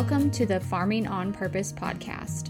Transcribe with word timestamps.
Welcome 0.00 0.30
to 0.30 0.46
the 0.46 0.60
Farming 0.60 1.06
on 1.06 1.30
Purpose 1.30 1.74
podcast. 1.74 2.48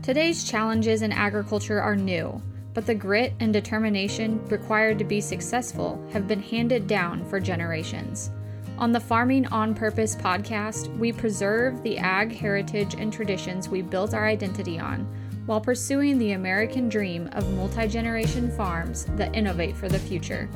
Today's 0.00 0.44
challenges 0.48 1.02
in 1.02 1.10
agriculture 1.10 1.80
are 1.80 1.96
new, 1.96 2.40
but 2.72 2.86
the 2.86 2.94
grit 2.94 3.32
and 3.40 3.52
determination 3.52 4.46
required 4.46 4.96
to 5.00 5.04
be 5.04 5.20
successful 5.20 6.00
have 6.12 6.28
been 6.28 6.40
handed 6.40 6.86
down 6.86 7.24
for 7.24 7.40
generations. 7.40 8.30
On 8.78 8.92
the 8.92 9.00
Farming 9.00 9.46
on 9.48 9.74
Purpose 9.74 10.14
podcast, 10.14 10.96
we 10.98 11.10
preserve 11.10 11.82
the 11.82 11.98
ag 11.98 12.30
heritage 12.30 12.94
and 12.94 13.12
traditions 13.12 13.68
we 13.68 13.82
built 13.82 14.14
our 14.14 14.28
identity 14.28 14.78
on 14.78 15.00
while 15.46 15.60
pursuing 15.60 16.16
the 16.16 16.30
American 16.30 16.88
dream 16.88 17.28
of 17.32 17.52
multi 17.54 17.88
generation 17.88 18.52
farms 18.52 19.06
that 19.16 19.34
innovate 19.34 19.76
for 19.76 19.88
the 19.88 19.98
future. 19.98 20.48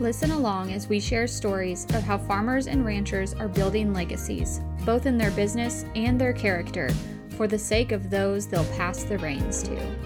Listen 0.00 0.32
along 0.32 0.72
as 0.72 0.88
we 0.88 0.98
share 0.98 1.28
stories 1.28 1.84
of 1.94 2.02
how 2.02 2.18
farmers 2.18 2.66
and 2.66 2.84
ranchers 2.84 3.32
are 3.34 3.46
building 3.46 3.92
legacies, 3.92 4.60
both 4.84 5.06
in 5.06 5.16
their 5.16 5.30
business 5.30 5.84
and 5.94 6.20
their 6.20 6.32
character, 6.32 6.90
for 7.36 7.46
the 7.46 7.58
sake 7.58 7.92
of 7.92 8.10
those 8.10 8.48
they'll 8.48 8.64
pass 8.76 9.04
the 9.04 9.18
reins 9.18 9.62
to. 9.62 9.96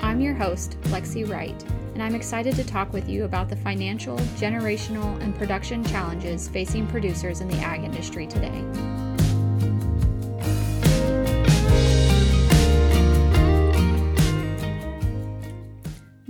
I'm 0.00 0.20
your 0.20 0.34
host, 0.34 0.76
Lexi 0.86 1.28
Wright, 1.28 1.62
and 1.94 2.02
I'm 2.02 2.16
excited 2.16 2.56
to 2.56 2.64
talk 2.64 2.92
with 2.92 3.08
you 3.08 3.24
about 3.24 3.48
the 3.48 3.56
financial, 3.56 4.16
generational, 4.36 5.20
and 5.22 5.36
production 5.36 5.84
challenges 5.84 6.48
facing 6.48 6.88
producers 6.88 7.40
in 7.40 7.46
the 7.46 7.58
ag 7.58 7.84
industry 7.84 8.26
today. 8.26 8.64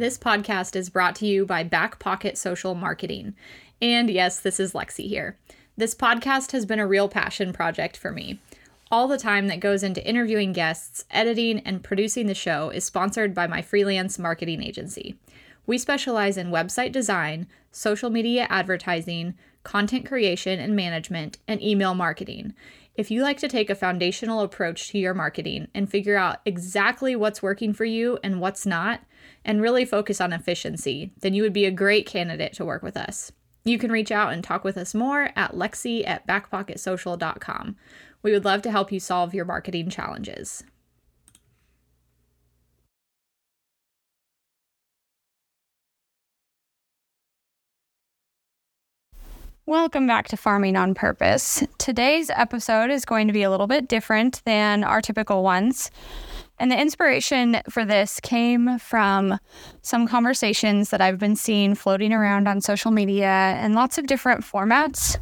This 0.01 0.17
podcast 0.17 0.77
is 0.77 0.89
brought 0.89 1.15
to 1.17 1.27
you 1.27 1.45
by 1.45 1.63
Back 1.63 1.99
Pocket 1.99 2.39
Social 2.39 2.75
Marketing. 2.75 3.35
And 3.83 4.09
yes, 4.09 4.41
this 4.41 4.59
is 4.59 4.73
Lexi 4.73 5.07
here. 5.07 5.37
This 5.77 5.95
podcast 5.95 6.53
has 6.53 6.65
been 6.65 6.79
a 6.79 6.87
real 6.87 7.07
passion 7.07 7.53
project 7.53 7.99
for 7.99 8.11
me. 8.11 8.41
All 8.91 9.07
the 9.07 9.19
time 9.19 9.49
that 9.49 9.61
goes 9.61 9.83
into 9.83 10.03
interviewing 10.03 10.55
guests, 10.55 11.05
editing, 11.11 11.59
and 11.67 11.85
producing 11.85 12.29
the 12.29 12.35
show 12.35 12.71
is 12.71 12.83
sponsored 12.83 13.35
by 13.35 13.47
my 13.47 13.61
freelance 13.61 14.19
marketing 14.19 14.63
agency. 14.63 15.17
We 15.67 15.77
specialize 15.77 16.39
in 16.39 16.47
website 16.47 16.93
design, 16.93 17.47
social 17.71 18.09
media 18.09 18.47
advertising, 18.49 19.35
content 19.65 20.07
creation 20.07 20.59
and 20.59 20.75
management, 20.75 21.37
and 21.47 21.61
email 21.61 21.95
marketing. 21.95 22.55
If 22.95 23.11
you 23.11 23.23
like 23.23 23.39
to 23.39 23.49
take 23.49 23.71
a 23.71 23.75
foundational 23.75 24.41
approach 24.41 24.89
to 24.91 24.99
your 24.99 25.15
marketing 25.15 25.69
and 25.75 25.91
figure 25.91 26.17
out 26.17 26.41
exactly 26.45 27.17
what's 27.17 27.43
working 27.43 27.73
for 27.73 27.85
you 27.85 28.19
and 28.23 28.41
what's 28.41 28.67
not, 28.67 29.01
and 29.45 29.63
really 29.63 29.85
focus 29.85 30.21
on 30.21 30.33
efficiency, 30.33 31.13
then 31.21 31.35
you 31.35 31.43
would 31.43 31.53
be 31.53 31.65
a 31.65 31.71
great 31.71 32.07
candidate 32.07 32.53
to 32.55 32.65
work 32.65 32.83
with 32.83 32.97
us. 32.97 33.33
You 33.65 33.79
can 33.79 33.93
reach 33.93 34.11
out 34.11 34.33
and 34.33 34.43
talk 34.43 34.65
with 34.65 34.77
us 34.77 34.95
more 34.95 35.31
at 35.37 35.55
lexi 35.55 36.07
at 36.07 36.27
backpocketsocial.com. 36.27 37.77
We 38.23 38.33
would 38.33 38.45
love 38.45 38.63
to 38.63 38.71
help 38.71 38.93
you 38.93 39.01
solve 39.01 39.35
your 39.35 39.45
marketing 39.45 39.91
challenges. 39.91 40.65
Welcome 49.71 50.09
back 50.09 50.27
to 50.27 50.37
Farming 50.37 50.75
on 50.75 50.97
Purpose. 50.97 51.63
Today's 51.79 52.29
episode 52.29 52.91
is 52.91 53.05
going 53.05 53.29
to 53.29 53.33
be 53.33 53.45
a 53.45 53.51
little 53.51 53.69
bit 53.69 53.87
different 53.87 54.43
than 54.45 54.83
our 54.83 55.01
typical 55.01 55.45
ones. 55.45 55.93
And 56.59 56.73
the 56.73 56.81
inspiration 56.81 57.61
for 57.71 57.85
this 57.85 58.19
came 58.19 58.81
from 58.81 59.39
some 59.83 60.09
conversations 60.09 60.91
that 60.91 61.01
I've 61.01 61.21
been 61.21 61.37
seeing 61.37 61.77
floating 61.77 62.13
around 62.13 62.49
on 62.49 62.61
social 62.61 62.91
media 62.91 63.61
in 63.63 63.75
lots 63.75 63.97
of 63.97 64.09
different 64.09 64.41
formats. 64.41 65.17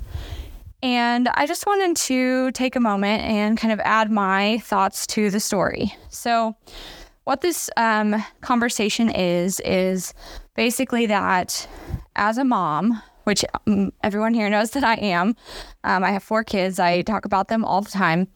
And 0.83 1.29
I 1.29 1.47
just 1.47 1.67
wanted 1.67 1.99
to 2.05 2.51
take 2.53 2.75
a 2.75 2.81
moment 2.81 3.25
and 3.25 3.59
kind 3.59 3.75
of 3.75 3.81
add 3.81 4.11
my 4.11 4.61
thoughts 4.61 5.07
to 5.09 5.29
the 5.29 5.41
story. 5.41 5.95
So, 6.09 6.57
what 7.25 7.43
this 7.43 7.69
um, 7.77 8.25
conversation 8.41 9.11
is, 9.11 9.61
is 9.61 10.15
basically 10.57 11.05
that 11.05 11.69
as 12.17 12.39
a 12.39 12.45
mom, 12.45 13.03
which 13.29 13.45
um, 13.67 13.93
everyone 14.03 14.33
here 14.33 14.49
knows 14.49 14.71
that 14.71 14.83
I 14.83 14.95
am, 14.95 15.37
um, 15.85 16.03
I 16.03 16.13
have 16.13 16.23
four 16.23 16.43
kids, 16.43 16.81
I 16.81 17.03
talk 17.03 17.27
about 17.27 17.49
them 17.49 17.63
all 17.63 17.83
the 17.83 17.91
time. 17.91 18.27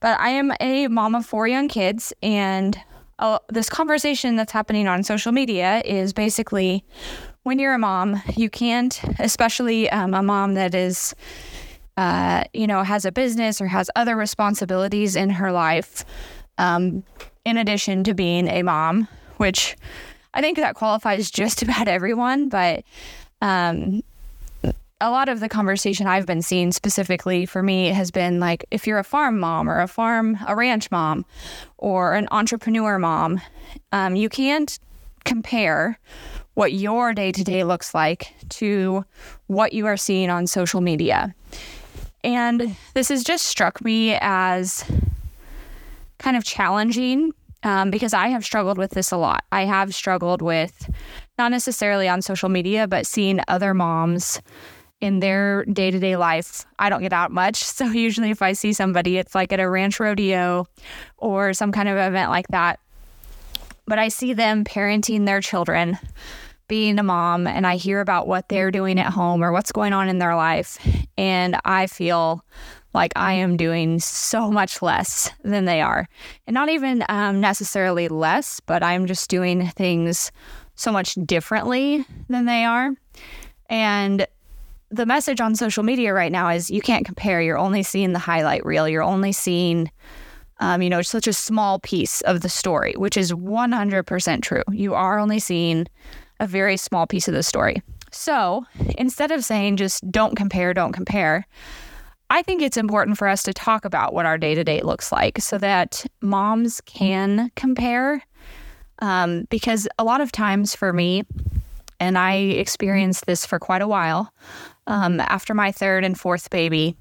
But 0.00 0.18
I 0.18 0.30
am 0.30 0.52
a 0.58 0.88
mom 0.88 1.14
of 1.14 1.24
four 1.24 1.46
young 1.46 1.68
kids, 1.68 2.12
and 2.24 2.76
uh, 3.20 3.38
this 3.50 3.70
conversation 3.70 4.34
that's 4.34 4.50
happening 4.50 4.88
on 4.88 5.04
social 5.04 5.30
media 5.30 5.80
is 5.84 6.12
basically 6.12 6.84
when 7.44 7.60
you're 7.60 7.72
a 7.72 7.78
mom, 7.78 8.20
you 8.36 8.50
can't, 8.50 9.00
especially 9.20 9.88
um, 9.90 10.12
a 10.12 10.24
mom 10.24 10.54
that 10.54 10.74
is, 10.74 11.14
uh, 11.96 12.42
you 12.52 12.66
know, 12.66 12.82
has 12.82 13.04
a 13.04 13.12
business 13.12 13.60
or 13.60 13.68
has 13.68 13.90
other 13.94 14.16
responsibilities 14.16 15.14
in 15.14 15.30
her 15.30 15.52
life, 15.52 16.04
um, 16.58 17.04
in 17.44 17.56
addition 17.58 18.02
to 18.02 18.12
being 18.12 18.48
a 18.48 18.64
mom, 18.64 19.06
which 19.36 19.76
I 20.34 20.40
think 20.40 20.56
that 20.58 20.74
qualifies 20.74 21.30
just 21.30 21.62
about 21.62 21.86
everyone, 21.86 22.48
but 22.48 22.82
um, 23.40 24.02
a 25.02 25.10
lot 25.10 25.28
of 25.28 25.40
the 25.40 25.48
conversation 25.48 26.06
I've 26.06 26.26
been 26.26 26.42
seeing 26.42 26.70
specifically 26.70 27.44
for 27.44 27.60
me 27.60 27.88
has 27.88 28.12
been 28.12 28.38
like 28.38 28.64
if 28.70 28.86
you're 28.86 29.00
a 29.00 29.04
farm 29.04 29.38
mom 29.38 29.68
or 29.68 29.80
a 29.80 29.88
farm, 29.88 30.38
a 30.46 30.54
ranch 30.54 30.90
mom, 30.92 31.26
or 31.76 32.14
an 32.14 32.28
entrepreneur 32.30 33.00
mom, 33.00 33.40
um, 33.90 34.14
you 34.14 34.28
can't 34.28 34.78
compare 35.24 35.98
what 36.54 36.72
your 36.72 37.12
day 37.14 37.32
to 37.32 37.42
day 37.42 37.64
looks 37.64 37.94
like 37.94 38.32
to 38.48 39.04
what 39.48 39.72
you 39.72 39.86
are 39.86 39.96
seeing 39.96 40.30
on 40.30 40.46
social 40.46 40.80
media. 40.80 41.34
And 42.22 42.76
this 42.94 43.08
has 43.08 43.24
just 43.24 43.46
struck 43.46 43.84
me 43.84 44.16
as 44.20 44.84
kind 46.18 46.36
of 46.36 46.44
challenging 46.44 47.32
um, 47.64 47.90
because 47.90 48.14
I 48.14 48.28
have 48.28 48.44
struggled 48.44 48.78
with 48.78 48.92
this 48.92 49.10
a 49.10 49.16
lot. 49.16 49.44
I 49.50 49.64
have 49.64 49.94
struggled 49.94 50.42
with 50.42 50.88
not 51.38 51.50
necessarily 51.50 52.08
on 52.08 52.22
social 52.22 52.48
media, 52.48 52.86
but 52.86 53.06
seeing 53.06 53.40
other 53.48 53.74
moms 53.74 54.40
in 55.02 55.18
their 55.18 55.64
day 55.66 55.90
to 55.90 55.98
day 55.98 56.16
life. 56.16 56.64
I 56.78 56.88
don't 56.88 57.02
get 57.02 57.12
out 57.12 57.30
much. 57.30 57.64
So 57.82 57.86
usually, 57.86 58.30
if 58.30 58.42
I 58.42 58.52
see 58.52 58.72
somebody, 58.72 59.18
it's 59.18 59.34
like 59.34 59.52
at 59.52 59.58
a 59.58 59.68
ranch 59.68 59.98
rodeo 59.98 60.66
or 61.16 61.52
some 61.52 61.72
kind 61.72 61.88
of 61.88 61.98
event 61.98 62.30
like 62.30 62.46
that. 62.48 62.78
But 63.86 63.98
I 63.98 64.06
see 64.06 64.34
them 64.34 64.64
parenting 64.64 65.26
their 65.26 65.40
children, 65.40 65.98
being 66.68 67.00
a 67.00 67.02
mom, 67.02 67.48
and 67.48 67.66
I 67.66 67.74
hear 67.74 68.00
about 68.00 68.28
what 68.28 68.48
they're 68.48 68.70
doing 68.70 69.00
at 69.00 69.12
home 69.12 69.42
or 69.42 69.50
what's 69.50 69.72
going 69.72 69.92
on 69.92 70.08
in 70.08 70.18
their 70.18 70.36
life. 70.36 70.78
And 71.18 71.56
I 71.64 71.88
feel 71.88 72.44
like 72.94 73.12
I 73.16 73.32
am 73.32 73.56
doing 73.56 73.98
so 73.98 74.50
much 74.50 74.80
less 74.80 75.30
than 75.42 75.64
they 75.64 75.80
are. 75.80 76.08
And 76.46 76.54
not 76.54 76.68
even 76.68 77.04
um, 77.08 77.40
necessarily 77.40 78.08
less, 78.08 78.60
but 78.60 78.82
I'm 78.82 79.06
just 79.06 79.28
doing 79.28 79.66
things 79.70 80.30
so 80.76 80.92
much 80.92 81.14
differently 81.26 82.04
than 82.28 82.44
they 82.46 82.64
are. 82.64 82.90
And 83.68 84.26
the 84.92 85.06
message 85.06 85.40
on 85.40 85.54
social 85.54 85.82
media 85.82 86.12
right 86.12 86.30
now 86.30 86.50
is 86.50 86.70
you 86.70 86.82
can't 86.82 87.06
compare. 87.06 87.40
You're 87.40 87.58
only 87.58 87.82
seeing 87.82 88.12
the 88.12 88.18
highlight 88.18 88.64
reel. 88.64 88.86
You're 88.86 89.02
only 89.02 89.32
seeing, 89.32 89.90
um, 90.60 90.82
you 90.82 90.90
know, 90.90 91.00
such 91.00 91.26
a 91.26 91.32
small 91.32 91.78
piece 91.80 92.20
of 92.22 92.42
the 92.42 92.50
story, 92.50 92.92
which 92.96 93.16
is 93.16 93.32
100% 93.32 94.42
true. 94.42 94.62
You 94.70 94.94
are 94.94 95.18
only 95.18 95.38
seeing 95.38 95.86
a 96.40 96.46
very 96.46 96.76
small 96.76 97.06
piece 97.06 97.26
of 97.26 97.34
the 97.34 97.42
story. 97.42 97.82
So 98.10 98.66
instead 98.98 99.30
of 99.30 99.44
saying 99.44 99.78
just 99.78 100.08
don't 100.10 100.36
compare, 100.36 100.74
don't 100.74 100.92
compare, 100.92 101.46
I 102.28 102.42
think 102.42 102.60
it's 102.60 102.76
important 102.76 103.16
for 103.16 103.28
us 103.28 103.42
to 103.44 103.54
talk 103.54 103.86
about 103.86 104.12
what 104.12 104.26
our 104.26 104.36
day 104.36 104.54
to 104.54 104.64
day 104.64 104.82
looks 104.82 105.10
like 105.10 105.40
so 105.40 105.56
that 105.58 106.04
moms 106.20 106.82
can 106.82 107.50
compare. 107.56 108.22
Um, 108.98 109.46
because 109.48 109.88
a 109.98 110.04
lot 110.04 110.20
of 110.20 110.30
times 110.32 110.74
for 110.74 110.92
me, 110.92 111.24
and 111.98 112.18
I 112.18 112.34
experienced 112.34 113.26
this 113.26 113.46
for 113.46 113.58
quite 113.58 113.80
a 113.80 113.86
while, 113.86 114.32
um, 114.86 115.20
after 115.20 115.54
my 115.54 115.72
third 115.72 116.04
and 116.04 116.18
fourth 116.18 116.50
baby, 116.50 116.96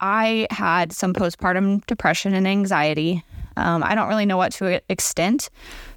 I 0.00 0.46
had 0.50 0.92
some 0.92 1.12
postpartum 1.12 1.84
depression 1.86 2.34
and 2.34 2.46
anxiety. 2.46 3.24
Um, 3.56 3.82
I 3.84 3.94
don't 3.94 4.08
really 4.08 4.26
know 4.26 4.36
what 4.36 4.52
to 4.52 4.80
extent 4.90 5.50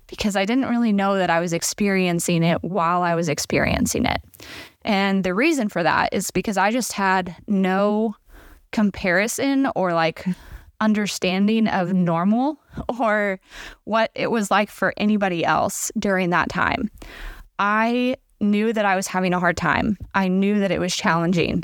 because 0.08 0.36
I 0.36 0.46
didn't 0.46 0.70
really 0.70 0.94
know 0.94 1.18
that 1.18 1.30
I 1.30 1.40
was 1.40 1.54
experiencing 1.54 2.44
it 2.44 2.64
while 2.64 3.02
I 3.02 3.16
was 3.16 3.30
experiencing 3.30 4.06
it. 4.06 4.22
And 4.86 5.24
the 5.24 5.34
reason 5.34 5.68
for 5.68 5.84
that 5.84 6.10
is 6.14 6.32
because 6.32 6.58
I 6.58 6.72
just 6.72 6.94
had 6.94 7.36
no 7.48 8.16
comparison 8.72 9.68
or 9.76 9.94
like 9.94 10.26
understanding 10.80 11.68
of 11.68 11.94
normal 11.94 12.62
or 13.00 13.40
what 13.84 14.12
it 14.16 14.32
was 14.32 14.52
like 14.52 14.70
for 14.70 14.94
anybody 14.98 15.44
else 15.44 15.92
during 15.98 16.30
that 16.30 16.50
time. 16.50 16.90
I 17.60 18.16
knew 18.40 18.74
that 18.74 18.86
I 18.86 18.96
was 18.96 19.08
having 19.08 19.34
a 19.34 19.40
hard 19.40 19.58
time. 19.58 19.98
I 20.14 20.28
knew 20.28 20.60
that 20.60 20.72
it 20.72 20.80
was 20.80 20.96
challenging, 20.96 21.64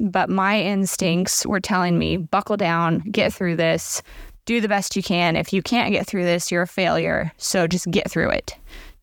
but 0.00 0.28
my 0.28 0.60
instincts 0.60 1.46
were 1.46 1.60
telling 1.60 1.98
me, 1.98 2.16
buckle 2.16 2.56
down, 2.56 2.98
get 3.10 3.32
through 3.32 3.56
this, 3.56 4.02
do 4.44 4.60
the 4.60 4.68
best 4.68 4.96
you 4.96 5.02
can. 5.02 5.36
If 5.36 5.52
you 5.52 5.62
can't 5.62 5.92
get 5.92 6.06
through 6.06 6.24
this, 6.24 6.50
you're 6.50 6.62
a 6.62 6.66
failure. 6.66 7.32
So 7.38 7.66
just 7.66 7.90
get 7.90 8.10
through 8.10 8.30
it. 8.30 8.56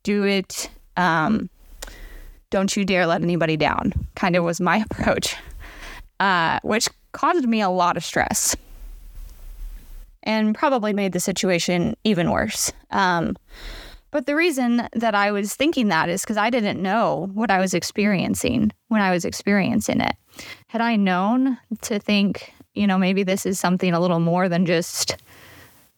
Do 0.03 0.23
it. 0.23 0.69
Um, 0.97 1.49
don't 2.49 2.75
you 2.75 2.83
dare 2.83 3.05
let 3.07 3.21
anybody 3.21 3.55
down, 3.57 3.93
kind 4.15 4.35
of 4.35 4.43
was 4.43 4.59
my 4.59 4.77
approach, 4.91 5.35
uh, 6.19 6.59
which 6.63 6.89
caused 7.11 7.47
me 7.47 7.61
a 7.61 7.69
lot 7.69 7.95
of 7.97 8.03
stress. 8.03 8.55
and 10.23 10.53
probably 10.53 10.91
made 10.93 11.13
the 11.13 11.19
situation 11.19 11.95
even 12.03 12.29
worse. 12.31 12.73
Um, 12.91 13.37
but 14.11 14.25
the 14.25 14.35
reason 14.35 14.87
that 14.93 15.15
I 15.15 15.31
was 15.31 15.55
thinking 15.55 15.89
that 15.89 16.09
is 16.09 16.21
because 16.21 16.37
I 16.37 16.49
didn't 16.49 16.81
know 16.81 17.29
what 17.33 17.51
I 17.51 17.59
was 17.59 17.73
experiencing 17.73 18.71
when 18.87 19.01
I 19.01 19.11
was 19.11 19.25
experiencing 19.25 20.01
it. 20.01 20.15
Had 20.67 20.81
I 20.81 20.95
known 20.95 21.57
to 21.81 21.99
think, 21.99 22.53
you 22.73 22.87
know, 22.87 22.97
maybe 22.97 23.23
this 23.23 23.45
is 23.45 23.59
something 23.59 23.93
a 23.93 23.99
little 23.99 24.19
more 24.19 24.49
than 24.49 24.65
just 24.65 25.17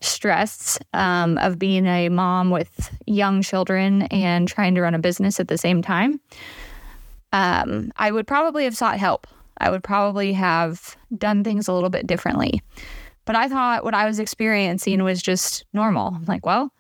stress 0.01 0.79
um, 0.93 1.37
of 1.37 1.59
being 1.59 1.85
a 1.85 2.09
mom 2.09 2.49
with 2.49 2.91
young 3.05 3.41
children 3.41 4.03
and 4.03 4.47
trying 4.47 4.75
to 4.75 4.81
run 4.81 4.95
a 4.95 4.99
business 4.99 5.39
at 5.39 5.47
the 5.47 5.57
same 5.57 5.81
time, 5.81 6.19
um, 7.33 7.91
I 7.97 8.11
would 8.11 8.27
probably 8.27 8.63
have 8.65 8.75
sought 8.75 8.97
help. 8.97 9.27
I 9.59 9.69
would 9.69 9.83
probably 9.83 10.33
have 10.33 10.97
done 11.15 11.43
things 11.43 11.67
a 11.67 11.73
little 11.73 11.89
bit 11.89 12.07
differently. 12.07 12.61
But 13.25 13.35
I 13.35 13.47
thought 13.47 13.83
what 13.83 13.93
I 13.93 14.07
was 14.07 14.19
experiencing 14.19 15.03
was 15.03 15.21
just 15.21 15.65
normal. 15.73 16.17
Like, 16.27 16.45
well, 16.45 16.73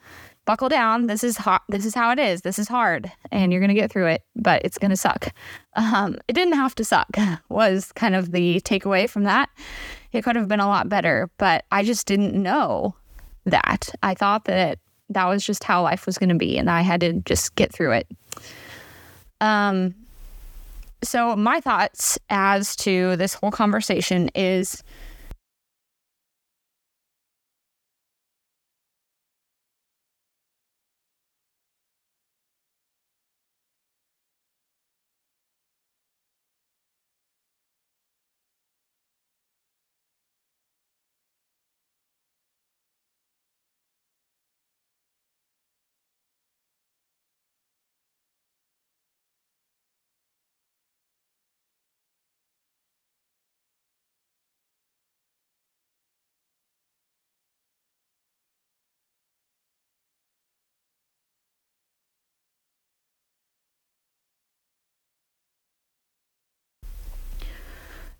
buckle 0.45 0.69
down. 0.69 1.07
This 1.07 1.23
is 1.23 1.37
hot. 1.37 1.63
This 1.69 1.85
is 1.85 1.93
how 1.93 2.11
it 2.11 2.19
is. 2.19 2.41
This 2.41 2.59
is 2.59 2.67
hard, 2.67 3.11
and 3.31 3.51
you're 3.51 3.61
gonna 3.61 3.73
get 3.73 3.91
through 3.91 4.07
it. 4.07 4.23
But 4.35 4.63
it's 4.65 4.77
gonna 4.77 4.95
suck. 4.95 5.33
Um, 5.75 6.17
it 6.27 6.33
didn't 6.33 6.55
have 6.55 6.75
to 6.75 6.83
suck. 6.83 7.09
Was 7.49 7.91
kind 7.93 8.15
of 8.15 8.31
the 8.31 8.61
takeaway 8.61 9.09
from 9.09 9.23
that. 9.23 9.49
It 10.11 10.23
could 10.23 10.35
have 10.35 10.47
been 10.47 10.59
a 10.59 10.67
lot 10.67 10.89
better, 10.89 11.29
but 11.37 11.65
I 11.71 11.83
just 11.83 12.07
didn't 12.07 12.33
know 12.33 12.95
that. 13.45 13.89
I 14.03 14.13
thought 14.13 14.45
that 14.45 14.79
that 15.09 15.25
was 15.25 15.45
just 15.45 15.63
how 15.63 15.83
life 15.83 16.05
was 16.05 16.17
gonna 16.17 16.35
be, 16.35 16.57
and 16.57 16.69
I 16.69 16.81
had 16.81 17.01
to 17.01 17.13
just 17.13 17.55
get 17.55 17.71
through 17.71 17.93
it. 17.93 18.07
Um. 19.39 19.95
So 21.03 21.35
my 21.35 21.59
thoughts 21.59 22.19
as 22.29 22.75
to 22.77 23.15
this 23.15 23.33
whole 23.33 23.49
conversation 23.49 24.29
is 24.35 24.83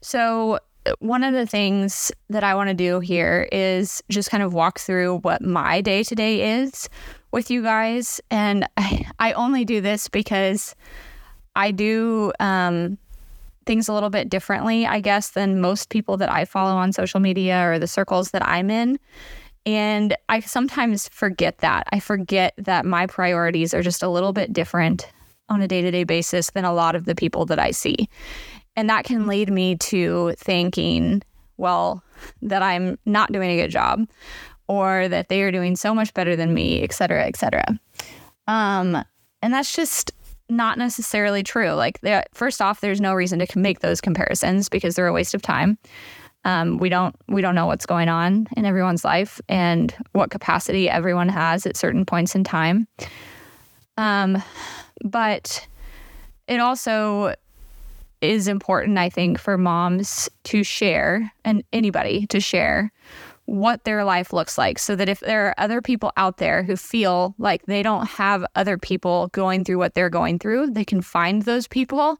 So, 0.01 0.59
one 0.99 1.23
of 1.23 1.33
the 1.33 1.45
things 1.45 2.11
that 2.29 2.43
I 2.43 2.55
want 2.55 2.69
to 2.69 2.73
do 2.73 2.99
here 2.99 3.47
is 3.51 4.01
just 4.09 4.31
kind 4.31 4.41
of 4.41 4.53
walk 4.53 4.79
through 4.79 5.19
what 5.19 5.43
my 5.43 5.79
day 5.79 6.03
to 6.03 6.15
day 6.15 6.59
is 6.59 6.89
with 7.31 7.51
you 7.51 7.61
guys. 7.61 8.19
And 8.31 8.67
I, 8.77 9.05
I, 9.19 9.33
only 9.33 9.63
do 9.63 9.79
this 9.79 10.07
because 10.07 10.75
I 11.55 11.69
do 11.69 12.33
um, 12.39 12.97
things 13.65 13.87
a 13.87 13.93
little 13.93 14.09
bit 14.09 14.29
differently, 14.29 14.87
I 14.87 15.01
guess, 15.01 15.29
than 15.29 15.61
most 15.61 15.89
people 15.89 16.17
that 16.17 16.31
I 16.31 16.45
follow 16.45 16.75
on 16.75 16.93
social 16.93 17.19
media 17.19 17.63
or 17.69 17.77
the 17.77 17.87
circles 17.87 18.31
that 18.31 18.45
I'm 18.47 18.71
in. 18.71 18.99
And 19.65 20.15
I 20.29 20.39
sometimes 20.39 21.07
forget 21.09 21.59
that. 21.59 21.87
I 21.91 21.99
forget 21.99 22.55
that 22.57 22.85
my 22.85 23.05
priorities 23.05 23.75
are 23.75 23.83
just 23.83 24.01
a 24.01 24.09
little 24.09 24.33
bit 24.33 24.51
different 24.51 25.07
on 25.49 25.61
a 25.61 25.67
day 25.67 25.81
to 25.81 25.91
day 25.91 26.03
basis 26.03 26.49
than 26.51 26.65
a 26.65 26.73
lot 26.73 26.95
of 26.95 27.05
the 27.05 27.13
people 27.13 27.45
that 27.45 27.59
I 27.59 27.71
see. 27.71 28.09
And 28.81 28.89
that 28.89 29.05
can 29.05 29.27
lead 29.27 29.51
me 29.51 29.75
to 29.75 30.33
thinking, 30.39 31.21
well, 31.57 32.03
that 32.41 32.63
I'm 32.63 32.97
not 33.05 33.31
doing 33.31 33.51
a 33.51 33.61
good 33.61 33.69
job 33.69 34.09
or 34.67 35.07
that 35.07 35.29
they 35.29 35.43
are 35.43 35.51
doing 35.51 35.75
so 35.75 35.93
much 35.93 36.11
better 36.15 36.35
than 36.35 36.51
me, 36.51 36.81
et 36.81 36.91
cetera, 36.91 37.23
et 37.27 37.35
cetera. 37.35 37.79
Um, 38.47 39.03
and 39.43 39.53
that's 39.53 39.75
just 39.75 40.13
not 40.49 40.79
necessarily 40.79 41.43
true. 41.43 41.73
Like, 41.73 41.99
first 42.33 42.59
off, 42.59 42.81
there's 42.81 42.99
no 42.99 43.13
reason 43.13 43.37
to 43.37 43.59
make 43.59 43.81
those 43.81 44.01
comparisons 44.01 44.67
because 44.67 44.95
they're 44.95 45.05
a 45.05 45.13
waste 45.13 45.35
of 45.35 45.43
time. 45.43 45.77
Um, 46.43 46.79
we 46.79 46.89
don't 46.89 47.15
we 47.27 47.43
don't 47.43 47.53
know 47.53 47.67
what's 47.67 47.85
going 47.85 48.09
on 48.09 48.47
in 48.57 48.65
everyone's 48.65 49.05
life 49.05 49.39
and 49.47 49.93
what 50.13 50.31
capacity 50.31 50.89
everyone 50.89 51.29
has 51.29 51.67
at 51.67 51.77
certain 51.77 52.03
points 52.03 52.33
in 52.33 52.43
time. 52.43 52.87
Um, 53.97 54.41
but 55.03 55.67
it 56.47 56.59
also 56.59 57.35
is 58.21 58.47
important, 58.47 58.97
I 58.97 59.09
think, 59.09 59.39
for 59.39 59.57
moms 59.57 60.29
to 60.45 60.63
share 60.63 61.31
and 61.43 61.63
anybody 61.73 62.27
to 62.27 62.39
share 62.39 62.91
what 63.45 63.83
their 63.83 64.05
life 64.05 64.31
looks 64.31 64.57
like 64.57 64.79
so 64.79 64.95
that 64.95 65.09
if 65.09 65.19
there 65.19 65.47
are 65.47 65.55
other 65.57 65.81
people 65.81 66.11
out 66.15 66.37
there 66.37 66.63
who 66.63 66.75
feel 66.75 67.35
like 67.37 67.65
they 67.65 67.83
don't 67.83 68.07
have 68.07 68.45
other 68.55 68.77
people 68.77 69.27
going 69.29 69.65
through 69.65 69.77
what 69.77 69.93
they're 69.93 70.09
going 70.09 70.39
through, 70.39 70.67
they 70.71 70.85
can 70.85 71.01
find 71.01 71.41
those 71.41 71.67
people. 71.67 72.17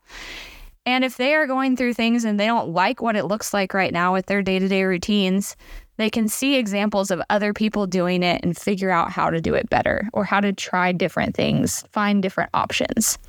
And 0.86 1.06
if 1.06 1.18
they 1.18 1.36
are 1.36 1.46
going 1.46 1.78
through 1.78 1.94
things 1.94 2.26
and 2.26 2.40
they 2.40 2.48
don't 2.48 2.70
like 2.70 3.02
what 3.02 3.16
it 3.16 3.26
looks 3.26 3.54
like 3.54 3.74
right 3.74 3.94
now 3.94 4.14
with 4.14 4.26
their 4.26 4.42
day 4.42 4.60
to 4.60 4.68
day 4.68 4.84
routines, 4.84 5.56
they 5.98 6.10
can 6.10 6.28
see 6.28 6.56
examples 6.56 7.12
of 7.12 7.22
other 7.30 7.54
people 7.54 7.86
doing 7.86 8.24
it 8.24 8.44
and 8.44 8.58
figure 8.58 8.90
out 8.90 9.12
how 9.12 9.30
to 9.30 9.40
do 9.40 9.54
it 9.54 9.70
better 9.70 10.10
or 10.14 10.26
how 10.26 10.42
to 10.42 10.52
try 10.52 10.92
different 10.92 11.36
things, 11.36 11.84
find 11.92 12.24
different 12.24 12.50
options. 12.54 13.20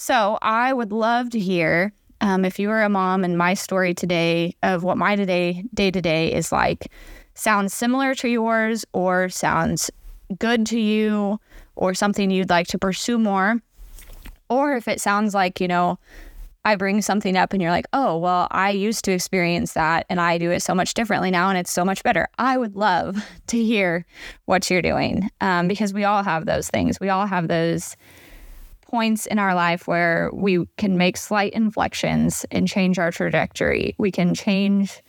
So 0.00 0.38
I 0.40 0.72
would 0.72 0.92
love 0.92 1.30
to 1.30 1.40
hear 1.40 1.92
um, 2.20 2.44
if 2.44 2.60
you 2.60 2.70
are 2.70 2.84
a 2.84 2.88
mom 2.88 3.24
and 3.24 3.36
my 3.36 3.54
story 3.54 3.94
today 3.94 4.54
of 4.62 4.84
what 4.84 4.96
my 4.96 5.16
day 5.16 5.64
day 5.74 5.90
to 5.90 6.00
day 6.00 6.32
is 6.32 6.52
like 6.52 6.92
sounds 7.34 7.74
similar 7.74 8.14
to 8.14 8.28
yours 8.28 8.84
or 8.92 9.28
sounds 9.28 9.90
good 10.38 10.66
to 10.66 10.78
you 10.78 11.40
or 11.74 11.94
something 11.94 12.30
you'd 12.30 12.48
like 12.48 12.68
to 12.68 12.78
pursue 12.78 13.18
more 13.18 13.60
or 14.48 14.76
if 14.76 14.86
it 14.86 15.00
sounds 15.00 15.34
like 15.34 15.60
you 15.60 15.66
know 15.66 15.98
I 16.64 16.76
bring 16.76 17.02
something 17.02 17.36
up 17.36 17.52
and 17.52 17.62
you're 17.62 17.70
like, 17.70 17.86
oh, 17.92 18.18
well, 18.18 18.46
I 18.50 18.70
used 18.70 19.04
to 19.06 19.12
experience 19.12 19.72
that 19.72 20.04
and 20.10 20.20
I 20.20 20.38
do 20.38 20.50
it 20.50 20.60
so 20.60 20.74
much 20.74 20.92
differently 20.92 21.30
now 21.30 21.48
and 21.48 21.56
it's 21.56 21.72
so 21.72 21.84
much 21.84 22.02
better. 22.02 22.28
I 22.36 22.58
would 22.58 22.76
love 22.76 23.24
to 23.48 23.64
hear 23.64 24.04
what 24.44 24.70
you're 24.70 24.82
doing 24.82 25.30
um, 25.40 25.66
because 25.66 25.94
we 25.94 26.04
all 26.04 26.22
have 26.22 26.46
those 26.46 26.68
things. 26.68 27.00
We 27.00 27.08
all 27.08 27.26
have 27.26 27.48
those 27.48 27.96
points 28.88 29.26
in 29.26 29.38
our 29.38 29.54
life 29.54 29.86
where 29.86 30.30
we 30.32 30.66
can 30.76 30.96
make 30.96 31.16
slight 31.16 31.52
inflections 31.52 32.44
and 32.50 32.66
change 32.66 32.98
our 32.98 33.10
trajectory. 33.10 33.94
We 33.98 34.10
can 34.10 34.34
change 34.34 35.02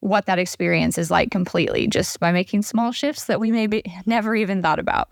what 0.00 0.26
that 0.26 0.38
experience 0.38 0.98
is 0.98 1.10
like 1.10 1.30
completely 1.30 1.86
just 1.86 2.20
by 2.20 2.30
making 2.30 2.62
small 2.62 2.92
shifts 2.92 3.24
that 3.24 3.40
we 3.40 3.50
maybe 3.50 3.82
never 4.06 4.36
even 4.36 4.60
thought 4.60 4.78
about. 4.78 5.08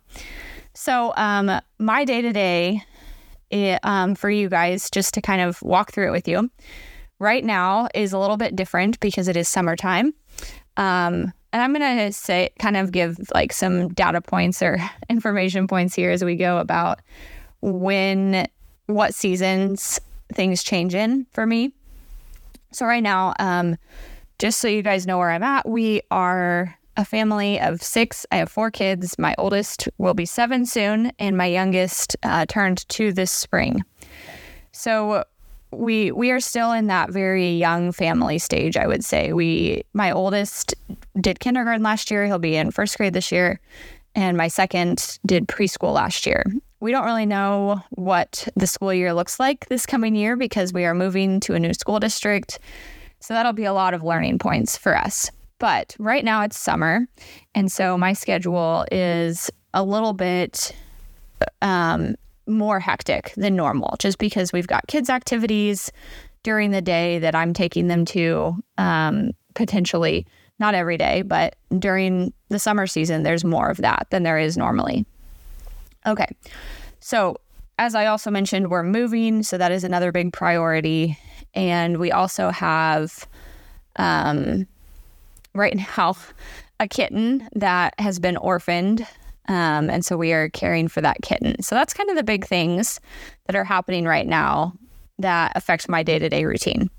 So, 0.74 1.12
um, 1.16 1.60
my 1.78 2.04
day 2.04 2.22
to 2.22 2.32
day 2.32 2.82
for 4.16 4.30
you 4.30 4.48
guys, 4.48 4.90
just 4.90 5.14
to 5.14 5.20
kind 5.20 5.42
of 5.42 5.60
walk 5.62 5.92
through 5.92 6.08
it 6.08 6.12
with 6.12 6.28
you, 6.28 6.50
right 7.18 7.44
now 7.44 7.88
is 7.94 8.12
a 8.12 8.18
little 8.18 8.36
bit 8.36 8.56
different 8.56 8.98
because 9.00 9.28
it 9.28 9.36
is 9.36 9.48
summertime. 9.48 10.14
Um, 10.76 11.32
and 11.52 11.62
I'm 11.62 11.74
going 11.74 11.98
to 11.98 12.12
say, 12.12 12.50
kind 12.58 12.76
of 12.76 12.92
give 12.92 13.18
like 13.34 13.52
some 13.52 13.88
data 13.90 14.20
points 14.20 14.62
or 14.62 14.78
information 15.10 15.66
points 15.66 15.94
here 15.94 16.10
as 16.10 16.24
we 16.24 16.36
go 16.36 16.58
about 16.58 17.00
when 17.62 18.46
what 18.86 19.14
seasons 19.14 20.00
things 20.32 20.62
change 20.62 20.94
in 20.94 21.26
for 21.32 21.46
me. 21.46 21.72
So 22.72 22.86
right 22.86 23.02
now, 23.02 23.34
um, 23.38 23.76
just 24.38 24.60
so 24.60 24.68
you 24.68 24.82
guys 24.82 25.06
know 25.06 25.18
where 25.18 25.30
I'm 25.30 25.42
at, 25.42 25.68
we 25.68 26.02
are 26.10 26.76
a 26.96 27.04
family 27.04 27.60
of 27.60 27.82
six. 27.82 28.26
I 28.30 28.36
have 28.36 28.50
four 28.50 28.70
kids. 28.70 29.18
My 29.18 29.34
oldest 29.38 29.88
will 29.98 30.14
be 30.14 30.26
seven 30.26 30.66
soon, 30.66 31.12
and 31.18 31.36
my 31.36 31.46
youngest 31.46 32.16
uh, 32.22 32.46
turned 32.46 32.86
two 32.88 33.12
this 33.12 33.30
spring. 33.30 33.82
So 34.72 35.24
we 35.70 36.12
we 36.12 36.30
are 36.30 36.40
still 36.40 36.72
in 36.72 36.88
that 36.88 37.10
very 37.10 37.50
young 37.52 37.92
family 37.92 38.38
stage. 38.38 38.76
I 38.76 38.86
would 38.86 39.04
say 39.04 39.32
we 39.32 39.84
my 39.94 40.10
oldest 40.10 40.74
did 41.20 41.40
kindergarten 41.40 41.82
last 41.82 42.10
year. 42.10 42.26
He'll 42.26 42.38
be 42.38 42.56
in 42.56 42.70
first 42.70 42.96
grade 42.96 43.14
this 43.14 43.32
year, 43.32 43.60
and 44.14 44.36
my 44.36 44.48
second 44.48 45.18
did 45.24 45.48
preschool 45.48 45.94
last 45.94 46.26
year. 46.26 46.44
We 46.82 46.90
don't 46.90 47.04
really 47.04 47.26
know 47.26 47.80
what 47.90 48.48
the 48.56 48.66
school 48.66 48.92
year 48.92 49.14
looks 49.14 49.38
like 49.38 49.68
this 49.68 49.86
coming 49.86 50.16
year 50.16 50.34
because 50.34 50.72
we 50.72 50.84
are 50.84 50.94
moving 50.94 51.38
to 51.42 51.54
a 51.54 51.60
new 51.60 51.72
school 51.74 52.00
district. 52.00 52.58
So 53.20 53.34
that'll 53.34 53.52
be 53.52 53.66
a 53.66 53.72
lot 53.72 53.94
of 53.94 54.02
learning 54.02 54.40
points 54.40 54.76
for 54.76 54.98
us. 54.98 55.30
But 55.60 55.94
right 56.00 56.24
now 56.24 56.42
it's 56.42 56.58
summer. 56.58 57.06
And 57.54 57.70
so 57.70 57.96
my 57.96 58.14
schedule 58.14 58.84
is 58.90 59.48
a 59.72 59.84
little 59.84 60.12
bit 60.12 60.74
um, 61.62 62.16
more 62.48 62.80
hectic 62.80 63.32
than 63.36 63.54
normal 63.54 63.94
just 64.00 64.18
because 64.18 64.52
we've 64.52 64.66
got 64.66 64.88
kids' 64.88 65.08
activities 65.08 65.92
during 66.42 66.72
the 66.72 66.82
day 66.82 67.20
that 67.20 67.36
I'm 67.36 67.52
taking 67.52 67.86
them 67.86 68.04
to 68.06 68.56
um, 68.76 69.30
potentially 69.54 70.26
not 70.58 70.74
every 70.74 70.96
day, 70.96 71.22
but 71.22 71.54
during 71.78 72.32
the 72.48 72.58
summer 72.58 72.88
season, 72.88 73.22
there's 73.22 73.44
more 73.44 73.70
of 73.70 73.76
that 73.76 74.08
than 74.10 74.24
there 74.24 74.38
is 74.40 74.56
normally. 74.56 75.06
Okay. 76.06 76.26
So, 77.00 77.36
as 77.78 77.94
I 77.94 78.06
also 78.06 78.30
mentioned, 78.30 78.70
we're 78.70 78.82
moving. 78.82 79.42
So, 79.42 79.58
that 79.58 79.72
is 79.72 79.84
another 79.84 80.12
big 80.12 80.32
priority. 80.32 81.18
And 81.54 81.98
we 81.98 82.10
also 82.10 82.50
have, 82.50 83.26
um, 83.96 84.66
right 85.54 85.76
now, 85.76 86.16
a 86.80 86.88
kitten 86.88 87.48
that 87.54 87.94
has 87.98 88.18
been 88.18 88.36
orphaned. 88.36 89.06
Um, 89.48 89.88
and 89.90 90.04
so 90.04 90.16
we 90.16 90.32
are 90.32 90.48
caring 90.50 90.88
for 90.88 91.00
that 91.00 91.22
kitten. 91.22 91.62
So 91.62 91.74
that's 91.74 91.94
kind 91.94 92.10
of 92.10 92.16
the 92.16 92.22
big 92.24 92.44
things 92.44 93.00
that 93.46 93.56
are 93.56 93.64
happening 93.64 94.04
right 94.04 94.26
now 94.26 94.74
that 95.18 95.52
affect 95.54 95.88
my 95.88 96.02
day 96.02 96.18
to 96.18 96.28
day 96.28 96.44
routine. 96.44 96.90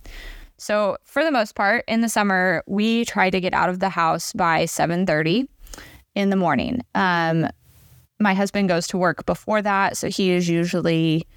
So 0.57 0.97
for 1.03 1.23
the 1.23 1.31
most 1.31 1.55
part, 1.55 1.83
in 1.87 2.01
the 2.01 2.09
summer, 2.09 2.63
we 2.67 3.05
try 3.05 3.29
to 3.29 3.41
get 3.41 3.53
out 3.53 3.69
of 3.69 3.79
the 3.79 3.89
house 3.89 4.33
by 4.33 4.65
7:30 4.65 5.47
in 6.15 6.29
the 6.29 6.35
morning. 6.35 6.81
Um, 6.95 7.49
my 8.19 8.33
husband 8.33 8.69
goes 8.69 8.87
to 8.87 8.97
work 8.97 9.25
before 9.25 9.61
that, 9.61 9.97
so 9.97 10.09
he 10.09 10.31
is 10.31 10.49
usually 10.49 11.27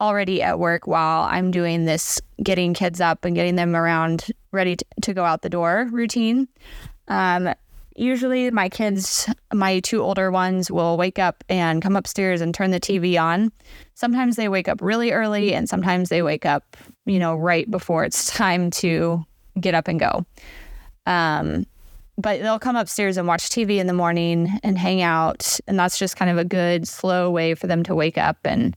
already 0.00 0.42
at 0.42 0.58
work 0.58 0.86
while 0.86 1.22
I'm 1.22 1.50
doing 1.50 1.84
this 1.84 2.20
getting 2.42 2.74
kids 2.74 3.00
up 3.00 3.24
and 3.24 3.34
getting 3.34 3.56
them 3.56 3.74
around 3.74 4.26
ready 4.52 4.76
to, 4.76 4.84
to 5.02 5.14
go 5.14 5.24
out 5.24 5.42
the 5.42 5.48
door 5.48 5.88
routine. 5.90 6.48
Um, 7.08 7.54
usually 7.94 8.50
my 8.50 8.68
kids, 8.68 9.28
my 9.52 9.80
two 9.80 10.02
older 10.02 10.30
ones, 10.30 10.70
will 10.70 10.96
wake 10.96 11.18
up 11.18 11.42
and 11.48 11.80
come 11.80 11.96
upstairs 11.96 12.40
and 12.40 12.54
turn 12.54 12.70
the 12.70 12.80
TV 12.80 13.20
on. 13.20 13.52
Sometimes 13.94 14.36
they 14.36 14.48
wake 14.48 14.68
up 14.68 14.82
really 14.82 15.12
early 15.12 15.54
and 15.54 15.68
sometimes 15.68 16.08
they 16.08 16.22
wake 16.22 16.44
up, 16.44 16.76
you 17.06 17.18
know, 17.18 17.34
right 17.34 17.70
before 17.70 18.04
it's 18.04 18.26
time 18.34 18.70
to 18.72 19.24
get 19.58 19.74
up 19.74 19.88
and 19.88 19.98
go. 19.98 20.26
Um, 21.06 21.64
but 22.18 22.40
they'll 22.40 22.58
come 22.58 22.76
upstairs 22.76 23.16
and 23.16 23.28
watch 23.28 23.48
TV 23.48 23.78
in 23.78 23.86
the 23.86 23.92
morning 23.92 24.58
and 24.62 24.78
hang 24.78 25.02
out. 25.02 25.60
And 25.66 25.78
that's 25.78 25.98
just 25.98 26.16
kind 26.16 26.30
of 26.30 26.38
a 26.38 26.44
good, 26.44 26.88
slow 26.88 27.30
way 27.30 27.54
for 27.54 27.66
them 27.66 27.82
to 27.84 27.94
wake 27.94 28.16
up 28.16 28.38
and 28.44 28.76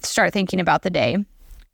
start 0.00 0.32
thinking 0.32 0.60
about 0.60 0.82
the 0.82 0.90
day. 0.90 1.14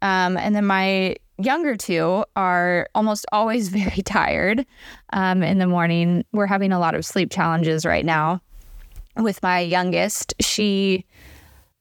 Um, 0.01 0.37
and 0.37 0.55
then 0.55 0.65
my 0.65 1.17
younger 1.39 1.77
two 1.77 2.25
are 2.37 2.89
almost 2.95 3.27
always 3.33 3.69
very 3.69 4.03
tired 4.03 4.65
um, 5.13 5.43
in 5.43 5.59
the 5.59 5.67
morning. 5.67 6.25
We're 6.33 6.47
having 6.47 6.73
a 6.73 6.79
lot 6.79 6.95
of 6.95 7.05
sleep 7.05 7.31
challenges 7.31 7.85
right 7.85 8.05
now. 8.05 8.41
With 9.17 9.43
my 9.43 9.61
youngest, 9.61 10.35
she, 10.41 11.05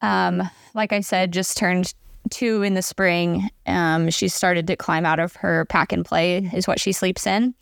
um, 0.01 0.50
like 0.74 0.91
I 0.91 1.01
said, 1.01 1.31
just 1.31 1.55
turned 1.55 1.93
two 2.31 2.63
in 2.63 2.74
the 2.74 2.81
spring. 2.81 3.50
Um, 3.67 4.09
she 4.09 4.27
started 4.27 4.67
to 4.67 4.75
climb 4.75 5.05
out 5.05 5.19
of 5.19 5.36
her 5.38 5.65
pack 5.65 5.91
and 5.91 6.03
play, 6.03 6.50
is 6.53 6.67
what 6.67 6.79
she 6.79 6.91
sleeps 6.91 7.27
in. 7.27 7.53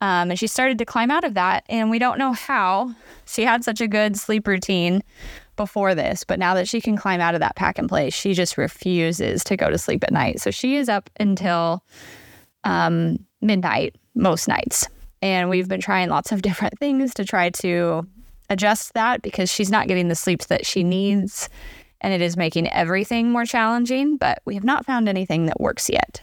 Um, 0.00 0.30
and 0.30 0.38
she 0.38 0.46
started 0.46 0.78
to 0.78 0.84
climb 0.84 1.10
out 1.10 1.24
of 1.24 1.34
that, 1.34 1.64
and 1.68 1.90
we 1.90 1.98
don't 1.98 2.18
know 2.18 2.32
how. 2.32 2.94
She 3.26 3.44
had 3.44 3.64
such 3.64 3.80
a 3.80 3.88
good 3.88 4.16
sleep 4.16 4.46
routine 4.46 5.02
before 5.56 5.94
this, 5.94 6.24
but 6.24 6.38
now 6.38 6.54
that 6.54 6.68
she 6.68 6.80
can 6.80 6.96
climb 6.96 7.20
out 7.20 7.34
of 7.34 7.40
that 7.40 7.56
pack 7.56 7.78
and 7.78 7.88
play, 7.88 8.10
she 8.10 8.32
just 8.32 8.56
refuses 8.56 9.42
to 9.44 9.56
go 9.56 9.68
to 9.68 9.76
sleep 9.76 10.04
at 10.04 10.12
night. 10.12 10.40
So 10.40 10.50
she 10.50 10.76
is 10.76 10.88
up 10.88 11.10
until 11.18 11.82
um, 12.64 13.18
midnight 13.40 13.96
most 14.14 14.48
nights. 14.48 14.86
And 15.20 15.50
we've 15.50 15.68
been 15.68 15.80
trying 15.80 16.08
lots 16.08 16.32
of 16.32 16.42
different 16.48 16.78
things 16.78 17.12
to 17.14 17.24
try 17.24 17.50
to 17.50 18.06
adjust 18.50 18.94
that 18.94 19.20
because 19.20 19.52
she's 19.52 19.70
not 19.70 19.88
getting 19.88 20.08
the 20.08 20.14
sleep 20.14 20.44
that 20.44 20.64
she 20.64 20.84
needs. 20.84 21.48
And 22.00 22.14
it 22.14 22.20
is 22.20 22.36
making 22.36 22.68
everything 22.68 23.32
more 23.32 23.44
challenging, 23.44 24.16
but 24.16 24.40
we 24.44 24.54
have 24.54 24.64
not 24.64 24.86
found 24.86 25.08
anything 25.08 25.46
that 25.46 25.60
works 25.60 25.90
yet. 25.90 26.22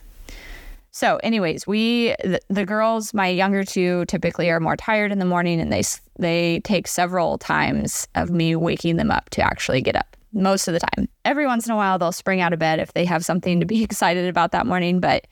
So, 0.95 1.17
anyways, 1.23 1.67
we 1.67 2.15
the, 2.23 2.39
the, 2.47 2.65
girls, 2.65 3.13
my 3.13 3.27
younger 3.27 3.65
two, 3.65 4.05
typically 4.05 4.49
are 4.49 4.61
more 4.61 4.77
tired 4.77 5.11
in 5.11 5.19
the 5.19 5.25
morning, 5.25 5.59
and 5.59 5.69
they 5.69 5.83
they 6.17 6.61
take 6.61 6.87
several 6.87 7.37
times 7.37 8.07
of 8.15 8.29
me 8.29 8.55
waking 8.55 8.95
them 8.95 9.11
up 9.11 9.29
to 9.31 9.41
actually 9.41 9.81
get 9.81 9.97
up. 9.97 10.15
Most 10.31 10.69
of 10.69 10.73
the 10.73 10.79
time, 10.79 11.09
every 11.25 11.45
once 11.47 11.65
in 11.65 11.73
a 11.73 11.75
while, 11.75 11.99
they'll 11.99 12.13
spring 12.13 12.39
out 12.39 12.53
of 12.53 12.59
bed 12.59 12.79
if 12.79 12.93
they 12.93 13.03
have 13.03 13.25
something 13.25 13.59
to 13.59 13.65
be 13.65 13.83
excited 13.89 14.29
about 14.29 14.53
that 14.53 14.65
morning, 14.65 15.01
but 15.01 15.27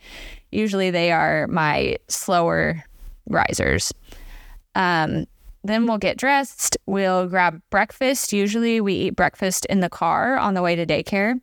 usually 0.51 0.91
they 0.91 1.13
are 1.13 1.47
my 1.47 1.95
slower 2.09 2.83
risers. 3.29 3.93
Um, 4.75 5.27
then 5.63 5.85
we'll 5.85 5.97
get 5.97 6.17
dressed. 6.17 6.75
We'll 6.87 7.27
grab 7.27 7.61
breakfast. 7.69 8.33
Usually, 8.33 8.81
we 8.81 8.95
eat 8.95 9.15
breakfast 9.15 9.65
in 9.67 9.79
the 9.79 9.89
car 9.89 10.35
on 10.35 10.55
the 10.55 10.61
way 10.61 10.75
to 10.75 10.85
daycare. 10.85 11.39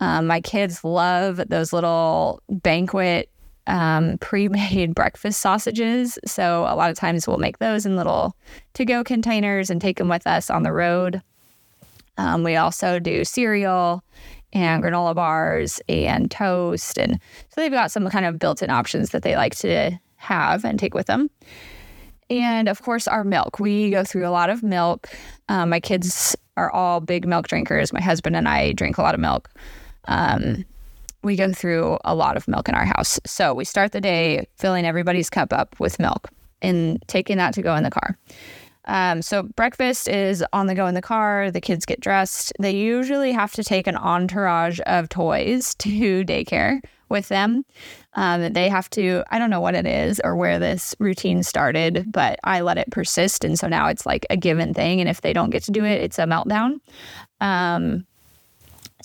Um, 0.00 0.26
my 0.26 0.40
kids 0.40 0.84
love 0.84 1.36
those 1.48 1.74
little 1.74 2.40
banquet 2.48 3.28
um, 3.68 4.18
pre 4.18 4.48
made 4.48 4.94
breakfast 4.96 5.40
sausages. 5.40 6.18
So 6.26 6.62
a 6.68 6.74
lot 6.74 6.90
of 6.90 6.96
times 6.96 7.28
we'll 7.28 7.38
make 7.38 7.58
those 7.58 7.86
in 7.86 7.96
little 7.96 8.34
to 8.74 8.84
go 8.84 9.04
containers 9.04 9.70
and 9.70 9.80
take 9.80 9.98
them 9.98 10.08
with 10.08 10.26
us 10.26 10.50
on 10.50 10.64
the 10.64 10.72
road. 10.72 11.22
Um, 12.16 12.42
we 12.42 12.56
also 12.56 12.98
do 12.98 13.24
cereal 13.24 14.02
and 14.52 14.82
granola 14.82 15.14
bars 15.14 15.80
and 15.88 16.30
toast. 16.30 16.98
And 16.98 17.20
so 17.50 17.60
they've 17.60 17.70
got 17.70 17.92
some 17.92 18.08
kind 18.08 18.26
of 18.26 18.38
built 18.38 18.62
in 18.62 18.70
options 18.70 19.10
that 19.10 19.22
they 19.22 19.36
like 19.36 19.54
to 19.56 19.92
have 20.16 20.64
and 20.64 20.78
take 20.78 20.94
with 20.94 21.06
them. 21.06 21.30
And 22.30 22.68
of 22.68 22.82
course, 22.82 23.06
our 23.06 23.24
milk. 23.24 23.60
We 23.60 23.90
go 23.90 24.04
through 24.04 24.26
a 24.26 24.30
lot 24.30 24.50
of 24.50 24.62
milk. 24.62 25.08
Um, 25.48 25.70
my 25.70 25.80
kids 25.80 26.36
are 26.56 26.70
all 26.70 27.00
big 27.00 27.26
milk 27.26 27.48
drinkers. 27.48 27.92
My 27.92 28.00
husband 28.00 28.36
and 28.36 28.48
I 28.48 28.72
drink 28.72 28.98
a 28.98 29.02
lot 29.02 29.14
of 29.14 29.20
milk. 29.20 29.48
Um, 30.06 30.64
we 31.22 31.36
go 31.36 31.52
through 31.52 31.98
a 32.04 32.14
lot 32.14 32.36
of 32.36 32.46
milk 32.48 32.68
in 32.68 32.74
our 32.74 32.84
house. 32.84 33.18
So 33.26 33.54
we 33.54 33.64
start 33.64 33.92
the 33.92 34.00
day 34.00 34.46
filling 34.56 34.84
everybody's 34.84 35.30
cup 35.30 35.52
up 35.52 35.78
with 35.78 35.98
milk 35.98 36.28
and 36.62 37.02
taking 37.08 37.36
that 37.38 37.54
to 37.54 37.62
go 37.62 37.74
in 37.74 37.82
the 37.82 37.90
car. 37.90 38.16
Um, 38.84 39.20
so 39.20 39.42
breakfast 39.42 40.08
is 40.08 40.42
on 40.52 40.66
the 40.66 40.74
go 40.74 40.86
in 40.86 40.94
the 40.94 41.02
car. 41.02 41.50
The 41.50 41.60
kids 41.60 41.84
get 41.84 42.00
dressed. 42.00 42.52
They 42.58 42.70
usually 42.70 43.32
have 43.32 43.52
to 43.52 43.62
take 43.62 43.86
an 43.86 43.96
entourage 43.96 44.80
of 44.86 45.08
toys 45.08 45.74
to 45.78 46.24
daycare 46.24 46.80
with 47.10 47.28
them. 47.28 47.64
Um, 48.14 48.52
they 48.52 48.68
have 48.68 48.90
to, 48.90 49.24
I 49.30 49.38
don't 49.38 49.50
know 49.50 49.60
what 49.60 49.74
it 49.74 49.86
is 49.86 50.20
or 50.24 50.36
where 50.36 50.58
this 50.58 50.94
routine 50.98 51.42
started, 51.42 52.10
but 52.10 52.38
I 52.44 52.60
let 52.60 52.78
it 52.78 52.90
persist. 52.90 53.44
And 53.44 53.58
so 53.58 53.68
now 53.68 53.88
it's 53.88 54.04
like 54.04 54.26
a 54.30 54.36
given 54.36 54.74
thing. 54.74 55.00
And 55.00 55.08
if 55.08 55.20
they 55.20 55.32
don't 55.32 55.50
get 55.50 55.62
to 55.64 55.70
do 55.70 55.84
it, 55.84 56.02
it's 56.02 56.18
a 56.18 56.24
meltdown. 56.24 56.80
Um, 57.40 58.06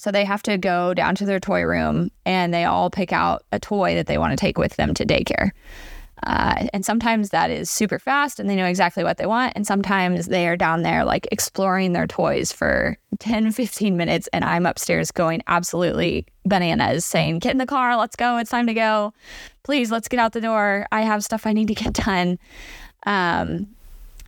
so 0.04 0.12
they 0.12 0.26
have 0.26 0.44
to 0.44 0.58
go 0.58 0.94
down 0.94 1.16
to 1.16 1.26
their 1.26 1.40
toy 1.40 1.62
room 1.62 2.12
and 2.26 2.54
they 2.54 2.66
all 2.66 2.90
pick 2.90 3.14
out 3.14 3.46
a 3.54 3.60
toy 3.60 3.96
that 3.96 4.06
they 4.06 4.18
want 4.18 4.32
to 4.32 4.36
take 4.36 4.58
with 4.58 4.76
them 4.76 4.94
to 4.94 5.06
daycare. 5.06 5.52
Uh, 6.24 6.68
and 6.74 6.86
sometimes 6.86 7.30
that 7.30 7.50
is 7.50 7.70
super 7.72 7.98
fast 7.98 8.38
and 8.38 8.50
they 8.50 8.58
know 8.58 8.66
exactly 8.66 9.06
what 9.06 9.18
they 9.18 9.26
want. 9.26 9.54
And 9.56 9.66
sometimes 9.66 10.26
they 10.26 10.46
are 10.50 10.58
down 10.58 10.82
there 10.82 11.06
like 11.06 11.26
exploring 11.32 11.94
their 11.94 12.06
toys 12.06 12.52
for 12.52 12.98
10, 13.20 13.54
15 13.54 13.96
minutes. 13.96 14.28
And 14.34 14.44
I'm 14.44 14.66
upstairs 14.66 15.10
going 15.10 15.42
absolutely 15.48 16.26
bananas, 16.44 17.06
saying, 17.06 17.40
Get 17.40 17.54
in 17.54 17.58
the 17.58 17.66
car, 17.66 17.96
let's 17.96 18.18
go, 18.18 18.38
it's 18.38 18.52
time 18.52 18.68
to 18.68 18.74
go. 18.74 19.14
Please, 19.64 19.90
let's 19.90 20.10
get 20.10 20.20
out 20.20 20.34
the 20.34 20.42
door. 20.42 20.86
I 20.92 21.04
have 21.04 21.24
stuff 21.24 21.48
I 21.48 21.54
need 21.54 21.70
to 21.70 21.76
get 21.76 21.94
done. 21.94 22.40
Um, 23.06 23.70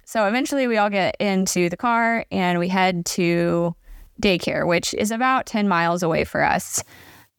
so 0.05 0.25
eventually 0.25 0.67
we 0.67 0.77
all 0.77 0.89
get 0.89 1.17
into 1.19 1.67
the 1.67 1.75
car 1.75 2.25
and 2.31 2.59
we 2.59 2.69
head 2.69 3.05
to 3.07 3.75
daycare, 4.21 4.67
which 4.67 4.93
is 4.95 5.11
about 5.11 5.45
10 5.45 5.67
miles 5.67 6.03
away 6.03 6.23
for 6.23 6.41
us. 6.43 6.83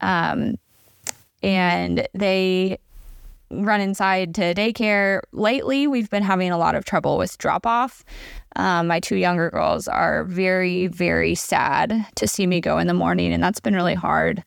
Um, 0.00 0.56
and 1.42 2.06
they 2.14 2.78
run 3.50 3.80
inside 3.80 4.34
to 4.34 4.54
daycare. 4.54 5.20
Lately, 5.32 5.86
we've 5.86 6.10
been 6.10 6.22
having 6.22 6.50
a 6.50 6.58
lot 6.58 6.74
of 6.74 6.84
trouble 6.84 7.18
with 7.18 7.38
drop 7.38 7.66
off. 7.66 8.04
Um, 8.56 8.86
my 8.88 9.00
two 9.00 9.16
younger 9.16 9.50
girls 9.50 9.86
are 9.86 10.24
very, 10.24 10.86
very 10.86 11.34
sad 11.34 12.06
to 12.16 12.26
see 12.26 12.46
me 12.46 12.60
go 12.60 12.78
in 12.78 12.86
the 12.86 12.94
morning, 12.94 13.32
and 13.32 13.42
that's 13.42 13.60
been 13.60 13.74
really 13.74 13.94
hard. 13.94 14.42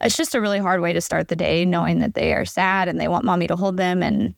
It's 0.00 0.16
just 0.16 0.34
a 0.34 0.40
really 0.40 0.58
hard 0.58 0.80
way 0.80 0.92
to 0.92 1.00
start 1.00 1.28
the 1.28 1.36
day, 1.36 1.64
knowing 1.64 1.98
that 2.00 2.14
they 2.14 2.32
are 2.32 2.46
sad 2.46 2.88
and 2.88 2.98
they 2.98 3.08
want 3.08 3.24
mommy 3.24 3.46
to 3.48 3.56
hold 3.56 3.76
them. 3.76 4.02
And 4.02 4.34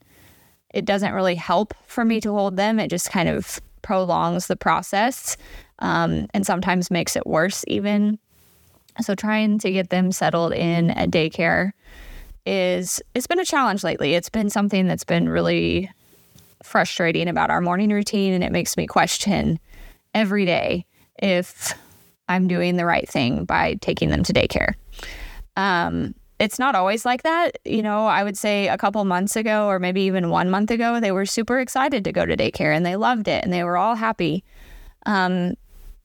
it 0.75 0.85
doesn't 0.85 1.13
really 1.13 1.37
help 1.37 1.73
for 1.87 2.05
me 2.05 2.21
to 2.21 2.33
hold 2.33 2.57
them. 2.57 2.81
It 2.81 2.89
just 2.89 3.11
kind 3.11 3.29
of 3.29 3.61
prolongs 3.83 4.47
the 4.47 4.57
process 4.57 5.37
um, 5.79 6.27
and 6.35 6.47
sometimes 6.47 6.91
makes 6.91 7.17
it 7.17 7.27
worse, 7.27 7.65
even. 7.67 8.19
So, 9.01 9.15
trying 9.15 9.59
to 9.61 9.71
get 9.71 9.91
them 9.91 10.13
settled 10.13 10.53
in 10.53 10.91
at 10.91 11.11
daycare 11.11 11.73
is 12.45 13.01
it's 13.15 13.27
been 13.27 13.41
a 13.41 13.45
challenge 13.45 13.85
lately. 13.85 14.15
It's 14.15 14.29
been 14.29 14.51
something 14.51 14.87
that's 14.87 15.05
been 15.05 15.29
really 15.29 15.91
frustrating 16.63 17.29
about 17.29 17.51
our 17.51 17.61
morning 17.61 17.91
routine, 17.91 18.33
and 18.33 18.45
it 18.45 18.53
makes 18.53 18.77
me 18.77 18.87
question 18.87 19.59
every 20.15 20.45
day 20.45 20.85
if 21.21 21.75
I'm 22.29 22.49
doing 22.49 22.77
the 22.77 22.85
right 22.85 23.09
thing 23.09 23.45
by 23.45 23.75
taking 23.81 24.11
them 24.11 24.23
to 24.25 24.33
daycare. 24.33 24.75
Um, 25.57 26.15
it's 26.39 26.59
not 26.59 26.75
always 26.75 27.05
like 27.05 27.23
that. 27.23 27.59
You 27.65 27.83
know, 27.83 28.07
I 28.07 28.25
would 28.25 28.37
say 28.37 28.69
a 28.69 28.77
couple 28.77 29.05
months 29.05 29.37
ago, 29.37 29.69
or 29.69 29.79
maybe 29.79 30.03
even 30.03 30.29
one 30.29 30.51
month 30.51 30.71
ago, 30.71 30.99
they 30.99 31.13
were 31.13 31.27
super 31.27 31.61
excited 31.61 32.05
to 32.05 32.13
go 32.13 32.27
to 32.27 32.37
daycare 32.37 32.75
and 32.75 32.85
they 32.85 32.97
loved 32.97 33.29
it 33.29 33.45
and 33.45 33.53
they 33.53 33.63
were 33.63 33.77
all 33.77 33.95
happy. 33.95 34.43
Um, 35.07 35.55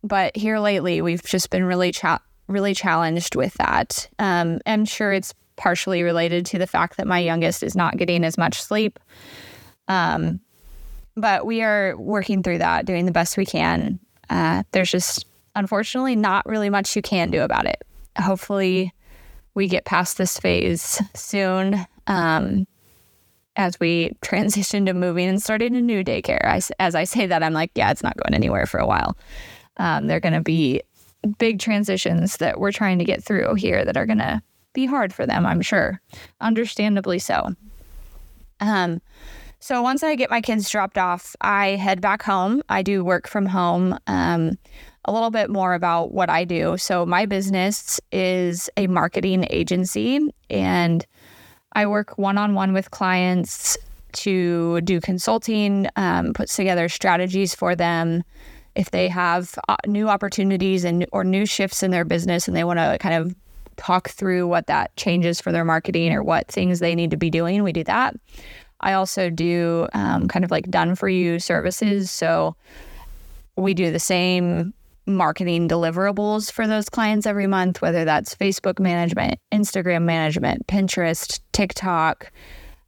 but 0.08 0.36
here 0.36 0.60
lately, 0.60 1.02
we've 1.02 1.24
just 1.24 1.50
been 1.50 1.64
really 1.64 1.92
cha- 1.92 2.22
really 2.48 2.74
challenged 2.74 3.36
with 3.36 3.54
that. 3.56 4.10
Um, 4.20 4.60
I'm 4.66 4.86
sure 4.86 5.12
it's 5.14 5.34
partially 5.56 6.04
related 6.04 6.46
to 6.48 6.58
the 6.58 6.68
fact 6.68 6.98
that 6.98 7.08
my 7.08 7.20
youngest 7.20 7.64
is 7.64 7.76
not 7.76 7.98
getting 7.98 8.24
as 8.24 8.38
much 8.38 8.62
sleep. 8.62 9.00
Um, 9.88 10.40
but 11.16 11.46
we 11.46 11.64
are 11.64 11.98
working 11.98 12.44
through 12.44 12.60
that, 12.60 12.86
doing 12.86 13.06
the 13.06 13.12
best 13.12 13.38
we 13.38 13.46
can. 13.46 14.00
Uh, 14.30 14.64
there's 14.72 14.92
just 14.92 15.26
unfortunately 15.56 16.16
not 16.16 16.46
really 16.46 16.70
much 16.70 16.96
you 16.96 17.02
can 17.02 17.32
do 17.32 17.42
about 17.42 17.66
it. 17.66 17.84
Hopefully, 18.18 18.94
we 19.56 19.68
get 19.68 19.86
past 19.86 20.18
this 20.18 20.40
phase 20.40 21.02
soon 21.16 21.86
um, 22.06 22.68
as 23.56 23.80
we 23.80 24.12
transition 24.22 24.86
to 24.86 24.94
moving 24.94 25.28
and 25.28 25.42
starting 25.42 25.76
a 25.76 25.82
new 25.82 26.04
daycare. 26.04 26.46
I, 26.46 26.62
as 26.80 26.94
I 26.94 27.06
say 27.06 27.26
that, 27.26 27.42
I'm 27.42 27.54
like, 27.54 27.72
yeah, 27.74 27.90
it's 27.90 28.04
not 28.04 28.16
going 28.18 28.36
anywhere 28.36 28.68
for 28.68 28.80
a 28.80 28.86
while. 28.86 29.18
Um, 29.77 30.07
they're 30.07 30.19
going 30.19 30.34
to 30.34 30.41
be 30.41 30.81
big 31.38 31.60
transitions 31.60 32.38
that 32.38 32.60
we're 32.60 32.72
trying 32.72 33.00
to 33.00 33.05
get 33.05 33.24
through 33.24 33.55
here 33.55 33.84
that 33.86 33.98
are 33.98 34.05
going 34.05 34.19
to 34.19 34.41
be 34.74 34.86
hard 34.86 35.13
for 35.13 35.25
them, 35.25 35.46
I'm 35.46 35.62
sure. 35.62 36.01
Understandably 36.41 37.19
so. 37.19 37.53
Um, 38.60 39.01
so 39.60 39.81
once 39.81 40.03
I 40.03 40.15
get 40.15 40.29
my 40.29 40.41
kids 40.41 40.69
dropped 40.69 40.98
off, 40.98 41.36
I 41.41 41.69
head 41.69 42.00
back 42.00 42.22
home. 42.22 42.62
I 42.69 42.84
do 42.84 43.03
work 43.03 43.27
from 43.27 43.46
home. 43.46 43.98
Um, 44.07 44.57
a 45.05 45.12
little 45.12 45.31
bit 45.31 45.50
more 45.50 45.74
about 45.74 46.12
what 46.12 46.29
I 46.29 46.43
do. 46.43 46.77
So 46.77 47.05
my 47.05 47.25
business 47.25 48.00
is 48.12 48.69
a 48.77 48.88
marketing 48.88 49.48
agency, 49.50 50.19
and 50.50 51.05
I 51.74 51.88
work 51.88 52.17
one 52.17 52.38
on 52.38 52.53
one 52.53 52.74
with 52.74 52.91
clients 52.91 53.77
to 54.13 54.81
do 54.81 55.00
consulting, 55.00 55.88
um, 55.96 56.34
puts 56.34 56.55
together 56.55 56.89
strategies 56.89 57.55
for 57.55 57.75
them 57.75 58.24
if 58.77 58.91
they 58.91 59.07
have 59.10 59.57
uh, 59.67 59.75
new 59.86 60.07
opportunities 60.07 60.84
and 60.84 61.05
or 61.12 61.24
new 61.24 61.46
shifts 61.46 61.84
in 61.84 61.91
their 61.91 62.05
business, 62.05 62.48
and 62.48 62.55
they 62.55 62.63
want 62.63 62.79
to 62.79 62.98
kind 63.00 63.15
of 63.15 63.36
talk 63.75 64.10
through 64.10 64.48
what 64.48 64.67
that 64.67 64.96
changes 64.96 65.41
for 65.41 65.51
their 65.51 65.65
marketing 65.65 66.13
or 66.13 66.24
what 66.24 66.48
things 66.48 66.79
they 66.79 66.96
need 66.96 67.12
to 67.12 67.17
be 67.17 67.29
doing. 67.29 67.63
We 67.63 67.74
do 67.74 67.84
that. 67.84 68.15
I 68.81 68.93
also 68.93 69.29
do 69.29 69.88
um, 69.93 70.27
kind 70.27 70.46
of 70.46 70.51
like 70.51 70.69
done 70.69 70.96
for 70.96 71.10
you 71.10 71.39
services. 71.39 72.12
So 72.12 72.55
we 73.55 73.74
do 73.74 73.91
the 73.91 74.00
same 74.00 74.74
marketing 75.07 75.67
deliverables 75.67 76.51
for 76.51 76.67
those 76.67 76.89
clients 76.89 77.25
every 77.25 77.48
month, 77.48 77.81
whether 77.81 78.05
that's 78.05 78.36
Facebook 78.36 78.79
management, 78.79 79.39
Instagram 79.51 80.03
management, 80.03 80.67
Pinterest, 80.67 81.39
TikTok, 81.53 82.31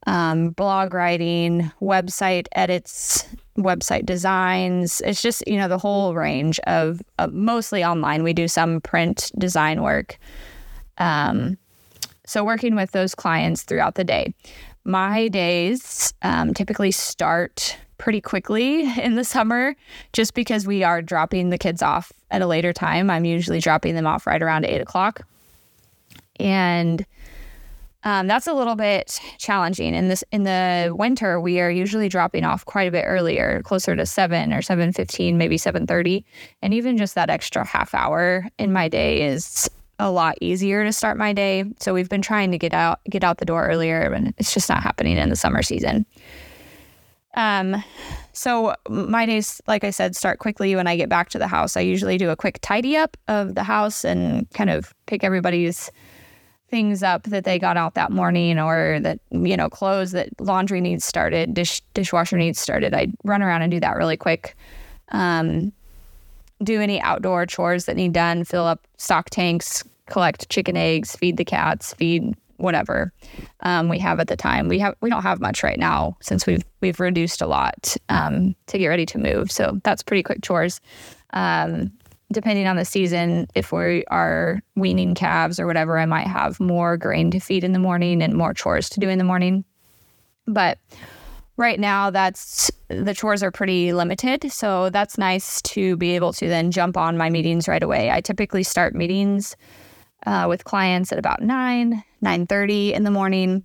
um, 0.06 0.50
blog 0.52 0.94
writing, 0.94 1.72
website 1.82 2.48
edits, 2.52 3.26
website 3.64 4.06
designs. 4.06 5.02
It's 5.06 5.22
just, 5.22 5.48
you 5.48 5.58
know, 5.58 5.68
the 5.68 5.78
whole 5.78 6.14
range 6.14 6.60
of, 6.62 7.02
mostly 7.32 7.84
online. 7.84 8.24
We 8.24 8.34
do 8.34 8.48
some 8.48 8.82
print 8.82 9.32
design 9.38 9.82
work. 9.82 10.18
Um, 10.98 11.58
so, 12.26 12.44
working 12.44 12.76
with 12.76 12.92
those 12.92 13.16
clients 13.16 13.64
throughout 13.64 13.96
the 13.96 14.04
day. 14.04 14.34
My 14.86 15.28
days 15.28 16.14
um, 16.22 16.54
typically 16.54 16.92
start 16.92 17.78
pretty 17.98 18.22
quickly 18.22 18.92
in 19.02 19.16
the 19.16 19.24
summer 19.24 19.76
just 20.14 20.34
because 20.34 20.66
we 20.66 20.84
are 20.84 21.02
dropping 21.02 21.50
the 21.50 21.58
kids 21.58 21.82
off 21.82 22.12
at 22.32 22.42
a 22.42 22.48
later 22.48 22.74
time. 22.74 23.10
I'm 23.10 23.26
usually 23.26 23.60
dropping 23.60 23.96
them 23.96 24.08
off 24.08 24.26
right 24.26 24.42
around 24.42 24.66
eight 24.66 24.82
o'clock. 24.82 25.22
And 26.40 27.06
um, 28.04 28.28
that's 28.28 28.48
a 28.48 28.54
little 28.54 28.76
bit 28.76 29.20
challenging. 29.38 29.94
In 29.94 30.08
this 30.08 30.24
in 30.32 30.44
the 30.44 30.94
winter, 30.98 31.40
we 31.40 31.60
are 31.60 31.70
usually 31.70 32.10
dropping 32.10 32.46
off 32.46 32.66
quite 32.66 32.88
a 32.88 32.92
bit 32.92 33.04
earlier, 33.06 33.62
closer 33.64 33.96
to 33.96 34.06
seven 34.06 34.54
or 34.54 34.62
seven 34.62 34.94
fifteen, 34.94 35.38
maybe 35.38 35.58
seven 35.58 35.86
thirty, 35.86 36.26
and 36.62 36.74
even 36.74 36.98
just 36.98 37.16
that 37.16 37.30
extra 37.30 37.66
half 37.66 37.94
hour 37.94 38.48
in 38.58 38.72
my 38.72 38.88
day 38.88 39.22
is 39.22 39.70
a 40.00 40.10
lot 40.10 40.38
easier 40.40 40.86
to 40.86 40.94
start 40.94 41.18
my 41.18 41.34
day. 41.34 41.66
So 41.80 41.94
we've 41.94 42.08
been 42.08 42.22
trying 42.22 42.52
to 42.52 42.58
get 42.58 42.74
out 42.74 43.00
get 43.10 43.24
out 43.24 43.40
the 43.40 43.46
door 43.46 43.68
earlier, 43.68 44.14
and 44.14 44.34
it's 44.38 44.54
just 44.54 44.70
not 44.70 44.82
happening 44.82 45.18
in 45.18 45.30
the 45.30 45.36
summer 45.36 45.62
season. 45.62 46.06
Um, 47.36 47.84
so 48.34 48.76
my 48.90 49.26
days, 49.26 49.62
like 49.68 49.84
I 49.84 49.92
said, 49.92 50.16
start 50.16 50.40
quickly 50.40 50.76
when 50.76 50.88
I 50.88 50.96
get 50.96 51.10
back 51.10 51.30
to 51.30 51.38
the 51.38 51.48
house. 51.48 51.78
I 51.78 51.82
usually 51.82 52.18
do 52.18 52.30
a 52.30 52.36
quick 52.36 52.60
tidy 52.62 52.98
up 52.98 53.18
of 53.28 53.56
the 53.56 53.64
house 53.64 54.04
and 54.04 54.50
kind 54.52 54.70
of 54.70 54.94
pick 55.06 55.24
everybody's 55.24 55.92
things 56.70 57.04
up 57.04 57.24
that 57.24 57.44
they 57.44 57.60
got 57.60 57.78
out 57.78 57.96
that 57.96 58.12
morning 58.12 58.60
or 58.60 59.00
that 59.00 59.20
you 59.32 59.58
know 59.58 59.70
clothes 59.70 60.12
that 60.12 60.30
laundry 60.40 60.82
needs 60.82 61.04
started 61.04 61.54
dish 61.54 61.82
dishwasher 61.94 62.38
needs 62.38 62.60
started 62.60 62.94
I'd 62.94 63.14
run 63.24 63.42
around 63.42 63.62
and 63.62 63.72
do 63.72 63.80
that 63.80 63.96
really 63.96 64.18
quick. 64.18 64.56
Um, 65.10 65.74
do 66.62 66.82
any 66.82 67.02
outdoor 67.02 67.46
chores 67.46 67.86
that 67.86 67.96
need 67.96 68.14
done 68.14 68.44
fill 68.44 68.66
up 68.66 68.86
stock 68.98 69.30
tanks 69.30 69.84
collect 70.08 70.50
chicken 70.50 70.76
eggs 70.78 71.16
feed 71.16 71.38
the 71.38 71.46
cats 71.46 71.94
feed 71.94 72.36
whatever 72.60 73.12
um, 73.62 73.90
we 73.90 73.98
have 74.00 74.20
at 74.20 74.28
the 74.28 74.38
time. 74.38 74.68
We 74.68 74.80
have 74.80 74.96
we 75.02 75.10
don't 75.10 75.24
have 75.24 75.40
much 75.40 75.64
right 75.64 75.80
now 75.80 76.18
since 76.22 76.46
we've 76.46 76.64
we've 76.82 77.00
reduced 77.00 77.42
a 77.42 77.48
lot 77.48 77.96
um, 78.10 78.56
to 78.68 78.78
get 78.78 78.88
ready 78.88 79.06
to 79.08 79.18
move. 79.18 79.52
So 79.52 79.80
that's 79.84 80.04
pretty 80.04 80.24
quick 80.24 80.42
chores. 80.44 80.82
Um, 81.32 81.92
depending 82.32 82.68
on 82.68 82.76
the 82.76 82.86
season, 82.86 83.48
if 83.56 83.72
we 83.72 84.06
are 84.06 84.62
weaning 84.76 85.16
calves 85.16 85.60
or 85.60 85.66
whatever, 85.66 85.98
I 85.98 86.06
might 86.06 86.28
have 86.28 86.60
more 86.60 86.98
grain 86.98 87.32
to 87.32 87.40
feed 87.40 87.64
in 87.64 87.72
the 87.72 87.80
morning 87.80 88.22
and 88.22 88.34
more 88.34 88.54
chores 88.54 88.90
to 88.90 89.00
do 89.00 89.10
in 89.10 89.18
the 89.18 89.24
morning. 89.24 89.66
But 90.46 90.80
right 91.58 91.80
now, 91.80 92.10
that's 92.10 92.72
the 92.88 93.14
chores 93.14 93.44
are 93.44 93.52
pretty 93.52 93.94
limited. 93.94 94.52
So 94.52 94.90
that's 94.90 95.18
nice 95.18 95.62
to 95.64 95.98
be 95.98 96.16
able 96.16 96.34
to 96.34 96.48
then 96.48 96.72
jump 96.72 96.98
on 96.98 97.18
my 97.18 97.30
meetings 97.30 97.68
right 97.68 97.84
away. 97.84 98.12
I 98.12 98.22
typically 98.22 98.64
start 98.64 98.96
meetings 98.96 99.56
uh, 100.26 100.46
with 100.48 100.64
clients 100.64 101.12
at 101.12 101.20
about 101.20 101.42
9, 101.42 102.04
9.30 102.24 102.94
in 102.94 103.04
the 103.04 103.12
morning 103.12 103.64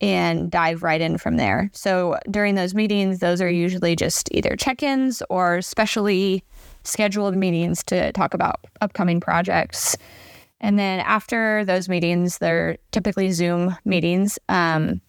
and 0.00 0.50
dive 0.50 0.82
right 0.82 1.00
in 1.00 1.16
from 1.16 1.36
there. 1.36 1.70
So 1.72 2.18
during 2.30 2.56
those 2.56 2.74
meetings, 2.74 3.20
those 3.20 3.40
are 3.40 3.48
usually 3.48 3.96
just 3.96 4.28
either 4.32 4.56
check-ins 4.56 5.22
or 5.30 5.62
specially 5.62 6.44
scheduled 6.84 7.36
meetings 7.36 7.82
to 7.84 8.12
talk 8.12 8.34
about 8.34 8.60
upcoming 8.80 9.20
projects. 9.20 9.96
And 10.60 10.78
then 10.78 11.00
after 11.00 11.64
those 11.64 11.88
meetings, 11.88 12.38
they're 12.38 12.78
typically 12.92 13.32
Zoom 13.32 13.76
meetings. 13.84 14.38
Um, 14.48 15.00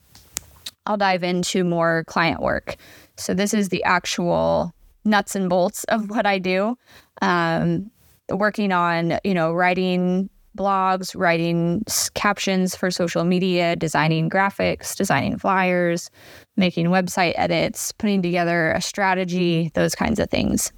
I'll 0.85 0.97
dive 0.97 1.23
into 1.23 1.63
more 1.63 2.03
client 2.07 2.41
work. 2.41 2.75
So 3.17 3.33
this 3.33 3.53
is 3.53 3.69
the 3.69 3.83
actual 3.83 4.73
nuts 5.03 5.35
and 5.35 5.49
bolts 5.49 5.83
of 5.85 6.09
what 6.09 6.25
I 6.25 6.39
do. 6.39 6.77
Um, 7.21 7.91
working 8.29 8.71
on, 8.71 9.19
you 9.23 9.33
know, 9.33 9.53
writing 9.53 10.29
blogs, 10.57 11.15
writing 11.17 11.83
captions 12.13 12.75
for 12.75 12.89
social 12.89 13.25
media, 13.25 13.75
designing 13.75 14.29
graphics, 14.29 14.95
designing 14.95 15.37
flyers, 15.37 16.09
making 16.55 16.87
website 16.87 17.33
edits, 17.35 17.91
putting 17.91 18.21
together 18.21 18.71
a 18.71 18.81
strategy, 18.81 19.69
those 19.73 19.95
kinds 19.95 20.17
of 20.17 20.29
things 20.29 20.71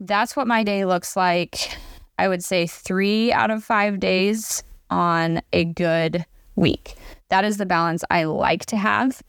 that's 0.00 0.36
what 0.36 0.46
my 0.46 0.62
day 0.62 0.84
looks 0.84 1.16
like. 1.16 1.76
I 2.18 2.28
would 2.28 2.42
say 2.42 2.66
three 2.66 3.32
out 3.32 3.50
of 3.50 3.62
five 3.62 4.00
days 4.00 4.62
on 4.90 5.42
a 5.52 5.64
good 5.64 6.24
week. 6.54 6.94
That 7.28 7.44
is 7.44 7.58
the 7.58 7.66
balance 7.66 8.04
I 8.10 8.24
like 8.24 8.66
to 8.66 8.76
have. 8.76 9.22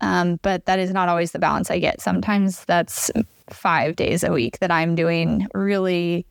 Um, 0.00 0.40
but 0.42 0.66
that 0.66 0.78
is 0.78 0.92
not 0.92 1.08
always 1.08 1.32
the 1.32 1.38
balance 1.38 1.70
I 1.70 1.78
get. 1.78 2.00
Sometimes 2.00 2.64
that's 2.64 3.10
five 3.50 3.96
days 3.96 4.24
a 4.24 4.32
week 4.32 4.58
that 4.58 4.70
I'm 4.70 4.94
doing 4.94 5.46
really 5.54 6.26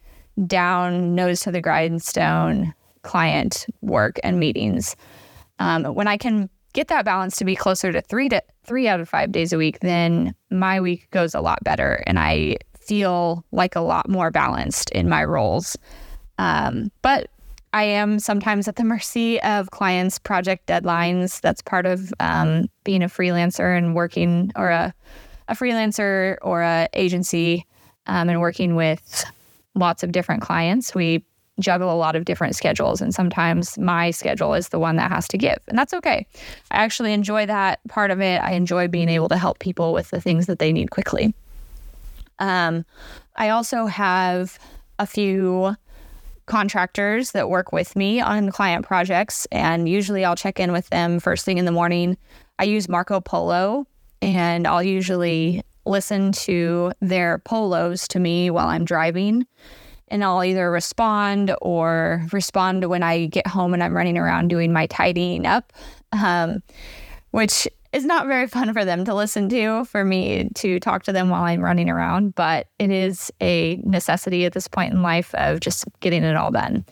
down, 0.48 1.16
nose 1.16 1.42
to 1.42 1.52
the 1.52 1.62
grindstone 1.62 2.74
client 3.04 3.66
work 3.82 4.20
and 4.24 4.40
meetings. 4.40 4.96
Um, 5.60 5.86
when 5.86 6.08
I 6.08 6.18
can 6.18 6.50
get 6.74 6.88
that 6.88 7.06
balance 7.06 7.38
to 7.38 7.46
be 7.46 7.56
closer 7.56 7.92
to 7.92 8.02
three 8.02 8.30
to 8.30 8.42
three 8.64 8.88
out 8.88 9.00
of 9.00 9.10
five 9.10 9.32
days 9.32 9.54
a 9.54 9.58
week, 9.58 9.80
then 9.80 10.34
my 10.50 10.82
week 10.82 11.10
goes 11.12 11.34
a 11.34 11.42
lot 11.42 11.64
better, 11.64 12.04
and 12.08 12.18
I 12.20 12.58
feel 12.92 13.46
like 13.54 13.78
a 13.78 13.80
lot 13.80 14.10
more 14.10 14.32
balanced 14.32 14.90
in 14.90 15.08
my 15.08 15.24
roles. 15.24 15.78
Um, 16.38 16.92
but 17.02 17.30
I 17.72 17.84
am 17.84 18.20
sometimes 18.20 18.68
at 18.68 18.76
the 18.76 18.84
mercy 18.84 19.42
of 19.44 19.72
clients' 19.72 20.20
project 20.20 20.68
deadlines. 20.68 21.40
That's 21.40 21.62
part 21.62 21.86
of 21.86 22.14
um, 22.20 22.66
being 22.84 23.02
a 23.02 23.08
freelancer 23.08 23.78
and 23.78 23.96
working, 23.96 24.52
or 24.58 24.72
a, 24.72 24.94
a 25.48 25.56
freelancer 25.56 26.36
or 26.42 26.64
a 26.64 26.90
agency, 26.92 27.66
um, 28.08 28.28
and 28.28 28.42
working 28.42 28.76
with 28.76 29.24
lots 29.74 30.04
of 30.04 30.12
different 30.12 30.42
clients. 30.42 30.94
We 30.94 31.24
juggle 31.62 31.94
a 31.94 31.96
lot 31.96 32.18
of 32.18 32.26
different 32.26 32.58
schedules, 32.58 33.00
and 33.00 33.16
sometimes 33.16 33.78
my 33.78 34.12
schedule 34.12 34.54
is 34.54 34.68
the 34.68 34.80
one 34.80 34.98
that 34.98 35.10
has 35.10 35.30
to 35.30 35.38
give, 35.38 35.60
and 35.70 35.78
that's 35.78 35.94
okay. 35.94 36.28
I 36.72 36.84
actually 36.84 37.14
enjoy 37.14 37.46
that 37.46 37.80
part 37.88 38.12
of 38.12 38.20
it. 38.20 38.42
I 38.42 38.52
enjoy 38.52 38.90
being 38.90 39.08
able 39.08 39.30
to 39.30 39.38
help 39.38 39.60
people 39.60 39.94
with 39.94 40.10
the 40.10 40.20
things 40.20 40.46
that 40.48 40.60
they 40.60 40.74
need 40.74 40.92
quickly. 40.92 41.34
Um, 42.42 42.86
I 43.38 43.50
also 43.50 43.86
have 43.86 44.60
a 45.00 45.06
few 45.06 45.78
contractors 46.48 47.32
that 47.32 47.50
work 47.50 47.72
with 47.72 47.96
me 47.96 48.20
on 48.20 48.52
client 48.52 48.86
projects, 48.86 49.48
and 49.52 49.88
usually 49.88 50.26
I'll 50.26 50.36
check 50.36 50.60
in 50.60 50.74
with 50.74 50.90
them 50.90 51.20
first 51.20 51.46
thing 51.46 51.58
in 51.58 51.66
the 51.66 51.72
morning. 51.72 52.18
I 52.60 52.66
use 52.66 52.90
Marco 52.90 53.22
Polo, 53.22 53.88
and 54.22 54.68
I'll 54.68 54.84
usually 54.84 55.64
listen 55.86 56.32
to 56.32 56.92
their 57.00 57.40
polos 57.40 58.08
to 58.10 58.20
me 58.20 58.50
while 58.50 58.68
I'm 58.68 58.86
driving. 58.86 59.48
And 60.10 60.24
I'll 60.24 60.44
either 60.44 60.70
respond 60.70 61.56
or 61.62 62.26
respond 62.34 62.84
when 62.90 63.02
I 63.02 63.28
get 63.28 63.48
home 63.48 63.74
and 63.74 63.82
I'm 63.82 63.96
running 63.96 64.18
around 64.18 64.50
doing 64.50 64.74
my 64.74 64.88
tidying 64.88 65.48
up, 65.48 65.72
um, 66.12 66.62
which 67.32 67.68
it's 67.94 68.06
not 68.06 68.28
very 68.28 68.48
fun 68.48 68.74
for 68.74 68.86
them 68.86 69.04
to 69.06 69.14
listen 69.14 69.50
to, 69.50 69.86
for 69.86 70.06
me 70.06 70.50
to 70.56 70.80
talk 70.80 71.04
to 71.04 71.12
them 71.12 71.30
while 71.30 71.44
I'm 71.44 71.62
running 71.62 71.90
around, 71.90 72.36
but 72.36 72.68
it 72.80 72.90
is 72.90 73.32
a 73.42 73.82
necessity 73.84 74.46
at 74.46 74.54
this 74.54 74.68
point 74.68 74.94
in 74.94 75.02
life 75.02 75.36
of 75.36 75.60
just 75.60 75.86
getting 76.00 76.24
it 76.24 76.36
all 76.36 76.52
done. 76.52 76.86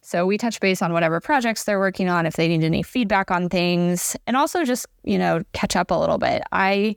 So 0.00 0.26
we 0.26 0.36
touch 0.36 0.58
base 0.58 0.82
on 0.82 0.92
whatever 0.92 1.20
projects 1.20 1.62
they're 1.62 1.78
working 1.78 2.08
on, 2.08 2.26
if 2.26 2.34
they 2.34 2.48
need 2.48 2.64
any 2.64 2.82
feedback 2.82 3.30
on 3.30 3.48
things, 3.48 4.16
and 4.26 4.36
also 4.36 4.64
just, 4.64 4.86
you 5.04 5.16
know, 5.16 5.42
catch 5.52 5.76
up 5.76 5.92
a 5.92 5.94
little 5.94 6.18
bit. 6.18 6.42
I 6.50 6.96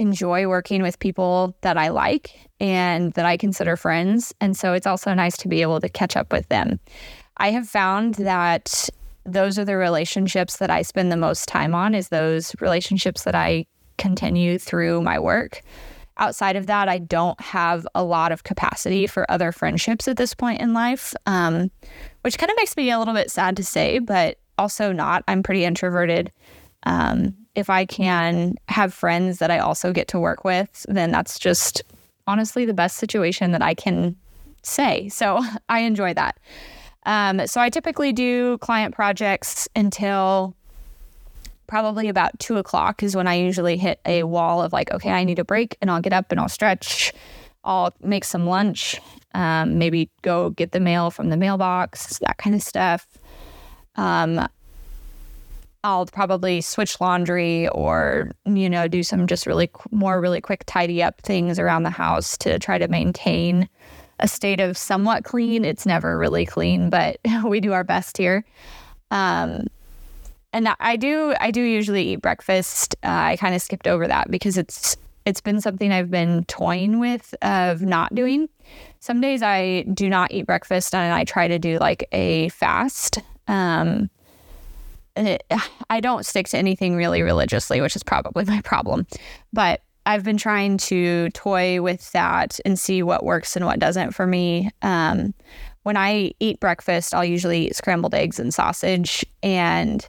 enjoy 0.00 0.48
working 0.48 0.82
with 0.82 0.98
people 0.98 1.56
that 1.60 1.76
I 1.76 1.88
like 1.88 2.50
and 2.58 3.12
that 3.12 3.24
I 3.24 3.36
consider 3.36 3.76
friends. 3.76 4.34
And 4.40 4.56
so 4.56 4.72
it's 4.72 4.86
also 4.86 5.14
nice 5.14 5.36
to 5.38 5.48
be 5.48 5.62
able 5.62 5.80
to 5.80 5.88
catch 5.88 6.16
up 6.16 6.32
with 6.32 6.48
them. 6.48 6.80
I 7.36 7.50
have 7.52 7.68
found 7.68 8.14
that 8.14 8.88
those 9.24 9.58
are 9.58 9.64
the 9.64 9.76
relationships 9.76 10.56
that 10.56 10.70
I 10.70 10.82
spend 10.82 11.12
the 11.12 11.16
most 11.16 11.48
time 11.48 11.74
on 11.74 11.94
is 11.94 12.08
those 12.08 12.54
relationships 12.60 13.24
that 13.24 13.34
I 13.34 13.66
continue 13.98 14.58
through 14.58 15.02
my 15.02 15.18
work. 15.18 15.62
Outside 16.16 16.56
of 16.56 16.66
that, 16.66 16.88
I 16.88 16.98
don't 16.98 17.40
have 17.40 17.86
a 17.94 18.04
lot 18.04 18.32
of 18.32 18.44
capacity 18.44 19.06
for 19.06 19.30
other 19.30 19.52
friendships 19.52 20.08
at 20.08 20.16
this 20.16 20.34
point 20.34 20.60
in 20.60 20.74
life, 20.74 21.14
um, 21.26 21.70
which 22.22 22.38
kind 22.38 22.50
of 22.50 22.56
makes 22.56 22.76
me 22.76 22.90
a 22.90 22.98
little 22.98 23.14
bit 23.14 23.30
sad 23.30 23.56
to 23.56 23.64
say, 23.64 23.98
but 23.98 24.38
also 24.58 24.92
not. 24.92 25.24
I'm 25.28 25.42
pretty 25.42 25.64
introverted. 25.64 26.30
Um, 26.84 27.34
if 27.54 27.70
I 27.70 27.84
can 27.84 28.56
have 28.68 28.92
friends 28.92 29.38
that 29.38 29.50
I 29.50 29.58
also 29.58 29.92
get 29.92 30.08
to 30.08 30.20
work 30.20 30.44
with, 30.44 30.84
then 30.88 31.10
that's 31.10 31.38
just 31.38 31.82
honestly 32.26 32.64
the 32.64 32.74
best 32.74 32.96
situation 32.96 33.52
that 33.52 33.62
I 33.62 33.74
can 33.74 34.16
say. 34.62 35.08
So 35.08 35.42
I 35.68 35.80
enjoy 35.80 36.14
that. 36.14 36.38
Um, 37.04 37.46
so 37.46 37.60
I 37.60 37.70
typically 37.70 38.12
do 38.12 38.58
client 38.58 38.94
projects 38.94 39.68
until 39.74 40.54
probably 41.66 42.08
about 42.08 42.38
two 42.38 42.56
o'clock 42.56 43.02
is 43.02 43.14
when 43.14 43.26
I 43.26 43.34
usually 43.34 43.76
hit 43.76 44.00
a 44.04 44.24
wall 44.24 44.60
of 44.60 44.72
like, 44.72 44.90
okay, 44.90 45.10
I 45.10 45.24
need 45.24 45.38
a 45.38 45.44
break 45.44 45.78
and 45.80 45.90
I'll 45.90 46.00
get 46.00 46.12
up 46.12 46.30
and 46.30 46.40
I'll 46.40 46.48
stretch. 46.48 47.12
I'll 47.62 47.94
make 48.00 48.24
some 48.24 48.46
lunch, 48.46 49.00
um, 49.34 49.78
maybe 49.78 50.10
go 50.22 50.50
get 50.50 50.72
the 50.72 50.80
mail 50.80 51.10
from 51.10 51.28
the 51.28 51.36
mailbox, 51.36 52.18
that 52.18 52.38
kind 52.38 52.56
of 52.56 52.62
stuff. 52.62 53.06
Um, 53.96 54.48
I'll 55.84 56.06
probably 56.06 56.60
switch 56.60 57.00
laundry 57.00 57.68
or, 57.68 58.32
you 58.44 58.68
know, 58.68 58.88
do 58.88 59.02
some 59.02 59.26
just 59.26 59.46
really 59.46 59.70
more 59.90 60.20
really 60.20 60.40
quick 60.40 60.64
tidy 60.66 61.02
up 61.02 61.20
things 61.22 61.58
around 61.58 61.84
the 61.84 61.90
house 61.90 62.36
to 62.38 62.58
try 62.58 62.78
to 62.78 62.88
maintain 62.88 63.68
a 64.20 64.28
state 64.28 64.60
of 64.60 64.78
somewhat 64.78 65.24
clean. 65.24 65.64
It's 65.64 65.86
never 65.86 66.16
really 66.16 66.46
clean, 66.46 66.90
but 66.90 67.18
we 67.44 67.60
do 67.60 67.72
our 67.72 67.84
best 67.84 68.16
here. 68.16 68.44
Um, 69.10 69.66
and 70.52 70.68
I 70.80 70.96
do 70.96 71.34
I 71.40 71.50
do 71.50 71.62
usually 71.62 72.12
eat 72.12 72.22
breakfast. 72.22 72.96
Uh, 73.04 73.08
I 73.08 73.36
kind 73.36 73.54
of 73.54 73.62
skipped 73.62 73.86
over 73.86 74.06
that 74.08 74.30
because 74.30 74.58
it's 74.58 74.96
it's 75.24 75.40
been 75.40 75.60
something 75.60 75.92
I've 75.92 76.10
been 76.10 76.44
toying 76.44 76.98
with 76.98 77.34
of 77.42 77.82
not 77.82 78.14
doing. 78.14 78.48
Some 79.00 79.20
days 79.20 79.42
I 79.42 79.82
do 79.94 80.08
not 80.08 80.32
eat 80.32 80.46
breakfast 80.46 80.94
and 80.94 81.12
I 81.12 81.24
try 81.24 81.48
to 81.48 81.58
do 81.58 81.78
like 81.78 82.08
a 82.12 82.48
fast. 82.50 83.18
Um, 83.46 84.10
it, 85.16 85.44
I 85.90 86.00
don't 86.00 86.24
stick 86.24 86.48
to 86.48 86.58
anything 86.58 86.96
really 86.96 87.22
religiously, 87.22 87.80
which 87.80 87.96
is 87.96 88.02
probably 88.02 88.44
my 88.46 88.60
problem. 88.62 89.06
But 89.52 89.82
I've 90.06 90.24
been 90.24 90.36
trying 90.36 90.78
to 90.78 91.28
toy 91.30 91.82
with 91.82 92.10
that 92.12 92.58
and 92.64 92.78
see 92.78 93.02
what 93.02 93.24
works 93.24 93.56
and 93.56 93.66
what 93.66 93.78
doesn't 93.78 94.12
for 94.12 94.26
me. 94.26 94.70
Um, 94.82 95.34
when 95.82 95.96
I 95.96 96.32
eat 96.40 96.60
breakfast, 96.60 97.14
I'll 97.14 97.24
usually 97.24 97.66
eat 97.66 97.76
scrambled 97.76 98.14
eggs 98.14 98.38
and 98.38 98.52
sausage, 98.52 99.24
and 99.42 100.06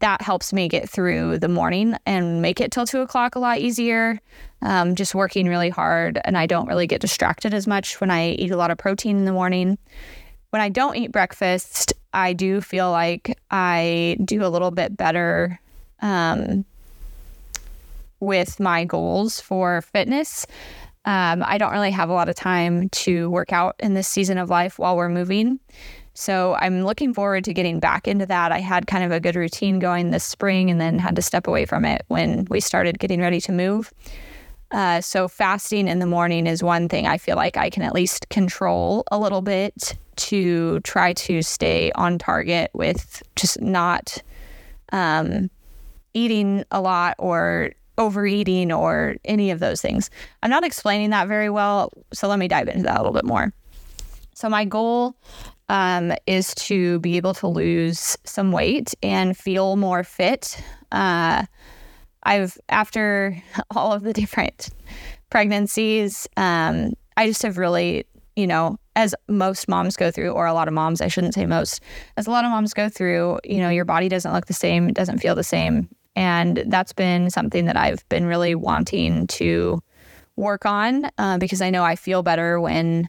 that 0.00 0.20
helps 0.20 0.52
me 0.52 0.68
get 0.68 0.88
through 0.88 1.38
the 1.38 1.48
morning 1.48 1.96
and 2.04 2.42
make 2.42 2.60
it 2.60 2.70
till 2.72 2.86
two 2.86 3.00
o'clock 3.00 3.36
a 3.36 3.38
lot 3.38 3.58
easier. 3.58 4.20
Um, 4.62 4.94
just 4.94 5.14
working 5.14 5.46
really 5.48 5.70
hard, 5.70 6.20
and 6.24 6.36
I 6.36 6.46
don't 6.46 6.68
really 6.68 6.86
get 6.86 7.00
distracted 7.00 7.54
as 7.54 7.66
much 7.66 8.00
when 8.00 8.10
I 8.10 8.30
eat 8.30 8.50
a 8.50 8.56
lot 8.56 8.70
of 8.70 8.78
protein 8.78 9.16
in 9.16 9.24
the 9.24 9.32
morning. 9.32 9.78
When 10.50 10.62
I 10.62 10.68
don't 10.68 10.96
eat 10.96 11.12
breakfast, 11.12 11.92
I 12.12 12.32
do 12.32 12.60
feel 12.60 12.90
like 12.90 13.38
I 13.50 14.16
do 14.24 14.44
a 14.44 14.48
little 14.48 14.70
bit 14.70 14.96
better 14.96 15.58
um, 16.00 16.64
with 18.20 18.60
my 18.60 18.84
goals 18.84 19.40
for 19.40 19.82
fitness. 19.82 20.46
Um, 21.04 21.42
I 21.46 21.58
don't 21.58 21.72
really 21.72 21.90
have 21.90 22.08
a 22.08 22.14
lot 22.14 22.28
of 22.28 22.34
time 22.34 22.88
to 22.90 23.28
work 23.30 23.52
out 23.52 23.76
in 23.78 23.94
this 23.94 24.08
season 24.08 24.38
of 24.38 24.48
life 24.48 24.78
while 24.78 24.96
we're 24.96 25.10
moving. 25.10 25.60
So 26.14 26.54
I'm 26.54 26.84
looking 26.84 27.12
forward 27.12 27.44
to 27.44 27.52
getting 27.52 27.80
back 27.80 28.06
into 28.06 28.24
that. 28.26 28.52
I 28.52 28.60
had 28.60 28.86
kind 28.86 29.04
of 29.04 29.10
a 29.10 29.20
good 29.20 29.34
routine 29.34 29.80
going 29.80 30.10
this 30.10 30.24
spring 30.24 30.70
and 30.70 30.80
then 30.80 30.98
had 30.98 31.16
to 31.16 31.22
step 31.22 31.46
away 31.46 31.66
from 31.66 31.84
it 31.84 32.04
when 32.08 32.46
we 32.48 32.60
started 32.60 32.98
getting 33.00 33.20
ready 33.20 33.40
to 33.42 33.52
move. 33.52 33.92
Uh, 34.70 35.00
so 35.00 35.28
fasting 35.28 35.88
in 35.88 35.98
the 35.98 36.06
morning 36.06 36.46
is 36.46 36.62
one 36.62 36.88
thing 36.88 37.06
I 37.06 37.18
feel 37.18 37.36
like 37.36 37.56
I 37.56 37.68
can 37.68 37.82
at 37.82 37.94
least 37.94 38.28
control 38.28 39.04
a 39.10 39.18
little 39.18 39.42
bit 39.42 39.96
to 40.16 40.80
try 40.80 41.12
to 41.12 41.42
stay 41.42 41.92
on 41.94 42.18
target 42.18 42.70
with 42.74 43.22
just 43.36 43.60
not 43.60 44.16
um, 44.92 45.50
eating 46.14 46.64
a 46.70 46.80
lot 46.80 47.16
or 47.18 47.72
overeating 47.98 48.72
or 48.72 49.16
any 49.24 49.50
of 49.50 49.60
those 49.60 49.80
things. 49.80 50.10
I'm 50.42 50.50
not 50.50 50.64
explaining 50.64 51.10
that 51.10 51.28
very 51.28 51.50
well, 51.50 51.92
so 52.12 52.28
let 52.28 52.38
me 52.38 52.48
dive 52.48 52.68
into 52.68 52.84
that 52.84 52.96
a 52.96 53.00
little 53.00 53.12
bit 53.12 53.24
more. 53.24 53.52
So 54.34 54.48
my 54.48 54.64
goal 54.64 55.16
um, 55.68 56.12
is 56.26 56.54
to 56.56 56.98
be 57.00 57.16
able 57.16 57.34
to 57.34 57.46
lose 57.46 58.16
some 58.24 58.52
weight 58.52 58.94
and 59.02 59.36
feel 59.36 59.76
more 59.76 60.04
fit. 60.04 60.60
Uh, 60.92 61.46
I've 62.24 62.58
after 62.68 63.40
all 63.74 63.92
of 63.92 64.02
the 64.02 64.12
different 64.12 64.70
pregnancies, 65.30 66.28
um, 66.36 66.94
I 67.16 67.26
just 67.26 67.42
have 67.42 67.58
really, 67.58 68.06
you 68.36 68.46
know, 68.46 68.78
as 68.96 69.14
most 69.28 69.68
moms 69.68 69.96
go 69.96 70.10
through, 70.10 70.30
or 70.30 70.46
a 70.46 70.54
lot 70.54 70.68
of 70.68 70.74
moms, 70.74 71.00
I 71.00 71.08
shouldn't 71.08 71.34
say 71.34 71.46
most, 71.46 71.80
as 72.16 72.26
a 72.26 72.30
lot 72.30 72.44
of 72.44 72.50
moms 72.50 72.72
go 72.74 72.88
through, 72.88 73.40
you 73.44 73.58
know, 73.58 73.68
your 73.68 73.84
body 73.84 74.08
doesn't 74.08 74.32
look 74.32 74.46
the 74.46 74.52
same, 74.52 74.88
it 74.88 74.94
doesn't 74.94 75.18
feel 75.18 75.34
the 75.34 75.44
same. 75.44 75.88
And 76.16 76.64
that's 76.66 76.92
been 76.92 77.30
something 77.30 77.64
that 77.66 77.76
I've 77.76 78.08
been 78.08 78.26
really 78.26 78.54
wanting 78.54 79.26
to 79.28 79.82
work 80.36 80.66
on 80.66 81.10
uh, 81.18 81.38
because 81.38 81.60
I 81.60 81.70
know 81.70 81.84
I 81.84 81.96
feel 81.96 82.22
better 82.22 82.60
when 82.60 83.08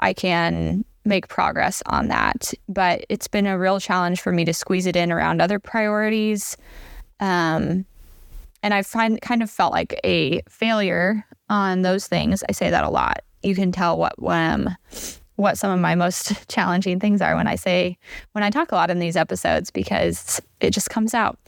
I 0.00 0.12
can 0.12 0.84
make 1.04 1.28
progress 1.28 1.82
on 1.86 2.08
that. 2.08 2.52
But 2.68 3.06
it's 3.08 3.28
been 3.28 3.46
a 3.46 3.58
real 3.58 3.80
challenge 3.80 4.20
for 4.20 4.32
me 4.32 4.44
to 4.44 4.52
squeeze 4.52 4.86
it 4.86 4.96
in 4.96 5.12
around 5.12 5.40
other 5.40 5.58
priorities. 5.58 6.56
Um, 7.20 7.86
and 8.62 8.74
I 8.74 8.82
find 8.82 9.20
kind 9.20 9.42
of 9.42 9.50
felt 9.50 9.72
like 9.72 9.98
a 10.04 10.42
failure 10.48 11.24
on 11.48 11.82
those 11.82 12.06
things. 12.06 12.42
I 12.48 12.52
say 12.52 12.70
that 12.70 12.84
a 12.84 12.90
lot. 12.90 13.22
You 13.42 13.54
can 13.54 13.70
tell 13.70 13.96
what 13.96 14.14
um, 14.26 14.74
what 15.36 15.56
some 15.56 15.70
of 15.70 15.78
my 15.78 15.94
most 15.94 16.48
challenging 16.48 16.98
things 16.98 17.20
are 17.20 17.36
when 17.36 17.46
I 17.46 17.54
say 17.56 17.96
when 18.32 18.42
I 18.42 18.50
talk 18.50 18.72
a 18.72 18.74
lot 18.74 18.90
in 18.90 18.98
these 18.98 19.16
episodes 19.16 19.70
because 19.70 20.40
it 20.60 20.70
just 20.70 20.90
comes 20.90 21.14
out. 21.14 21.38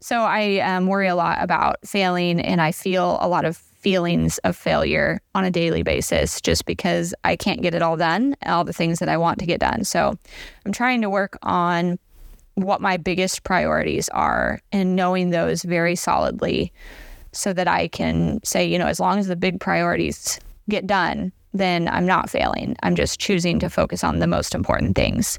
So 0.00 0.20
I 0.20 0.58
um, 0.58 0.86
worry 0.86 1.06
a 1.06 1.14
lot 1.14 1.38
about 1.40 1.76
failing, 1.86 2.40
and 2.40 2.60
I 2.60 2.72
feel 2.72 3.18
a 3.20 3.28
lot 3.28 3.44
of 3.44 3.56
feelings 3.56 4.38
of 4.38 4.56
failure 4.56 5.20
on 5.34 5.44
a 5.44 5.50
daily 5.50 5.82
basis 5.82 6.40
just 6.40 6.64
because 6.64 7.14
I 7.22 7.36
can't 7.36 7.60
get 7.60 7.74
it 7.74 7.82
all 7.82 7.98
done, 7.98 8.34
all 8.46 8.64
the 8.64 8.72
things 8.72 8.98
that 8.98 9.10
I 9.10 9.18
want 9.18 9.38
to 9.40 9.46
get 9.46 9.60
done. 9.60 9.84
So 9.84 10.18
I'm 10.64 10.72
trying 10.72 11.02
to 11.02 11.10
work 11.10 11.36
on 11.42 11.98
what 12.54 12.80
my 12.80 12.96
biggest 12.96 13.44
priorities 13.44 14.08
are 14.08 14.60
and 14.72 14.96
knowing 14.96 15.30
those 15.30 15.62
very 15.62 15.96
solidly 15.96 16.72
so 17.32 17.52
that 17.52 17.68
I 17.68 17.88
can 17.88 18.40
say, 18.42 18.64
you 18.64 18.78
know, 18.78 18.86
as 18.86 19.00
long 19.00 19.18
as 19.18 19.26
the 19.26 19.36
big 19.36 19.60
priorities 19.60 20.40
get 20.68 20.86
done, 20.86 21.32
then 21.54 21.88
I'm 21.88 22.04
not 22.04 22.28
failing. 22.28 22.76
I'm 22.82 22.96
just 22.96 23.18
choosing 23.20 23.58
to 23.60 23.70
focus 23.70 24.04
on 24.04 24.18
the 24.18 24.26
most 24.26 24.54
important 24.54 24.96
things. 24.96 25.38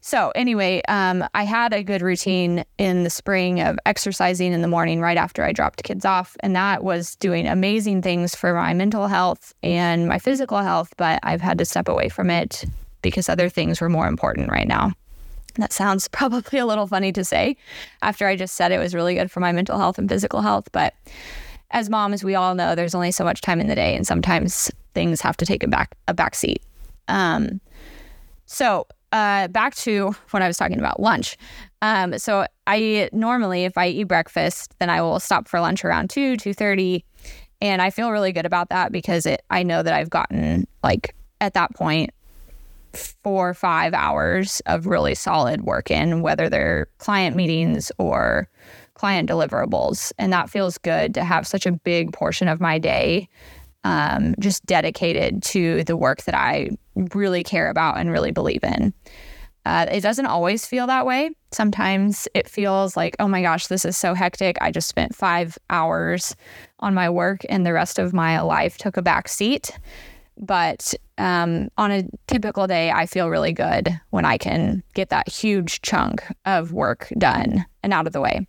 So, 0.00 0.30
anyway, 0.34 0.80
um, 0.88 1.24
I 1.34 1.42
had 1.42 1.74
a 1.74 1.82
good 1.82 2.02
routine 2.02 2.64
in 2.78 3.02
the 3.02 3.10
spring 3.10 3.60
of 3.60 3.78
exercising 3.84 4.52
in 4.52 4.62
the 4.62 4.68
morning 4.68 5.00
right 5.00 5.18
after 5.18 5.44
I 5.44 5.52
dropped 5.52 5.82
kids 5.82 6.04
off. 6.04 6.36
And 6.40 6.54
that 6.54 6.84
was 6.84 7.16
doing 7.16 7.46
amazing 7.46 8.00
things 8.00 8.34
for 8.34 8.54
my 8.54 8.72
mental 8.72 9.08
health 9.08 9.52
and 9.62 10.06
my 10.06 10.18
physical 10.18 10.58
health. 10.58 10.94
But 10.96 11.18
I've 11.24 11.40
had 11.40 11.58
to 11.58 11.64
step 11.64 11.88
away 11.88 12.08
from 12.08 12.30
it 12.30 12.64
because 13.02 13.28
other 13.28 13.48
things 13.48 13.80
were 13.80 13.88
more 13.88 14.06
important 14.06 14.50
right 14.50 14.68
now. 14.68 14.92
That 15.56 15.72
sounds 15.72 16.06
probably 16.12 16.60
a 16.60 16.66
little 16.66 16.86
funny 16.86 17.12
to 17.12 17.24
say 17.24 17.56
after 18.00 18.26
I 18.26 18.36
just 18.36 18.54
said 18.54 18.70
it 18.70 18.78
was 18.78 18.94
really 18.94 19.14
good 19.14 19.30
for 19.30 19.40
my 19.40 19.50
mental 19.50 19.78
health 19.78 19.98
and 19.98 20.08
physical 20.08 20.40
health. 20.40 20.68
But 20.72 20.94
as 21.70 21.90
moms, 21.90 22.24
we 22.24 22.34
all 22.34 22.54
know 22.54 22.74
there's 22.74 22.94
only 22.94 23.10
so 23.10 23.24
much 23.24 23.40
time 23.40 23.60
in 23.60 23.66
the 23.66 23.74
day, 23.74 23.94
and 23.94 24.06
sometimes 24.06 24.70
things 24.98 25.20
have 25.20 25.36
to 25.36 25.46
take 25.46 25.62
a 25.62 25.68
back 25.68 25.94
a 26.08 26.14
back 26.14 26.34
seat. 26.34 26.60
Um, 27.06 27.60
so 28.46 28.88
uh, 29.12 29.46
back 29.48 29.76
to 29.76 30.14
what 30.32 30.42
I 30.42 30.48
was 30.48 30.56
talking 30.56 30.80
about 30.80 30.98
lunch. 30.98 31.36
Um, 31.82 32.18
so 32.18 32.46
I 32.66 33.08
normally, 33.12 33.64
if 33.64 33.78
I 33.78 33.86
eat 33.86 34.08
breakfast, 34.08 34.74
then 34.80 34.90
I 34.90 35.00
will 35.00 35.20
stop 35.20 35.46
for 35.46 35.60
lunch 35.60 35.84
around 35.84 36.10
two 36.10 36.36
two 36.36 36.52
thirty, 36.52 37.04
and 37.60 37.80
I 37.80 37.90
feel 37.90 38.10
really 38.10 38.32
good 38.32 38.46
about 38.46 38.70
that 38.70 38.90
because 38.90 39.24
it. 39.24 39.42
I 39.50 39.62
know 39.62 39.84
that 39.84 39.94
I've 39.94 40.10
gotten 40.10 40.66
like 40.82 41.14
at 41.40 41.54
that 41.54 41.72
point 41.76 42.10
four 43.22 43.50
or 43.50 43.54
five 43.54 43.94
hours 43.94 44.60
of 44.66 44.86
really 44.86 45.14
solid 45.14 45.62
work 45.62 45.90
in, 45.90 46.22
whether 46.22 46.48
they're 46.48 46.88
client 46.98 47.36
meetings 47.36 47.92
or 47.98 48.48
client 48.94 49.30
deliverables. 49.30 50.12
And 50.18 50.32
that 50.32 50.50
feels 50.50 50.76
good 50.78 51.14
to 51.14 51.22
have 51.22 51.46
such 51.46 51.66
a 51.66 51.72
big 51.72 52.12
portion 52.12 52.48
of 52.48 52.60
my 52.60 52.78
day 52.78 53.28
um, 53.88 54.34
just 54.38 54.66
dedicated 54.66 55.42
to 55.42 55.82
the 55.84 55.96
work 55.96 56.24
that 56.24 56.34
I 56.34 56.68
really 57.14 57.42
care 57.42 57.70
about 57.70 57.96
and 57.96 58.12
really 58.12 58.32
believe 58.32 58.62
in. 58.62 58.92
Uh, 59.64 59.86
it 59.90 60.02
doesn't 60.02 60.26
always 60.26 60.66
feel 60.66 60.86
that 60.86 61.06
way. 61.06 61.30
Sometimes 61.52 62.28
it 62.34 62.46
feels 62.46 62.98
like, 62.98 63.16
oh 63.18 63.26
my 63.26 63.40
gosh, 63.40 63.68
this 63.68 63.86
is 63.86 63.96
so 63.96 64.12
hectic. 64.12 64.58
I 64.60 64.70
just 64.70 64.88
spent 64.88 65.14
five 65.14 65.56
hours 65.70 66.36
on 66.80 66.92
my 66.92 67.08
work 67.08 67.46
and 67.48 67.64
the 67.64 67.72
rest 67.72 67.98
of 67.98 68.12
my 68.12 68.40
life 68.42 68.76
took 68.76 68.98
a 68.98 69.02
back 69.02 69.26
seat. 69.26 69.70
But 70.36 70.92
um, 71.16 71.70
on 71.78 71.90
a 71.90 72.04
typical 72.26 72.66
day, 72.66 72.90
I 72.90 73.06
feel 73.06 73.30
really 73.30 73.54
good 73.54 73.98
when 74.10 74.26
I 74.26 74.36
can 74.36 74.82
get 74.92 75.08
that 75.08 75.30
huge 75.30 75.80
chunk 75.80 76.22
of 76.44 76.72
work 76.72 77.10
done 77.16 77.64
and 77.82 77.94
out 77.94 78.06
of 78.06 78.12
the 78.12 78.20
way. 78.20 78.46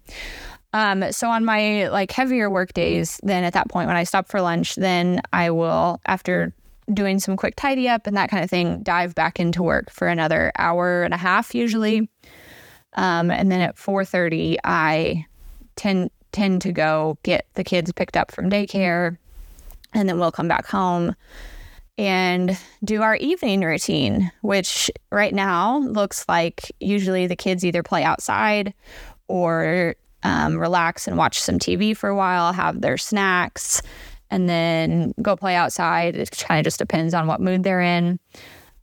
Um, 0.74 1.12
so 1.12 1.30
on 1.30 1.46
my 1.46 1.88
like 1.88 2.12
heavier 2.12 2.50
work 2.50 2.74
days, 2.74 3.20
then 3.24 3.44
at 3.44 3.54
that 3.54 3.70
point 3.70 3.88
when 3.88 3.96
I 3.96 4.04
stop 4.04 4.28
for 4.28 4.42
lunch, 4.42 4.76
then 4.76 5.22
I 5.34 5.50
will 5.52 6.00
after 6.06 6.54
doing 6.94 7.20
some 7.20 7.38
quick 7.38 7.56
tidy 7.56 7.88
up 7.88 8.08
and 8.08 8.18
that 8.18 8.30
kind 8.30 8.44
of 8.44 8.50
thing, 8.50 8.82
dive 8.84 9.16
back 9.16 9.40
into 9.40 9.64
work 9.64 9.90
for 9.92 10.08
another 10.08 10.52
hour 10.58 11.04
and 11.04 11.14
a 11.14 11.18
half 11.18 11.54
usually. 11.54 12.10
Um, 12.94 13.32
and 13.32 13.52
then 13.52 13.62
at 13.62 13.78
4:30, 13.78 14.58
I 14.64 15.26
tend 15.76 16.12
tend 16.32 16.62
to 16.62 16.72
go 16.72 17.18
get 17.24 17.48
the 17.56 17.64
kids 17.64 17.92
picked 17.92 18.18
up 18.18 18.32
from 18.32 18.50
daycare, 18.50 19.18
and 19.94 20.08
then 20.08 20.20
we'll 20.20 20.32
come 20.32 20.48
back 20.48 20.68
home 20.68 21.16
and 21.98 22.58
do 22.84 23.02
our 23.02 23.16
evening 23.18 23.62
routine, 23.62 24.32
which 24.42 24.90
right 25.12 25.34
now 25.34 25.80
looks 25.80 26.26
like 26.30 26.72
usually 26.80 27.28
the 27.28 27.36
kids 27.36 27.66
either 27.66 27.84
play 27.84 28.04
outside 28.04 28.74
or 29.28 29.96
um, 30.24 30.58
relax 30.58 31.08
and 31.08 31.18
watch 31.18 31.40
some 31.40 31.60
TV 31.60 31.96
for 31.96 32.10
a 32.10 32.16
while, 32.16 32.54
have 32.54 32.82
their 32.82 32.98
snacks, 32.98 33.82
and 34.30 34.48
then 34.50 35.14
go 35.22 35.36
play 35.36 35.56
outside. 35.56 36.16
It 36.16 36.32
kind 36.32 36.60
of 36.60 36.64
just 36.64 36.80
depends 36.80 37.14
on 37.14 37.28
what 37.28 37.42
mood 37.42 37.64
they're 37.64 37.82
in. 37.82 38.20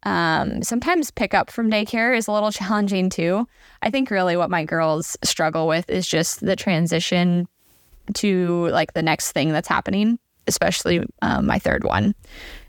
Um, 0.03 0.63
sometimes 0.63 1.11
pick 1.11 1.35
up 1.35 1.51
from 1.51 1.71
daycare 1.71 2.17
is 2.17 2.29
a 2.29 2.33
little 2.33 2.53
challenging 2.53 3.11
too. 3.11 3.47
I 3.83 3.91
think 3.91 4.11
really 4.11 4.37
what 4.37 4.51
my 4.51 4.65
girls 4.65 5.17
struggle 5.23 5.67
with 5.67 5.91
is 5.91 6.07
just 6.07 6.41
the 6.41 6.57
transition 6.57 7.49
to 8.15 8.69
like 8.69 8.93
the 8.95 9.03
next 9.03 9.33
thing 9.33 9.51
that's 9.51 9.69
happening, 9.69 10.19
especially 10.47 11.05
um, 11.23 11.47
my 11.47 11.59
third 11.59 11.85
one 11.85 12.15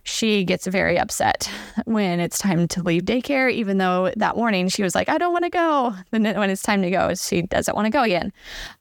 she 0.07 0.45
gets 0.45 0.65
very 0.65 0.97
upset 0.97 1.49
when 1.83 2.21
it's 2.21 2.39
time 2.39 2.65
to 2.69 2.81
leave 2.81 3.03
daycare, 3.03 3.51
even 3.51 3.77
though 3.77 4.11
that 4.15 4.37
morning 4.37 4.69
she 4.69 4.81
was 4.81 4.95
like, 4.95 5.09
I 5.09 5.17
don't 5.17 5.33
want 5.33 5.43
to 5.43 5.49
go. 5.49 5.93
Then 6.11 6.23
when 6.23 6.49
it's 6.49 6.63
time 6.63 6.81
to 6.81 6.89
go, 6.89 7.13
she 7.13 7.41
doesn't 7.41 7.75
want 7.75 7.87
to 7.87 7.89
go 7.89 8.03
again. 8.03 8.31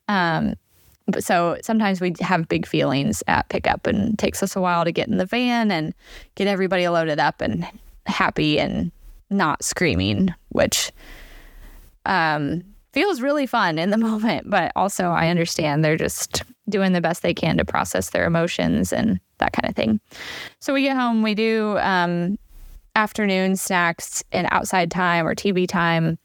Um, 0.07 0.55
but 1.09 1.25
so 1.25 1.59
sometimes 1.63 2.01
we 2.01 2.15
have 2.21 2.49
big 2.49 2.65
feelings 2.65 3.25
at 3.27 3.49
pickup 3.49 3.89
and 3.89 4.13
it 4.13 4.19
takes 4.19 4.41
us 4.41 4.55
a 4.55 4.61
while 4.61 4.85
to 4.85 4.93
get 4.93 5.09
in 5.09 5.17
the 5.17 5.27
van 5.27 5.73
and 5.73 5.95
get 6.37 6.47
everybody 6.47 6.87
loaded 6.89 7.19
up 7.19 7.41
and 7.41 7.67
happy 8.07 8.61
and 8.61 8.93
not 9.29 9.65
screaming, 9.65 10.33
which 10.51 10.93
um, 12.05 12.63
feels 12.93 13.21
really 13.21 13.47
fun 13.47 13.81
in 13.81 13.91
the 13.91 13.99
moment. 13.99 14.49
But 14.49 14.71
also, 14.77 15.09
I 15.09 15.29
understand 15.29 15.85
they're 15.85 15.97
just 15.97 16.45
doing 16.69 16.93
the 16.93 17.01
best 17.01 17.23
they 17.23 17.35
can 17.35 17.57
to 17.59 17.65
process 17.65 18.11
their 18.11 18.27
emotions 18.27 18.93
and 18.93 19.21
that 19.39 19.53
kind 19.53 19.69
of 19.69 19.77
thing. 19.77 20.01
So 20.61 20.73
we 20.73 20.83
get 20.83 20.97
home, 20.97 21.23
we 21.23 21.35
do 21.35 21.79
um, 21.79 22.39
afternoon 22.95 23.57
snacks 23.57 24.25
and 24.33 24.49
outside 24.51 24.91
time 24.91 25.27
or 25.27 25.35
TV 25.35 25.69
time. 25.69 26.19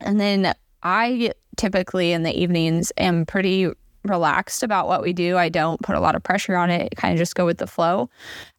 And 0.00 0.20
then 0.20 0.54
I 0.82 1.32
typically 1.56 2.12
in 2.12 2.22
the 2.22 2.38
evenings 2.38 2.92
am 2.98 3.26
pretty 3.26 3.70
relaxed 4.04 4.62
about 4.62 4.86
what 4.86 5.02
we 5.02 5.12
do. 5.12 5.36
I 5.36 5.48
don't 5.48 5.80
put 5.82 5.96
a 5.96 6.00
lot 6.00 6.14
of 6.14 6.22
pressure 6.22 6.56
on 6.56 6.70
it, 6.70 6.94
kind 6.96 7.12
of 7.12 7.18
just 7.18 7.34
go 7.34 7.44
with 7.44 7.58
the 7.58 7.66
flow. 7.66 8.08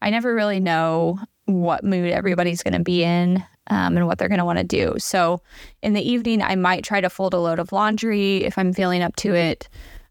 I 0.02 0.10
never 0.10 0.34
really 0.34 0.60
know 0.60 1.20
what 1.46 1.84
mood 1.84 2.12
everybody's 2.12 2.62
going 2.62 2.74
to 2.74 2.84
be 2.84 3.04
in 3.04 3.44
um, 3.68 3.96
and 3.96 4.08
what 4.08 4.18
they're 4.18 4.28
going 4.28 4.40
to 4.40 4.46
want 4.46 4.60
to 4.60 4.64
do. 4.64 4.96
So 4.98 5.42
in 5.82 5.94
the 5.94 6.02
evening, 6.02 6.42
I 6.42 6.56
might 6.56 6.84
try 6.84 7.02
to 7.02 7.10
fold 7.10 7.34
a 7.34 7.40
load 7.40 7.60
of 7.60 7.72
laundry 7.72 8.44
if 8.44 8.58
I'm 8.58 8.74
feeling 8.74 9.02
up 9.02 9.16
to 9.18 9.34
it. 9.34 9.70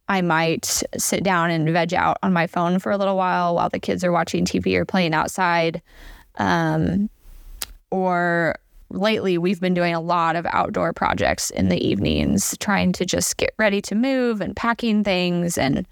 I 0.09 0.23
might 0.23 0.83
sit 0.97 1.25
down 1.25 1.51
and 1.51 1.69
veg 1.71 1.93
out 1.93 2.19
on 2.23 2.33
my 2.33 2.47
phone 2.47 2.79
for 2.79 2.93
a 2.93 2.97
little 2.97 3.17
while 3.17 3.55
while 3.55 3.69
the 3.69 3.81
kids 3.81 4.05
are 4.05 4.13
watching 4.13 4.45
TV 4.45 4.77
or 4.77 4.85
playing 4.85 5.15
outside. 5.15 5.83
Um, 6.37 7.11
or 7.91 8.57
lately, 8.91 9.37
we've 9.39 9.61
been 9.61 9.75
doing 9.75 9.95
a 9.95 10.01
lot 10.01 10.37
of 10.37 10.47
outdoor 10.47 10.93
projects 10.93 11.51
in 11.51 11.69
the 11.69 11.85
evenings, 11.85 12.57
trying 12.59 12.93
to 12.93 13.05
just 13.05 13.37
get 13.37 13.53
ready 13.59 13.83
to 13.83 13.95
move 13.95 14.41
and 14.41 14.55
packing 14.55 15.03
things 15.03 15.59
and 15.59 15.87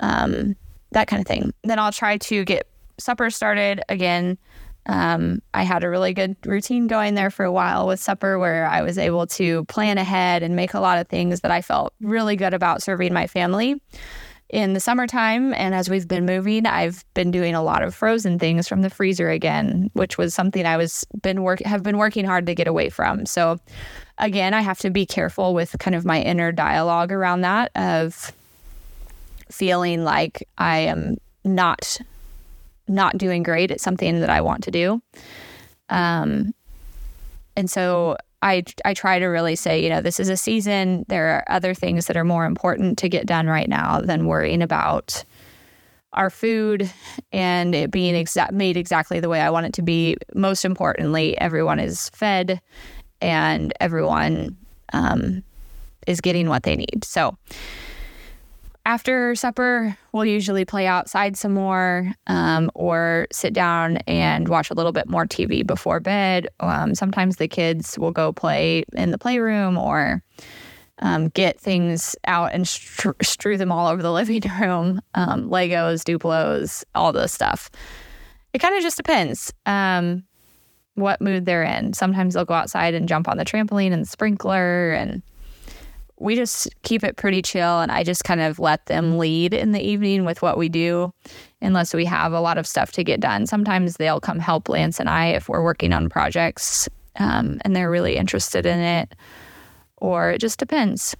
um, 0.00 0.56
that 0.90 1.06
kind 1.06 1.20
of 1.20 1.26
thing. 1.26 1.52
Then 1.62 1.78
I'll 1.78 1.92
try 1.92 2.18
to 2.18 2.44
get 2.44 2.66
supper 2.98 3.30
started 3.30 3.80
again 3.88 4.38
um, 4.86 5.42
I 5.52 5.64
had 5.64 5.82
a 5.84 5.90
really 5.90 6.14
good 6.14 6.36
routine 6.44 6.86
going 6.86 7.14
there 7.14 7.30
for 7.30 7.44
a 7.44 7.52
while 7.52 7.86
with 7.86 8.00
supper 8.00 8.38
where 8.38 8.66
I 8.66 8.82
was 8.82 8.98
able 8.98 9.26
to 9.28 9.64
plan 9.64 9.98
ahead 9.98 10.42
and 10.42 10.54
make 10.54 10.74
a 10.74 10.80
lot 10.80 10.98
of 10.98 11.08
things 11.08 11.40
that 11.40 11.50
I 11.50 11.60
felt 11.60 11.92
really 12.00 12.36
good 12.36 12.54
about 12.54 12.82
serving 12.82 13.12
my 13.12 13.26
family. 13.26 13.80
In 14.48 14.74
the 14.74 14.80
summertime, 14.80 15.52
and 15.54 15.74
as 15.74 15.90
we've 15.90 16.06
been 16.06 16.24
moving, 16.24 16.66
I've 16.66 17.04
been 17.14 17.32
doing 17.32 17.56
a 17.56 17.62
lot 17.64 17.82
of 17.82 17.96
frozen 17.96 18.38
things 18.38 18.68
from 18.68 18.82
the 18.82 18.90
freezer 18.90 19.28
again, 19.28 19.90
which 19.94 20.18
was 20.18 20.34
something 20.34 20.64
I 20.64 20.76
was 20.76 21.04
been 21.20 21.42
work 21.42 21.60
have 21.62 21.82
been 21.82 21.98
working 21.98 22.24
hard 22.24 22.46
to 22.46 22.54
get 22.54 22.68
away 22.68 22.88
from. 22.88 23.26
So, 23.26 23.58
again, 24.18 24.54
I 24.54 24.60
have 24.60 24.78
to 24.80 24.90
be 24.90 25.04
careful 25.04 25.52
with 25.52 25.74
kind 25.80 25.96
of 25.96 26.04
my 26.04 26.22
inner 26.22 26.52
dialogue 26.52 27.10
around 27.10 27.40
that 27.40 27.72
of 27.74 28.32
feeling 29.50 30.04
like 30.04 30.48
I 30.58 30.78
am 30.78 31.16
not 31.44 31.98
not 32.88 33.18
doing 33.18 33.42
great 33.42 33.70
at 33.70 33.80
something 33.80 34.20
that 34.20 34.30
I 34.30 34.40
want 34.40 34.64
to 34.64 34.70
do. 34.70 35.02
Um, 35.88 36.54
and 37.56 37.70
so 37.70 38.16
I 38.42 38.64
I 38.84 38.94
try 38.94 39.18
to 39.18 39.26
really 39.26 39.56
say, 39.56 39.82
you 39.82 39.88
know, 39.88 40.00
this 40.00 40.20
is 40.20 40.28
a 40.28 40.36
season. 40.36 41.04
There 41.08 41.28
are 41.28 41.44
other 41.48 41.74
things 41.74 42.06
that 42.06 42.16
are 42.16 42.24
more 42.24 42.44
important 42.44 42.98
to 42.98 43.08
get 43.08 43.26
done 43.26 43.46
right 43.46 43.68
now 43.68 44.00
than 44.00 44.26
worrying 44.26 44.62
about 44.62 45.24
our 46.12 46.30
food 46.30 46.90
and 47.32 47.74
it 47.74 47.90
being 47.90 48.14
exa- 48.14 48.50
made 48.50 48.76
exactly 48.76 49.20
the 49.20 49.28
way 49.28 49.40
I 49.40 49.50
want 49.50 49.66
it 49.66 49.72
to 49.74 49.82
be. 49.82 50.16
Most 50.34 50.64
importantly, 50.64 51.38
everyone 51.38 51.78
is 51.78 52.08
fed 52.10 52.60
and 53.20 53.72
everyone 53.80 54.56
um, 54.92 55.42
is 56.06 56.20
getting 56.20 56.48
what 56.48 56.62
they 56.62 56.76
need. 56.76 57.04
So 57.04 57.36
after 58.86 59.34
supper, 59.34 59.98
we'll 60.12 60.24
usually 60.24 60.64
play 60.64 60.86
outside 60.86 61.36
some 61.36 61.52
more 61.52 62.12
um, 62.28 62.70
or 62.76 63.26
sit 63.32 63.52
down 63.52 63.96
and 64.06 64.46
watch 64.46 64.70
a 64.70 64.74
little 64.74 64.92
bit 64.92 65.08
more 65.08 65.26
TV 65.26 65.66
before 65.66 65.98
bed. 65.98 66.46
Um, 66.60 66.94
sometimes 66.94 67.36
the 67.36 67.48
kids 67.48 67.98
will 67.98 68.12
go 68.12 68.32
play 68.32 68.84
in 68.92 69.10
the 69.10 69.18
playroom 69.18 69.76
or 69.76 70.22
um, 71.00 71.30
get 71.30 71.60
things 71.60 72.14
out 72.28 72.54
and 72.54 72.66
str- 72.66 73.10
strew 73.22 73.56
them 73.56 73.72
all 73.72 73.88
over 73.88 74.02
the 74.02 74.12
living 74.12 74.42
room 74.60 75.00
um, 75.14 75.50
Legos, 75.50 76.04
Duplos, 76.04 76.84
all 76.94 77.12
this 77.12 77.32
stuff. 77.32 77.68
It 78.52 78.60
kind 78.60 78.76
of 78.76 78.82
just 78.82 78.96
depends 78.96 79.52
um, 79.66 80.22
what 80.94 81.20
mood 81.20 81.44
they're 81.44 81.64
in. 81.64 81.92
Sometimes 81.92 82.34
they'll 82.34 82.44
go 82.44 82.54
outside 82.54 82.94
and 82.94 83.08
jump 83.08 83.26
on 83.26 83.36
the 83.36 83.44
trampoline 83.44 83.92
and 83.92 84.02
the 84.02 84.08
sprinkler 84.08 84.92
and 84.92 85.24
we 86.18 86.34
just 86.34 86.68
keep 86.82 87.04
it 87.04 87.16
pretty 87.16 87.42
chill 87.42 87.80
and 87.80 87.92
I 87.92 88.02
just 88.02 88.24
kind 88.24 88.40
of 88.40 88.58
let 88.58 88.86
them 88.86 89.18
lead 89.18 89.52
in 89.52 89.72
the 89.72 89.80
evening 89.80 90.24
with 90.24 90.40
what 90.40 90.56
we 90.56 90.68
do 90.68 91.12
unless 91.60 91.92
we 91.92 92.04
have 92.06 92.32
a 92.32 92.40
lot 92.40 92.58
of 92.58 92.66
stuff 92.66 92.92
to 92.92 93.04
get 93.04 93.20
done. 93.20 93.46
Sometimes 93.46 93.96
they'll 93.96 94.20
come 94.20 94.38
help 94.38 94.68
Lance 94.68 94.98
and 94.98 95.08
I 95.08 95.28
if 95.28 95.48
we're 95.48 95.62
working 95.62 95.92
on 95.92 96.08
projects 96.08 96.88
um, 97.18 97.58
and 97.62 97.74
they're 97.74 97.90
really 97.90 98.16
interested 98.16 98.66
in 98.66 98.78
it, 98.78 99.14
or 99.96 100.32
it 100.32 100.40
just 100.40 100.58
depends. 100.58 101.16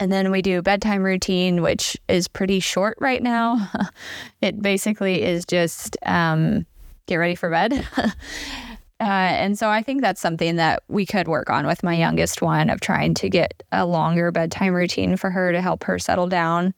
And 0.00 0.10
then 0.10 0.30
we 0.30 0.42
do 0.42 0.60
bedtime 0.60 1.02
routine, 1.02 1.62
which 1.62 1.96
is 2.08 2.26
pretty 2.26 2.60
short 2.60 2.98
right 3.00 3.22
now. 3.22 3.70
it 4.40 4.60
basically 4.60 5.22
is 5.22 5.44
just 5.44 5.96
um, 6.04 6.66
get 7.06 7.16
ready 7.16 7.36
for 7.36 7.48
bed. 7.50 7.86
Uh, 9.00 9.04
and 9.04 9.58
so 9.58 9.68
I 9.68 9.82
think 9.82 10.02
that's 10.02 10.20
something 10.20 10.56
that 10.56 10.82
we 10.88 11.04
could 11.04 11.26
work 11.26 11.50
on 11.50 11.66
with 11.66 11.82
my 11.82 11.94
youngest 11.94 12.40
one 12.40 12.70
of 12.70 12.80
trying 12.80 13.14
to 13.14 13.28
get 13.28 13.62
a 13.72 13.84
longer 13.84 14.30
bedtime 14.30 14.72
routine 14.72 15.16
for 15.16 15.30
her 15.30 15.52
to 15.52 15.60
help 15.60 15.84
her 15.84 15.98
settle 15.98 16.28
down. 16.28 16.74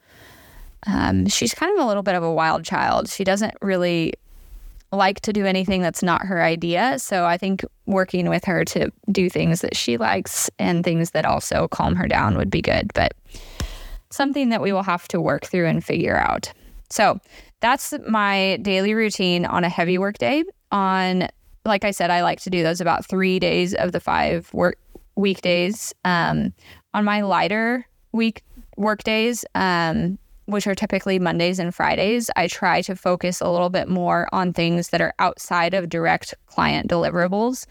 Um, 0.87 1.26
she's 1.26 1.52
kind 1.52 1.76
of 1.76 1.85
a 1.85 1.87
little 1.87 2.02
bit 2.02 2.14
of 2.14 2.22
a 2.22 2.33
wild 2.33 2.64
child. 2.64 3.09
She 3.09 3.24
doesn't 3.24 3.55
really 3.61 4.14
like 4.92 5.20
to 5.20 5.33
do 5.33 5.44
anything 5.44 5.83
that's 5.83 6.02
not 6.02 6.22
her 6.22 6.42
idea. 6.42 6.98
So 6.98 7.26
I 7.26 7.37
think 7.37 7.64
working 7.87 8.29
with 8.29 8.44
her 8.44 8.64
to 8.66 8.90
do 9.11 9.29
things 9.29 9.61
that 9.61 9.76
she 9.76 9.96
likes 9.96 10.48
and 10.59 10.85
things 10.85 11.11
that 11.11 11.24
also 11.24 11.68
calm 11.68 11.96
her 11.96 12.07
down 12.07 12.37
would 12.37 12.50
be 12.50 12.62
good. 12.62 12.92
But 12.94 13.14
something 14.11 14.48
that 14.50 14.62
we 14.62 14.72
will 14.72 14.85
have 14.85 15.07
to 15.09 15.20
work 15.20 15.44
through 15.44 15.66
and 15.66 15.85
figure 15.85 16.16
out. 16.16 16.52
So 16.88 17.18
that's 17.61 17.92
my 18.09 18.59
daily 18.62 18.94
routine 18.94 19.44
on 19.44 19.64
a 19.64 19.68
heavy 19.68 19.98
work 19.98 20.18
day. 20.18 20.44
On 20.70 21.29
like 21.66 21.85
I 21.85 21.90
said, 21.90 22.11
I 22.11 22.22
like 22.22 22.40
to 22.42 22.50
do 22.50 22.62
those 22.62 22.81
about 22.81 23.05
three 23.05 23.38
days 23.38 23.74
of 23.74 23.92
the 23.92 24.00
five 24.00 24.52
work 24.55 24.79
weekdays. 25.16 25.94
Um, 26.05 26.55
on 26.94 27.05
my 27.05 27.22
lighter 27.22 27.87
week 28.12 28.42
work 28.76 29.02
days, 29.02 29.44
um, 29.55 30.18
which 30.46 30.66
are 30.66 30.74
typically 30.74 31.18
Mondays 31.18 31.59
and 31.59 31.74
Fridays, 31.74 32.31
I 32.37 32.46
try 32.46 32.81
to 32.83 32.94
focus 32.94 33.40
a 33.40 33.50
little 33.50 33.68
bit 33.68 33.88
more 33.88 34.29
on 34.33 34.52
things 34.52 34.90
that 34.90 35.00
are 35.00 35.12
outside 35.18 35.74
of 35.74 35.88
direct 35.88 36.35
client 36.46 36.88
deliverables. 36.88 37.66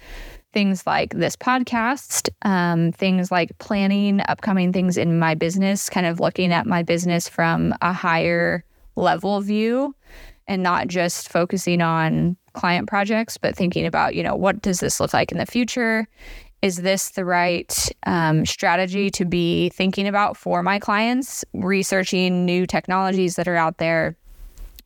Things 0.51 0.85
like 0.85 1.13
this 1.13 1.35
podcast, 1.35 2.29
um, 2.43 2.91
things 2.91 3.31
like 3.31 3.57
planning 3.57 4.21
upcoming 4.27 4.71
things 4.71 4.97
in 4.97 5.19
my 5.19 5.35
business, 5.35 5.89
kind 5.89 6.05
of 6.05 6.19
looking 6.19 6.53
at 6.53 6.65
my 6.65 6.81
business 6.83 7.27
from 7.27 7.73
a 7.81 7.91
higher 7.91 8.63
level 8.95 9.41
view 9.41 9.95
and 10.47 10.63
not 10.63 10.87
just 10.87 11.29
focusing 11.29 11.81
on 11.81 12.37
client 12.55 12.87
projects, 12.87 13.37
but 13.37 13.55
thinking 13.55 13.85
about, 13.85 14.15
you 14.15 14.23
know, 14.23 14.35
what 14.35 14.61
does 14.61 14.79
this 14.79 14.99
look 14.99 15.13
like 15.13 15.31
in 15.31 15.37
the 15.37 15.45
future? 15.45 16.07
Is 16.61 16.77
this 16.77 17.11
the 17.11 17.25
right 17.25 17.91
um, 18.07 18.45
strategy 18.45 19.11
to 19.11 19.25
be 19.25 19.69
thinking 19.69 20.07
about 20.07 20.35
for 20.35 20.63
my 20.63 20.79
clients? 20.79 21.45
Researching 21.53 22.45
new 22.45 22.65
technologies 22.65 23.35
that 23.35 23.47
are 23.47 23.55
out 23.55 23.77
there, 23.77 24.17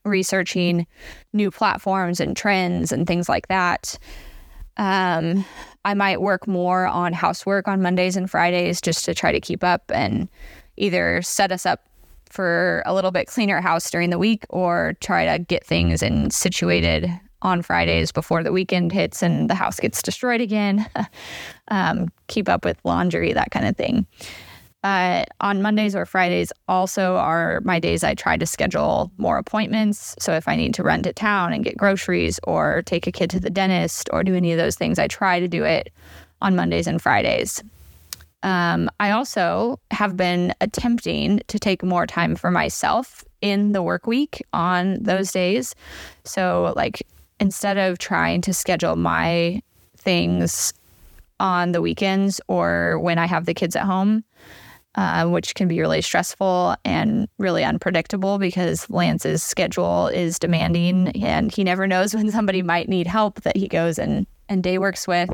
researching 0.03 0.85
new 1.31 1.51
platforms 1.51 2.19
and 2.19 2.35
trends 2.35 2.91
and 2.91 3.07
things 3.07 3.29
like 3.29 3.47
that. 3.47 3.97
Um, 4.75 5.45
I 5.85 5.93
might 5.93 6.21
work 6.21 6.47
more 6.47 6.87
on 6.87 7.13
housework 7.13 7.67
on 7.67 7.81
Mondays 7.81 8.17
and 8.17 8.29
Fridays 8.29 8.81
just 8.81 9.05
to 9.05 9.13
try 9.13 9.31
to 9.31 9.39
keep 9.39 9.63
up 9.63 9.83
and 9.93 10.27
either 10.77 11.21
set 11.21 11.51
us 11.51 11.65
up 11.65 11.85
for 12.29 12.83
a 12.85 12.93
little 12.93 13.11
bit 13.11 13.27
cleaner 13.27 13.61
house 13.61 13.89
during 13.89 14.09
the 14.09 14.19
week 14.19 14.45
or 14.49 14.95
try 15.01 15.25
to 15.25 15.43
get 15.43 15.65
things 15.65 16.03
in 16.03 16.29
situated 16.29 17.09
on 17.41 17.61
Fridays 17.61 18.11
before 18.11 18.43
the 18.43 18.51
weekend 18.51 18.91
hits 18.91 19.21
and 19.21 19.49
the 19.49 19.55
house 19.55 19.79
gets 19.79 20.01
destroyed 20.01 20.41
again. 20.41 20.89
um, 21.69 22.09
keep 22.27 22.49
up 22.49 22.65
with 22.65 22.77
laundry, 22.83 23.33
that 23.33 23.51
kind 23.51 23.67
of 23.67 23.75
thing. 23.75 24.05
Uh, 24.81 25.25
on 25.41 25.61
Mondays 25.61 25.93
or 25.93 26.05
Fridays, 26.05 26.53
also 26.69 27.17
are 27.17 27.59
my 27.65 27.79
days 27.79 28.03
I 28.03 28.13
try 28.13 28.37
to 28.37 28.45
schedule 28.45 29.11
more 29.17 29.37
appointments. 29.37 30.15
So 30.19 30.33
if 30.33 30.47
I 30.47 30.55
need 30.55 30.73
to 30.75 30.83
run 30.83 31.03
to 31.03 31.11
town 31.11 31.51
and 31.51 31.65
get 31.65 31.75
groceries 31.75 32.39
or 32.43 32.81
take 32.85 33.05
a 33.05 33.11
kid 33.11 33.29
to 33.31 33.41
the 33.41 33.49
dentist 33.49 34.09
or 34.13 34.23
do 34.23 34.35
any 34.35 34.53
of 34.53 34.57
those 34.57 34.75
things, 34.75 34.97
I 34.97 35.07
try 35.07 35.41
to 35.41 35.49
do 35.49 35.65
it 35.65 35.91
on 36.41 36.55
Mondays 36.55 36.87
and 36.87 37.01
Fridays. 37.01 37.61
Um, 38.41 38.89
I 39.01 39.11
also 39.11 39.81
have 39.91 40.15
been 40.15 40.53
attempting 40.61 41.41
to 41.47 41.59
take 41.59 41.83
more 41.83 42.07
time 42.07 42.37
for 42.37 42.49
myself 42.49 43.25
in 43.41 43.73
the 43.73 43.83
work 43.83 44.07
week 44.07 44.41
on 44.53 45.03
those 45.03 45.31
days. 45.33 45.75
So, 46.23 46.73
like, 46.77 47.05
instead 47.39 47.77
of 47.77 47.97
trying 47.97 48.41
to 48.41 48.53
schedule 48.53 48.95
my 48.95 49.61
things 49.97 50.73
on 51.39 51.71
the 51.71 51.81
weekends 51.81 52.41
or 52.47 52.99
when 52.99 53.17
I 53.17 53.25
have 53.25 53.45
the 53.45 53.53
kids 53.53 53.75
at 53.75 53.83
home, 53.83 54.23
uh, 54.95 55.27
which 55.27 55.55
can 55.55 55.67
be 55.67 55.79
really 55.79 56.01
stressful 56.01 56.75
and 56.83 57.27
really 57.37 57.63
unpredictable 57.63 58.37
because 58.37 58.89
Lance's 58.89 59.43
schedule 59.43 60.07
is 60.07 60.39
demanding 60.39 61.09
and 61.23 61.53
he 61.53 61.63
never 61.63 61.87
knows 61.87 62.13
when 62.15 62.31
somebody 62.31 62.61
might 62.61 62.89
need 62.89 63.07
help 63.07 63.41
that 63.41 63.55
he 63.55 63.67
goes 63.67 63.97
and, 63.97 64.25
and 64.49 64.63
day 64.63 64.77
works 64.77 65.07
with. 65.07 65.29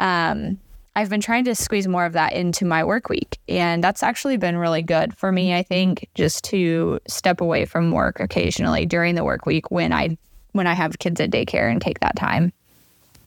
Um, 0.00 0.58
I've 0.94 1.10
been 1.10 1.20
trying 1.20 1.44
to 1.44 1.54
squeeze 1.54 1.86
more 1.86 2.06
of 2.06 2.14
that 2.14 2.32
into 2.32 2.64
my 2.64 2.82
work 2.82 3.10
week. 3.10 3.38
And 3.48 3.84
that's 3.84 4.02
actually 4.02 4.38
been 4.38 4.56
really 4.56 4.82
good 4.82 5.16
for 5.16 5.30
me, 5.30 5.54
I 5.54 5.62
think, 5.62 6.08
just 6.14 6.42
to 6.44 6.98
step 7.06 7.42
away 7.42 7.66
from 7.66 7.90
work 7.90 8.18
occasionally 8.18 8.86
during 8.86 9.14
the 9.14 9.24
work 9.24 9.44
week 9.44 9.70
when 9.70 9.92
I 9.92 10.16
when 10.56 10.66
I 10.66 10.74
have 10.74 10.98
kids 10.98 11.20
at 11.20 11.30
daycare 11.30 11.70
and 11.70 11.80
take 11.80 12.00
that 12.00 12.16
time. 12.16 12.52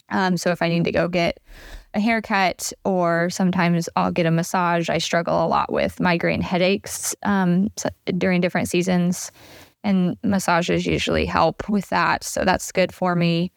Um, 0.10 0.38
so 0.38 0.52
if 0.52 0.62
I 0.62 0.70
need 0.70 0.84
to 0.86 0.92
go 0.92 1.08
get 1.08 1.40
a 1.94 2.00
haircut 2.00 2.74
or 2.84 3.30
sometimes 3.30 3.90
I'll 3.96 4.12
get 4.12 4.26
a 4.26 4.32
massage, 4.32 4.90
I 4.90 4.98
struggle 4.98 5.46
a 5.46 5.48
lot 5.48 5.72
with 5.72 6.00
migraine 6.00 6.42
headaches 6.42 7.16
um, 7.24 7.70
during 8.18 8.42
different 8.42 8.70
seasons. 8.70 9.32
And 9.84 10.18
massages 10.24 10.86
usually 10.86 11.26
help 11.26 11.70
with 11.70 11.88
that. 11.90 12.24
So 12.24 12.44
that's 12.44 12.72
good 12.72 12.94
for 12.94 13.16
me. 13.16 13.52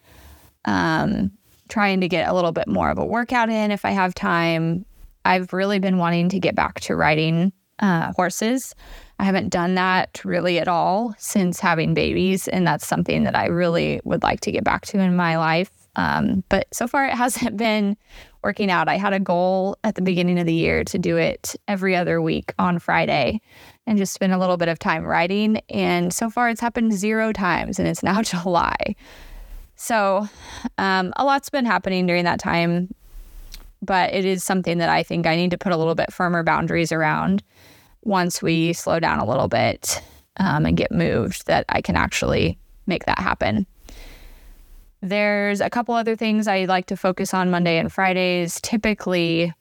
Um, 0.65 1.31
trying 1.69 2.01
to 2.01 2.07
get 2.07 2.29
a 2.29 2.33
little 2.33 2.51
bit 2.51 2.67
more 2.67 2.89
of 2.89 2.97
a 2.97 3.05
workout 3.05 3.49
in 3.49 3.71
if 3.71 3.83
I 3.83 3.91
have 3.91 4.13
time. 4.13 4.85
I've 5.25 5.51
really 5.53 5.79
been 5.79 5.97
wanting 5.97 6.29
to 6.29 6.39
get 6.39 6.55
back 6.55 6.79
to 6.81 6.95
riding 6.95 7.51
uh, 7.79 8.13
horses. 8.13 8.75
I 9.23 9.25
haven't 9.25 9.51
done 9.51 9.75
that 9.75 10.19
really 10.25 10.59
at 10.59 10.67
all 10.67 11.15
since 11.17 11.61
having 11.61 11.93
babies, 11.93 12.49
and 12.49 12.67
that's 12.67 12.85
something 12.85 13.23
that 13.23 13.37
I 13.37 13.45
really 13.45 14.01
would 14.03 14.21
like 14.21 14.41
to 14.41 14.51
get 14.51 14.65
back 14.65 14.85
to 14.87 14.99
in 14.99 15.15
my 15.15 15.37
life. 15.37 15.71
Um, 15.95 16.43
but 16.49 16.67
so 16.73 16.89
far, 16.89 17.05
it 17.05 17.13
hasn't 17.15 17.55
been 17.55 17.95
working 18.43 18.69
out. 18.69 18.89
I 18.89 18.97
had 18.97 19.13
a 19.13 19.21
goal 19.21 19.77
at 19.85 19.95
the 19.95 20.01
beginning 20.01 20.39
of 20.39 20.45
the 20.45 20.53
year 20.53 20.83
to 20.83 20.99
do 20.99 21.15
it 21.15 21.55
every 21.69 21.95
other 21.95 22.21
week 22.21 22.53
on 22.59 22.79
Friday 22.79 23.39
and 23.87 23.97
just 23.97 24.13
spend 24.13 24.33
a 24.33 24.37
little 24.37 24.57
bit 24.57 24.67
of 24.67 24.77
time 24.77 25.05
riding. 25.05 25.61
And 25.69 26.13
so 26.13 26.29
far, 26.29 26.49
it's 26.49 26.59
happened 26.59 26.91
zero 26.91 27.31
times, 27.31 27.79
and 27.79 27.87
it's 27.87 28.03
now 28.03 28.21
July. 28.23 28.75
So, 29.77 30.27
um, 30.77 31.13
a 31.15 31.23
lot's 31.23 31.49
been 31.49 31.65
happening 31.65 32.07
during 32.07 32.25
that 32.25 32.41
time, 32.41 32.93
but 33.81 34.13
it 34.13 34.25
is 34.25 34.43
something 34.43 34.79
that 34.79 34.89
I 34.89 35.01
think 35.01 35.27
I 35.27 35.37
need 35.37 35.51
to 35.51 35.57
put 35.57 35.71
a 35.71 35.77
little 35.77 35.95
bit 35.95 36.11
firmer 36.11 36.43
boundaries 36.43 36.91
around 36.91 37.41
once 38.03 38.41
we 38.41 38.73
slow 38.73 38.99
down 38.99 39.19
a 39.19 39.25
little 39.25 39.47
bit 39.47 40.01
um, 40.37 40.65
and 40.65 40.77
get 40.77 40.91
moved, 40.91 41.47
that 41.47 41.65
I 41.69 41.81
can 41.81 41.95
actually 41.95 42.57
make 42.85 43.05
that 43.05 43.19
happen. 43.19 43.65
There's 45.01 45.59
a 45.59 45.69
couple 45.69 45.95
other 45.95 46.15
things 46.15 46.47
I 46.47 46.65
like 46.65 46.85
to 46.87 46.97
focus 46.97 47.33
on 47.33 47.51
Monday 47.51 47.77
and 47.77 47.91
Fridays. 47.91 48.61
Typically, 48.61 49.53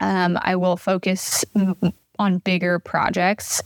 um, 0.00 0.38
I 0.42 0.56
will 0.56 0.76
focus 0.76 1.44
on 2.18 2.38
bigger 2.38 2.78
projects. 2.78 3.62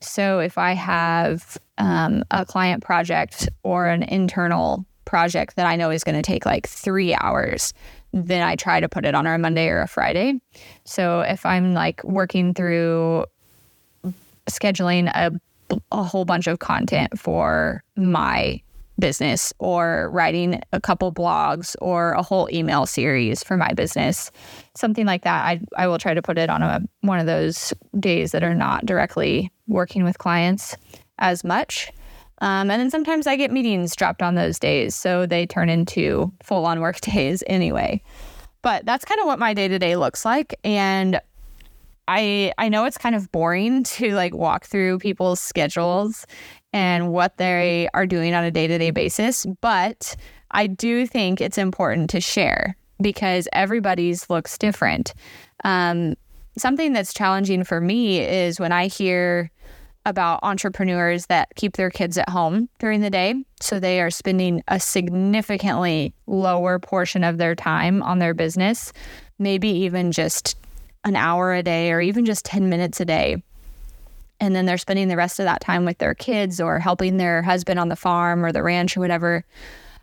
So 0.00 0.38
if 0.38 0.56
I 0.56 0.72
have 0.72 1.58
um, 1.78 2.24
a 2.30 2.46
client 2.46 2.82
project 2.82 3.48
or 3.62 3.86
an 3.86 4.02
internal 4.04 4.86
project 5.04 5.56
that 5.56 5.66
I 5.66 5.76
know 5.76 5.90
is 5.90 6.04
going 6.04 6.14
to 6.14 6.22
take 6.22 6.46
like 6.46 6.68
three 6.68 7.14
hours, 7.14 7.74
then 8.12 8.42
I 8.42 8.56
try 8.56 8.80
to 8.80 8.88
put 8.88 9.04
it 9.04 9.14
on 9.14 9.26
a 9.26 9.38
Monday 9.38 9.68
or 9.68 9.80
a 9.80 9.86
Friday. 9.86 10.40
So 10.84 11.20
if 11.20 11.46
I'm 11.46 11.74
like 11.74 12.02
working 12.04 12.54
through 12.54 13.26
scheduling 14.48 15.10
a, 15.14 15.32
a 15.92 16.02
whole 16.02 16.24
bunch 16.24 16.46
of 16.46 16.58
content 16.58 17.18
for 17.18 17.82
my 17.96 18.60
business 18.98 19.52
or 19.58 20.10
writing 20.12 20.60
a 20.72 20.80
couple 20.80 21.12
blogs 21.12 21.74
or 21.80 22.12
a 22.12 22.22
whole 22.22 22.48
email 22.52 22.84
series 22.84 23.42
for 23.42 23.56
my 23.56 23.72
business 23.72 24.30
something 24.74 25.06
like 25.06 25.22
that 25.24 25.42
i, 25.42 25.60
I 25.74 25.86
will 25.86 25.96
try 25.96 26.12
to 26.12 26.20
put 26.20 26.36
it 26.36 26.50
on 26.50 26.62
a, 26.62 26.82
one 27.00 27.18
of 27.18 27.24
those 27.24 27.72
days 27.98 28.32
that 28.32 28.44
are 28.44 28.54
not 28.54 28.84
directly 28.84 29.50
working 29.66 30.04
with 30.04 30.18
clients 30.18 30.76
as 31.18 31.42
much 31.42 31.90
um, 32.40 32.70
and 32.70 32.80
then 32.80 32.90
sometimes 32.90 33.26
I 33.26 33.36
get 33.36 33.50
meetings 33.50 33.94
dropped 33.94 34.22
on 34.22 34.34
those 34.34 34.58
days. 34.58 34.94
So 34.94 35.26
they 35.26 35.46
turn 35.46 35.68
into 35.68 36.32
full 36.42 36.64
on 36.64 36.80
work 36.80 37.00
days 37.00 37.42
anyway. 37.46 38.02
But 38.62 38.84
that's 38.84 39.04
kind 39.04 39.20
of 39.20 39.26
what 39.26 39.38
my 39.38 39.54
day 39.54 39.68
to 39.68 39.78
day 39.78 39.96
looks 39.96 40.24
like. 40.24 40.54
And 40.64 41.20
I 42.08 42.52
I 42.58 42.68
know 42.68 42.84
it's 42.84 42.98
kind 42.98 43.14
of 43.14 43.30
boring 43.32 43.82
to 43.84 44.12
like 44.14 44.34
walk 44.34 44.66
through 44.66 44.98
people's 44.98 45.40
schedules 45.40 46.26
and 46.72 47.12
what 47.12 47.36
they 47.36 47.88
are 47.94 48.06
doing 48.06 48.34
on 48.34 48.44
a 48.44 48.50
day 48.50 48.66
to 48.66 48.78
day 48.78 48.90
basis, 48.90 49.46
but 49.60 50.16
I 50.52 50.66
do 50.66 51.06
think 51.06 51.40
it's 51.40 51.58
important 51.58 52.10
to 52.10 52.20
share 52.20 52.76
because 53.00 53.48
everybody's 53.52 54.28
looks 54.28 54.58
different. 54.58 55.14
Um, 55.64 56.14
something 56.56 56.92
that's 56.92 57.14
challenging 57.14 57.64
for 57.64 57.80
me 57.80 58.20
is 58.20 58.60
when 58.60 58.72
I 58.72 58.86
hear 58.86 59.50
about 60.10 60.40
entrepreneurs 60.42 61.26
that 61.26 61.48
keep 61.54 61.76
their 61.76 61.88
kids 61.88 62.18
at 62.18 62.28
home 62.28 62.68
during 62.78 63.00
the 63.00 63.08
day. 63.08 63.34
So 63.60 63.80
they 63.80 64.00
are 64.00 64.10
spending 64.10 64.62
a 64.68 64.78
significantly 64.78 66.12
lower 66.26 66.78
portion 66.78 67.24
of 67.24 67.38
their 67.38 67.54
time 67.54 68.02
on 68.02 68.18
their 68.18 68.34
business, 68.34 68.92
maybe 69.38 69.68
even 69.68 70.12
just 70.12 70.56
an 71.04 71.16
hour 71.16 71.54
a 71.54 71.62
day 71.62 71.92
or 71.92 72.00
even 72.00 72.26
just 72.26 72.44
10 72.44 72.68
minutes 72.68 73.00
a 73.00 73.04
day. 73.04 73.42
And 74.40 74.54
then 74.54 74.66
they're 74.66 74.78
spending 74.78 75.08
the 75.08 75.16
rest 75.16 75.38
of 75.38 75.44
that 75.44 75.60
time 75.60 75.84
with 75.84 75.98
their 75.98 76.14
kids 76.14 76.60
or 76.60 76.78
helping 76.78 77.16
their 77.16 77.42
husband 77.42 77.78
on 77.78 77.88
the 77.88 77.96
farm 77.96 78.44
or 78.44 78.52
the 78.52 78.62
ranch 78.62 78.96
or 78.96 79.00
whatever. 79.00 79.44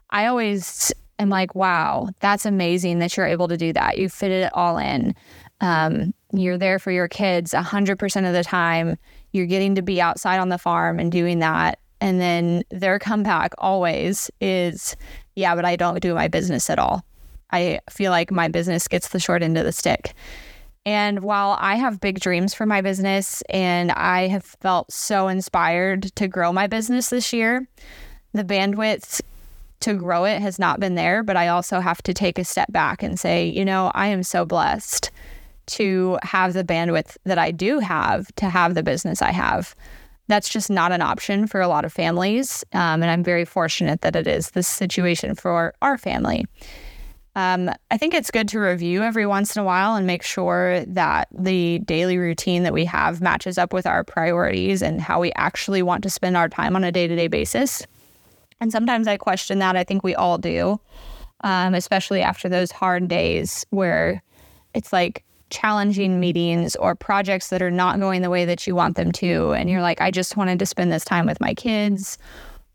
I 0.10 0.28
always 0.28 0.92
am 1.20 1.30
like, 1.30 1.56
wow, 1.56 2.10
that's 2.20 2.46
amazing 2.46 3.00
that 3.00 3.18
you're 3.18 3.26
able 3.26 3.48
to 3.48 3.58
do 3.58 3.74
that. 3.74 3.98
You 3.98 4.10
fit 4.10 4.32
it 4.32 4.52
all 4.54 4.78
in. 4.78 5.16
Um, 5.60 6.14
you're 6.34 6.58
there 6.58 6.78
for 6.78 6.92
your 6.92 7.08
kids 7.08 7.54
100% 7.54 8.28
of 8.28 8.34
the 8.34 8.44
time 8.44 8.98
you're 9.38 9.46
getting 9.46 9.76
to 9.76 9.82
be 9.82 10.02
outside 10.02 10.40
on 10.40 10.50
the 10.50 10.58
farm 10.58 11.00
and 11.00 11.12
doing 11.12 11.40
that. 11.40 11.80
And 12.02 12.20
then 12.20 12.64
their 12.70 13.00
comeback 13.00 13.54
always 13.58 14.30
is, 14.42 14.96
yeah, 15.36 15.56
but 15.56 15.66
I 15.66 15.76
don't 15.76 16.02
do 16.02 16.14
my 16.14 16.28
business 16.28 16.70
at 16.70 16.80
all. 16.80 17.06
I 17.52 17.80
feel 17.90 18.12
like 18.12 18.32
my 18.32 18.50
business 18.50 18.88
gets 18.88 19.10
the 19.10 19.20
short 19.20 19.42
end 19.42 19.58
of 19.58 19.64
the 19.64 19.72
stick. 19.72 20.14
And 20.86 21.22
while 21.22 21.58
I 21.60 21.76
have 21.76 22.00
big 22.00 22.20
dreams 22.20 22.54
for 22.54 22.66
my 22.66 22.82
business 22.82 23.44
and 23.50 23.92
I 23.92 24.28
have 24.28 24.46
felt 24.46 24.92
so 24.92 25.28
inspired 25.28 26.04
to 26.16 26.28
grow 26.28 26.54
my 26.54 26.68
business 26.68 27.10
this 27.10 27.34
year, 27.34 27.68
the 28.34 28.44
bandwidth 28.44 29.22
to 29.82 29.94
grow 29.96 30.24
it 30.24 30.42
has 30.42 30.58
not 30.58 30.80
been 30.80 30.96
there. 30.96 31.24
But 31.24 31.36
I 31.36 31.50
also 31.50 31.80
have 31.80 32.02
to 32.04 32.14
take 32.14 32.40
a 32.40 32.44
step 32.44 32.72
back 32.72 33.04
and 33.04 33.20
say, 33.20 33.48
you 33.48 33.66
know, 33.66 33.92
I 33.96 34.08
am 34.08 34.24
so 34.24 34.46
blessed 34.46 35.12
to 35.68 36.18
have 36.24 36.54
the 36.54 36.64
bandwidth 36.64 37.18
that 37.26 37.38
I 37.38 37.52
do 37.52 37.80
have 37.80 38.34
to 38.36 38.50
have 38.50 38.74
the 38.76 38.84
business 38.84 39.22
I 39.22 39.32
have. 39.32 39.76
That's 40.28 40.50
just 40.50 40.70
not 40.70 40.92
an 40.92 41.02
option 41.02 41.48
for 41.48 41.62
a 41.62 41.68
lot 41.68 41.86
of 41.86 41.94
families. 41.94 42.64
Um, 42.74 43.02
and 43.02 43.06
I'm 43.06 43.24
very 43.24 43.46
fortunate 43.46 44.02
that 44.02 44.16
it 44.16 44.28
is 44.28 44.52
this 44.52 44.68
situation 44.68 45.36
for 45.36 45.74
our 45.82 45.98
family. 45.98 46.46
Um, 47.38 47.70
I 47.92 47.98
think 48.00 48.16
it's 48.16 48.32
good 48.32 48.48
to 48.48 48.60
review 48.60 49.04
every 49.04 49.28
once 49.28 49.56
in 49.56 49.62
a 49.62 49.64
while 49.64 49.96
and 49.96 50.08
make 50.08 50.24
sure 50.24 50.84
that 50.86 51.28
the 51.32 51.78
daily 51.80 52.18
routine 52.18 52.64
that 52.64 52.74
we 52.74 52.84
have 52.86 53.22
matches 53.22 53.60
up 53.60 53.74
with 53.74 53.86
our 53.86 54.04
priorities 54.04 54.82
and 54.82 55.00
how 55.00 55.20
we 55.20 55.32
actually 55.36 55.84
want 55.84 56.02
to 56.02 56.10
spend 56.10 56.36
our 56.36 56.50
time 56.50 56.76
on 56.76 56.84
a 56.84 56.92
day 56.92 57.08
to 57.08 57.16
day 57.16 57.28
basis. 57.28 57.86
And 58.60 58.72
sometimes 58.72 59.08
I 59.08 59.18
question 59.18 59.60
that. 59.60 59.76
I 59.76 59.84
think 59.84 60.04
we 60.04 60.16
all 60.16 60.40
do, 60.40 60.80
um, 61.42 61.76
especially 61.76 62.24
after 62.24 62.50
those 62.50 62.72
hard 62.72 63.08
days 63.08 63.68
where 63.70 64.24
it's 64.74 64.92
like 64.92 65.24
challenging 65.50 66.20
meetings 66.20 66.76
or 66.76 66.96
projects 66.96 67.50
that 67.50 67.62
are 67.62 67.72
not 67.72 68.00
going 68.00 68.22
the 68.22 68.30
way 68.30 68.46
that 68.46 68.68
you 68.68 68.76
want 68.76 68.96
them 68.96 69.12
to. 69.14 69.54
And 69.54 69.70
you're 69.70 69.82
like, 69.82 70.02
I 70.02 70.12
just 70.12 70.38
wanted 70.38 70.60
to 70.60 70.66
spend 70.66 70.92
this 70.92 71.06
time 71.06 71.26
with 71.26 71.40
my 71.40 71.54
kids, 71.54 72.18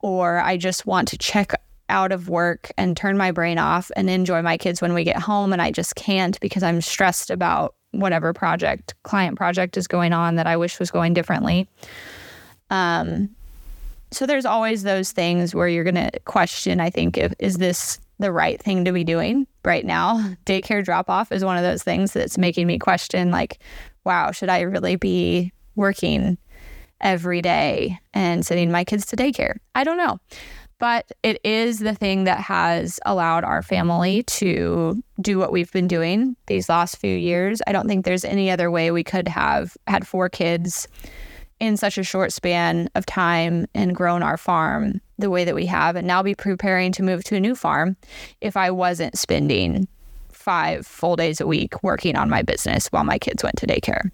or 0.01 0.41
I 0.41 0.57
just 0.57 0.87
want 0.87 1.09
to 1.09 1.19
check 1.19 1.53
out 1.89 2.13
of 2.13 2.29
work 2.29 2.73
and 2.79 2.97
turn 2.97 3.17
my 3.17 3.31
brain 3.31 3.59
off 3.59 3.91
and 3.97 4.09
enjoy 4.09 4.43
my 4.43 4.57
kids 4.57 4.81
when 4.81 4.95
we 4.95 5.05
get 5.05 5.19
home. 5.19 5.53
And 5.53 5.61
I 5.61 5.71
just 5.71 5.95
can't 5.95 6.41
because 6.41 6.63
I'm 6.63 6.81
stressed 6.81 7.31
about 7.31 7.75
whatever 7.91 8.33
project, 8.33 8.95
client 9.03 9.37
project 9.37 9.77
is 9.77 9.87
going 9.87 10.13
on 10.13 10.37
that 10.37 10.47
I 10.47 10.57
wish 10.57 10.79
was 10.79 10.91
going 10.91 11.13
differently. 11.13 11.69
Um, 12.71 13.29
so 14.11 14.27
there's 14.27 14.47
always 14.47 14.83
those 14.83 15.13
things 15.13 15.55
where 15.55 15.69
you're 15.69 15.85
going 15.85 15.95
to 15.95 16.11
question, 16.25 16.81
I 16.81 16.91
think, 16.91 17.19
if, 17.19 17.35
is 17.39 17.57
this 17.57 17.99
the 18.23 18.33
right 18.33 18.61
thing 18.61 18.85
to 18.87 18.93
be 18.93 19.05
doing 19.05 19.47
right 19.65 19.85
now? 19.85 20.35
Daycare 20.47 20.85
drop 20.85 21.11
off 21.11 21.31
is 21.31 21.45
one 21.45 21.57
of 21.57 21.63
those 21.63 21.83
things 21.83 22.13
that's 22.13 22.39
making 22.39 22.67
me 22.67 22.79
question, 22.79 23.31
like, 23.31 23.59
wow, 24.05 24.31
should 24.31 24.49
I 24.49 24.61
really 24.63 24.97
be 24.97 25.53
working 25.77 26.39
every 27.01 27.43
day 27.43 27.99
and 28.15 28.47
sending 28.47 28.71
my 28.71 28.85
kids 28.85 29.07
to 29.07 29.17
daycare? 29.17 29.57
I 29.75 29.85
don't 29.85 29.97
know 29.97 30.19
but 30.83 31.13
it 31.23 31.41
is 31.45 31.79
the 31.79 31.95
thing 31.95 32.25
that 32.25 32.41
has 32.41 32.99
allowed 33.07 33.45
our 33.45 33.63
family 33.63 34.25
to 34.25 35.01
do 35.21 35.39
what 35.39 35.53
we've 35.53 35.71
been 35.71 35.87
doing 35.87 36.35
these 36.49 36.69
last 36.69 36.97
few 36.97 37.17
years. 37.17 37.63
I 37.69 37.73
don't 37.73 37.87
think 37.87 38.05
there's 38.05 38.25
any 38.25 38.51
other 38.51 38.69
way 38.69 38.91
we 38.91 39.05
could 39.05 39.29
have 39.29 39.77
had 39.87 40.05
four 40.05 40.29
kids 40.29 40.89
in 41.63 41.77
such 41.77 41.97
a 41.97 42.03
short 42.03 42.33
span 42.33 42.91
of 42.97 43.07
time 43.07 43.69
and 43.73 43.95
grown 43.95 44.21
our 44.21 44.37
farm 44.37 45.01
the 45.17 45.31
way 45.31 45.45
that 45.45 45.55
we 45.55 45.65
have 45.65 45.95
and 45.95 46.09
now 46.09 46.21
be 46.21 46.35
preparing 46.35 46.91
to 46.91 47.05
move 47.05 47.23
to 47.23 47.37
a 47.37 47.41
new 47.41 47.55
farm 47.55 47.97
if 48.41 48.57
I 48.57 48.73
wasn't 48.73 49.17
spending 49.17 49.87
five 50.33 50.85
full 50.85 51.15
days 51.15 51.41
a 51.41 51.47
week 51.47 51.81
working 51.85 52.17
on 52.17 52.29
my 52.29 52.43
business 52.43 52.89
while 52.89 53.05
my 53.05 53.17
kids 53.17 53.45
went 53.45 53.59
to 53.59 53.67
daycare. 53.69 54.11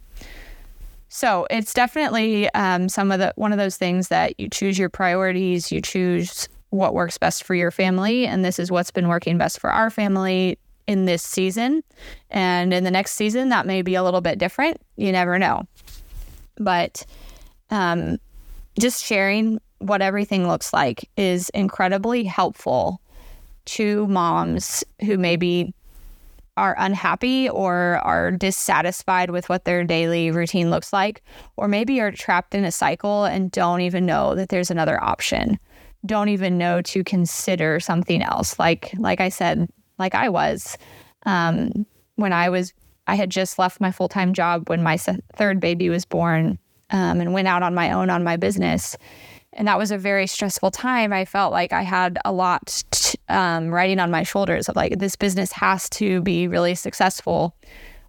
So 1.08 1.46
it's 1.48 1.72
definitely 1.72 2.52
um, 2.52 2.90
some 2.90 3.10
of 3.10 3.18
the 3.18 3.32
one 3.36 3.52
of 3.52 3.58
those 3.58 3.78
things 3.78 4.08
that 4.08 4.38
you 4.38 4.50
choose 4.50 4.78
your 4.78 4.90
priorities, 4.90 5.72
you 5.72 5.80
choose 5.80 6.50
what 6.68 6.92
works 6.92 7.16
best 7.16 7.44
for 7.44 7.54
your 7.54 7.70
family. 7.70 8.26
And 8.26 8.44
this 8.44 8.58
is 8.58 8.70
what's 8.70 8.90
been 8.90 9.08
working 9.08 9.38
best 9.38 9.58
for 9.58 9.70
our 9.70 9.88
family 9.88 10.58
in 10.86 11.06
this 11.06 11.22
season. 11.22 11.82
And 12.28 12.74
in 12.74 12.84
the 12.84 12.90
next 12.90 13.12
season, 13.12 13.48
that 13.48 13.64
may 13.64 13.80
be 13.80 13.94
a 13.94 14.02
little 14.02 14.20
bit 14.20 14.38
different. 14.38 14.82
You 14.96 15.12
never 15.12 15.38
know. 15.38 15.62
But 16.58 17.06
um, 17.70 18.18
just 18.78 19.04
sharing 19.04 19.60
what 19.78 20.02
everything 20.02 20.48
looks 20.48 20.72
like 20.72 21.08
is 21.16 21.50
incredibly 21.50 22.24
helpful 22.24 23.00
to 23.64 24.06
moms 24.06 24.82
who 25.04 25.18
maybe 25.18 25.74
are 26.56 26.74
unhappy 26.78 27.48
or 27.48 28.00
are 28.02 28.32
dissatisfied 28.32 29.30
with 29.30 29.48
what 29.48 29.64
their 29.64 29.84
daily 29.84 30.30
routine 30.30 30.70
looks 30.70 30.92
like, 30.92 31.22
or 31.56 31.68
maybe 31.68 32.00
are 32.00 32.10
trapped 32.10 32.54
in 32.54 32.64
a 32.64 32.72
cycle 32.72 33.24
and 33.24 33.52
don't 33.52 33.80
even 33.80 34.04
know 34.04 34.34
that 34.34 34.48
there's 34.48 34.70
another 34.70 35.02
option 35.02 35.58
don't 36.06 36.28
even 36.28 36.58
know 36.58 36.80
to 36.82 37.02
consider 37.04 37.80
something 37.80 38.22
else. 38.22 38.58
Like 38.58 38.92
like 38.98 39.20
I 39.20 39.28
said, 39.28 39.68
like 39.98 40.14
I 40.14 40.28
was 40.28 40.76
um, 41.26 41.86
when 42.16 42.32
I 42.32 42.48
was 42.48 42.72
I 43.06 43.14
had 43.14 43.30
just 43.30 43.58
left 43.58 43.80
my 43.80 43.90
full 43.90 44.08
time 44.08 44.34
job 44.34 44.68
when 44.68 44.82
my 44.82 44.96
third 44.96 45.60
baby 45.60 45.88
was 45.88 46.04
born 46.04 46.58
um, 46.90 47.20
and 47.20 47.32
went 47.32 47.48
out 47.48 47.62
on 47.62 47.74
my 47.74 47.92
own 47.92 48.10
on 48.10 48.24
my 48.24 48.36
business. 48.36 48.96
And 49.54 49.66
that 49.66 49.78
was 49.78 49.90
a 49.90 49.98
very 49.98 50.26
stressful 50.26 50.70
time. 50.70 51.12
I 51.12 51.24
felt 51.24 51.52
like 51.52 51.72
I 51.72 51.82
had 51.82 52.18
a 52.24 52.32
lot 52.32 52.84
t- 52.90 53.18
um, 53.28 53.70
riding 53.70 53.98
on 53.98 54.10
my 54.10 54.22
shoulders 54.22 54.68
of 54.68 54.76
like, 54.76 54.98
this 54.98 55.16
business 55.16 55.52
has 55.52 55.88
to 55.90 56.20
be 56.22 56.46
really 56.46 56.74
successful, 56.74 57.56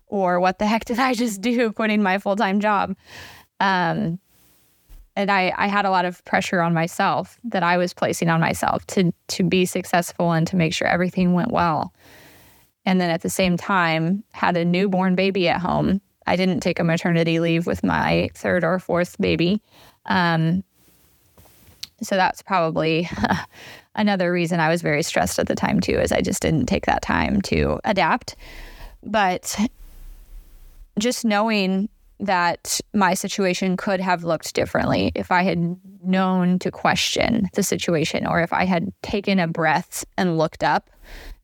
or 0.07 0.39
what 0.39 0.59
the 0.59 0.67
heck 0.67 0.85
did 0.85 0.99
I 0.99 1.13
just 1.13 1.41
do 1.41 1.71
quitting 1.71 2.03
my 2.03 2.17
full 2.17 2.35
time 2.35 2.59
job? 2.59 2.95
Um, 3.59 4.19
and 5.15 5.29
I, 5.29 5.53
I 5.57 5.67
had 5.67 5.85
a 5.85 5.89
lot 5.89 6.05
of 6.05 6.23
pressure 6.23 6.61
on 6.61 6.73
myself 6.73 7.37
that 7.43 7.63
I 7.63 7.77
was 7.77 7.93
placing 7.93 8.29
on 8.29 8.39
myself 8.39 8.85
to 8.87 9.11
to 9.27 9.43
be 9.43 9.65
successful 9.65 10.31
and 10.31 10.47
to 10.47 10.55
make 10.55 10.73
sure 10.73 10.87
everything 10.87 11.33
went 11.33 11.51
well. 11.51 11.93
And 12.85 13.01
then 13.01 13.09
at 13.09 13.21
the 13.21 13.29
same 13.29 13.57
time, 13.57 14.23
had 14.31 14.55
a 14.55 14.63
newborn 14.63 15.15
baby 15.15 15.49
at 15.49 15.59
home. 15.59 16.01
I 16.29 16.35
didn't 16.35 16.59
take 16.59 16.79
a 16.79 16.83
maternity 16.83 17.39
leave 17.39 17.65
with 17.65 17.83
my 17.83 18.29
third 18.35 18.63
or 18.63 18.77
fourth 18.77 19.17
baby. 19.19 19.61
Um, 20.05 20.63
so 22.03 22.15
that's 22.15 22.43
probably 22.43 23.09
another 23.95 24.31
reason 24.31 24.59
I 24.59 24.69
was 24.69 24.83
very 24.83 25.01
stressed 25.01 25.39
at 25.39 25.47
the 25.47 25.55
time 25.55 25.79
too, 25.79 25.99
is 25.99 26.11
I 26.11 26.21
just 26.21 26.43
didn't 26.43 26.67
take 26.67 26.85
that 26.85 27.01
time 27.01 27.41
to 27.43 27.79
adapt. 27.83 28.35
But 29.03 29.57
just 30.99 31.25
knowing 31.25 31.89
that 32.19 32.79
my 32.93 33.15
situation 33.15 33.75
could 33.75 33.99
have 33.99 34.23
looked 34.23 34.53
differently 34.53 35.11
if 35.15 35.31
I 35.31 35.41
had 35.41 35.77
known 36.03 36.59
to 36.59 36.69
question 36.69 37.49
the 37.53 37.63
situation 37.63 38.27
or 38.27 38.39
if 38.41 38.53
I 38.53 38.65
had 38.65 38.93
taken 39.01 39.39
a 39.39 39.47
breath 39.47 40.05
and 40.15 40.37
looked 40.37 40.63
up 40.63 40.91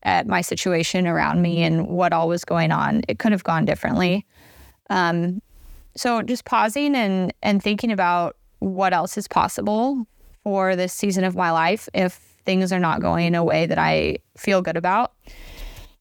at 0.04 0.28
my 0.28 0.42
situation 0.42 1.08
around 1.08 1.42
me 1.42 1.64
and 1.64 1.88
what 1.88 2.12
all 2.12 2.28
was 2.28 2.44
going 2.44 2.70
on. 2.70 3.02
It 3.08 3.18
could 3.18 3.32
have 3.32 3.42
gone 3.42 3.64
differently. 3.64 4.24
Um, 4.90 5.40
so 5.96 6.22
just 6.22 6.44
pausing 6.44 6.94
and 6.94 7.32
and 7.42 7.62
thinking 7.62 7.90
about 7.90 8.36
what 8.58 8.92
else 8.92 9.16
is 9.18 9.28
possible 9.28 10.06
for 10.42 10.76
this 10.76 10.92
season 10.92 11.24
of 11.24 11.34
my 11.34 11.50
life 11.50 11.88
if 11.94 12.14
things 12.44 12.72
are 12.72 12.78
not 12.78 13.00
going 13.00 13.26
in 13.26 13.34
a 13.34 13.44
way 13.44 13.66
that 13.66 13.78
I 13.78 14.18
feel 14.36 14.62
good 14.62 14.76
about 14.76 15.12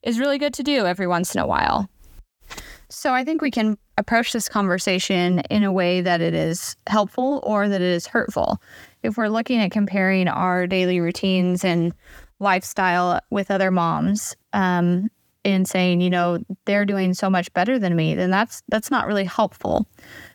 is 0.04 0.20
really 0.20 0.38
good 0.38 0.54
to 0.54 0.64
do 0.64 0.86
every 0.86 1.08
once 1.08 1.34
in 1.34 1.42
a 1.42 1.48
while. 1.48 1.90
So 2.90 3.14
I 3.14 3.24
think 3.24 3.42
we 3.42 3.50
can 3.50 3.78
approach 3.98 4.32
this 4.32 4.48
conversation 4.48 5.40
in 5.50 5.64
a 5.64 5.72
way 5.72 6.02
that 6.02 6.22
it 6.22 6.36
is 6.36 6.76
helpful 6.88 7.40
or 7.44 7.68
that 7.68 7.82
it 7.82 7.88
is 7.88 8.06
hurtful. 8.06 8.62
If 9.02 9.18
we're 9.18 9.30
looking 9.30 9.60
at 9.60 9.72
comparing 9.72 10.28
our 10.28 10.68
daily 10.68 11.00
routines 11.00 11.66
and 11.66 11.94
lifestyle 12.40 13.20
with 13.32 13.50
other 13.50 13.72
moms, 13.72 14.36
um, 14.54 15.10
and 15.46 15.68
saying, 15.68 16.02
you 16.02 16.10
know, 16.10 16.40
they're 16.66 16.86
doing 16.86 17.14
so 17.14 17.30
much 17.30 17.54
better 17.54 17.78
than 17.80 17.96
me, 17.96 18.16
then 18.16 18.32
that's 18.32 18.64
that's 18.68 18.92
not 18.92 19.08
really 19.08 19.24
helpful. 19.24 19.88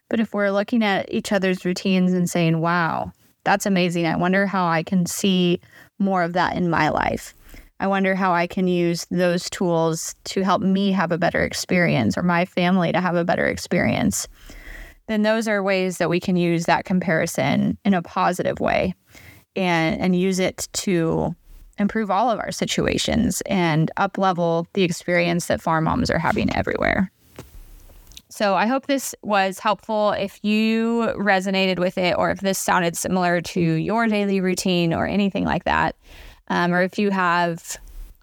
But 0.09 0.21
if 0.21 0.33
we're 0.33 0.51
looking 0.51 0.83
at 0.83 1.13
each 1.13 1.33
other's 1.33 1.65
routines 1.65 2.13
and 2.13 2.31
saying, 2.31 2.61
wow, 2.61 3.13
that's 3.45 3.67
amazing. 3.67 4.07
I 4.07 4.17
wonder 4.17 4.47
how 4.47 4.67
I 4.67 4.83
can 4.83 5.07
see 5.07 5.61
more 5.99 6.23
of 6.23 6.33
that 6.35 6.57
in 6.57 6.71
my 6.71 6.89
life. 6.89 7.35
I 7.81 7.87
wonder 7.87 8.15
how 8.15 8.33
I 8.33 8.47
can 8.47 8.69
use 8.69 9.07
those 9.11 9.49
tools 9.49 10.15
to 10.25 10.43
help 10.43 10.63
me 10.63 10.93
have 10.93 11.13
a 11.13 11.19
better 11.19 11.43
experience 11.43 12.17
or 12.17 12.23
my 12.23 12.45
family 12.45 12.93
to 12.93 13.01
have 13.01 13.15
a 13.15 13.25
better 13.25 13.47
experience. 13.47 14.29
Then 15.09 15.23
those 15.23 15.49
are 15.49 15.63
ways 15.63 15.99
that 15.99 16.11
we 16.11 16.21
can 16.21 16.37
use 16.37 16.67
that 16.67 16.85
comparison 16.85 17.79
in 17.85 17.95
a 17.95 18.03
positive 18.03 18.61
way 18.61 18.95
and, 19.57 20.01
and 20.01 20.15
use 20.15 20.39
it 20.39 20.69
to 20.75 21.35
improve 21.81 22.11
all 22.11 22.31
of 22.31 22.39
our 22.39 22.53
situations 22.53 23.41
and 23.47 23.91
up 23.97 24.19
level 24.19 24.67
the 24.75 24.83
experience 24.83 25.47
that 25.47 25.61
farm 25.61 25.85
moms 25.85 26.11
are 26.11 26.19
having 26.19 26.55
everywhere. 26.55 27.11
So 28.29 28.55
I 28.55 28.67
hope 28.67 28.87
this 28.87 29.13
was 29.23 29.59
helpful. 29.59 30.13
If 30.13 30.39
you 30.45 31.13
resonated 31.17 31.81
with 31.81 31.99
it 31.99 32.17
or 32.17 32.31
if 32.31 32.41
this 32.41 32.59
sounded 32.59 32.97
similar 32.97 33.41
to 33.41 33.61
your 33.61 34.07
daily 34.07 34.41
routine 34.41 34.95
or 34.95 35.05
anything 35.07 35.45
like 35.45 35.65
that, 35.65 35.97
um, 36.47 36.73
or 36.73 36.83
if 36.83 36.99
you 36.99 37.11
have 37.11 37.77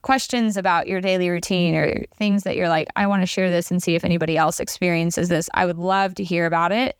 questions 0.03 0.55
about 0.55 0.88
your 0.88 1.01
daily 1.01 1.30
routine 1.30 1.76
or 1.76 2.05
things 2.16 2.43
that 2.43 2.55
you're 2.55 2.70
like, 2.70 2.88
I 2.95 3.08
want 3.08 3.22
to 3.22 3.26
share 3.26 3.49
this 3.49 3.70
and 3.70 3.84
see 3.84 3.95
if 3.95 4.05
anybody 4.05 4.38
else 4.38 4.62
experiences 4.62 5.28
this, 5.28 5.49
I 5.53 5.66
would 5.66 5.78
love 5.78 6.16
to 6.16 6.24
hear 6.24 6.45
about 6.45 6.72
it. 6.72 6.97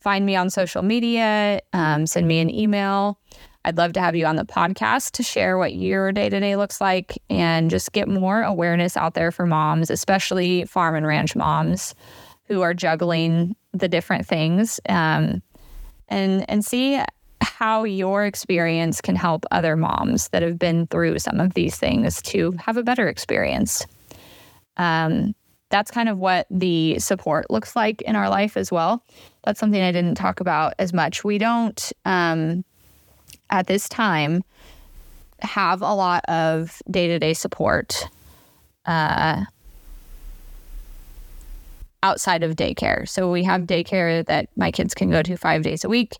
Find 0.00 0.24
me 0.24 0.36
on 0.36 0.48
social 0.48 0.82
media, 0.82 1.60
um, 1.74 2.06
send 2.06 2.26
me 2.26 2.40
an 2.40 2.48
email. 2.48 3.18
I'd 3.66 3.76
love 3.76 3.92
to 3.94 4.00
have 4.00 4.14
you 4.14 4.26
on 4.26 4.36
the 4.36 4.44
podcast 4.44 5.10
to 5.12 5.24
share 5.24 5.58
what 5.58 5.74
your 5.74 6.12
day 6.12 6.28
to 6.28 6.38
day 6.38 6.54
looks 6.54 6.80
like 6.80 7.20
and 7.28 7.68
just 7.68 7.90
get 7.90 8.08
more 8.08 8.42
awareness 8.42 8.96
out 8.96 9.14
there 9.14 9.32
for 9.32 9.44
moms, 9.44 9.90
especially 9.90 10.64
farm 10.66 10.94
and 10.94 11.04
ranch 11.04 11.34
moms 11.34 11.96
who 12.44 12.62
are 12.62 12.72
juggling 12.72 13.56
the 13.72 13.88
different 13.88 14.24
things. 14.24 14.78
Um, 14.88 15.42
and 16.08 16.48
and 16.48 16.64
see 16.64 17.02
how 17.42 17.82
your 17.82 18.24
experience 18.24 19.00
can 19.00 19.16
help 19.16 19.44
other 19.50 19.74
moms 19.74 20.28
that 20.28 20.42
have 20.42 20.60
been 20.60 20.86
through 20.86 21.18
some 21.18 21.40
of 21.40 21.54
these 21.54 21.76
things 21.76 22.22
to 22.22 22.52
have 22.52 22.76
a 22.76 22.84
better 22.84 23.08
experience. 23.08 23.84
Um, 24.76 25.34
that's 25.70 25.90
kind 25.90 26.08
of 26.08 26.18
what 26.18 26.46
the 26.52 27.00
support 27.00 27.50
looks 27.50 27.74
like 27.74 28.00
in 28.02 28.14
our 28.14 28.30
life 28.30 28.56
as 28.56 28.70
well. 28.70 29.02
That's 29.44 29.58
something 29.58 29.82
I 29.82 29.90
didn't 29.90 30.14
talk 30.14 30.38
about 30.38 30.74
as 30.78 30.92
much. 30.92 31.24
We 31.24 31.38
don't, 31.38 31.92
um, 32.04 32.64
at 33.50 33.66
this 33.66 33.88
time, 33.88 34.42
have 35.40 35.82
a 35.82 35.94
lot 35.94 36.24
of 36.28 36.80
day 36.90 37.08
to 37.08 37.18
day 37.18 37.34
support 37.34 38.08
uh, 38.86 39.44
outside 42.02 42.42
of 42.42 42.56
daycare. 42.56 43.08
So 43.08 43.30
we 43.30 43.44
have 43.44 43.62
daycare 43.62 44.24
that 44.26 44.48
my 44.56 44.70
kids 44.70 44.94
can 44.94 45.10
go 45.10 45.22
to 45.22 45.36
five 45.36 45.62
days 45.62 45.84
a 45.84 45.88
week, 45.88 46.16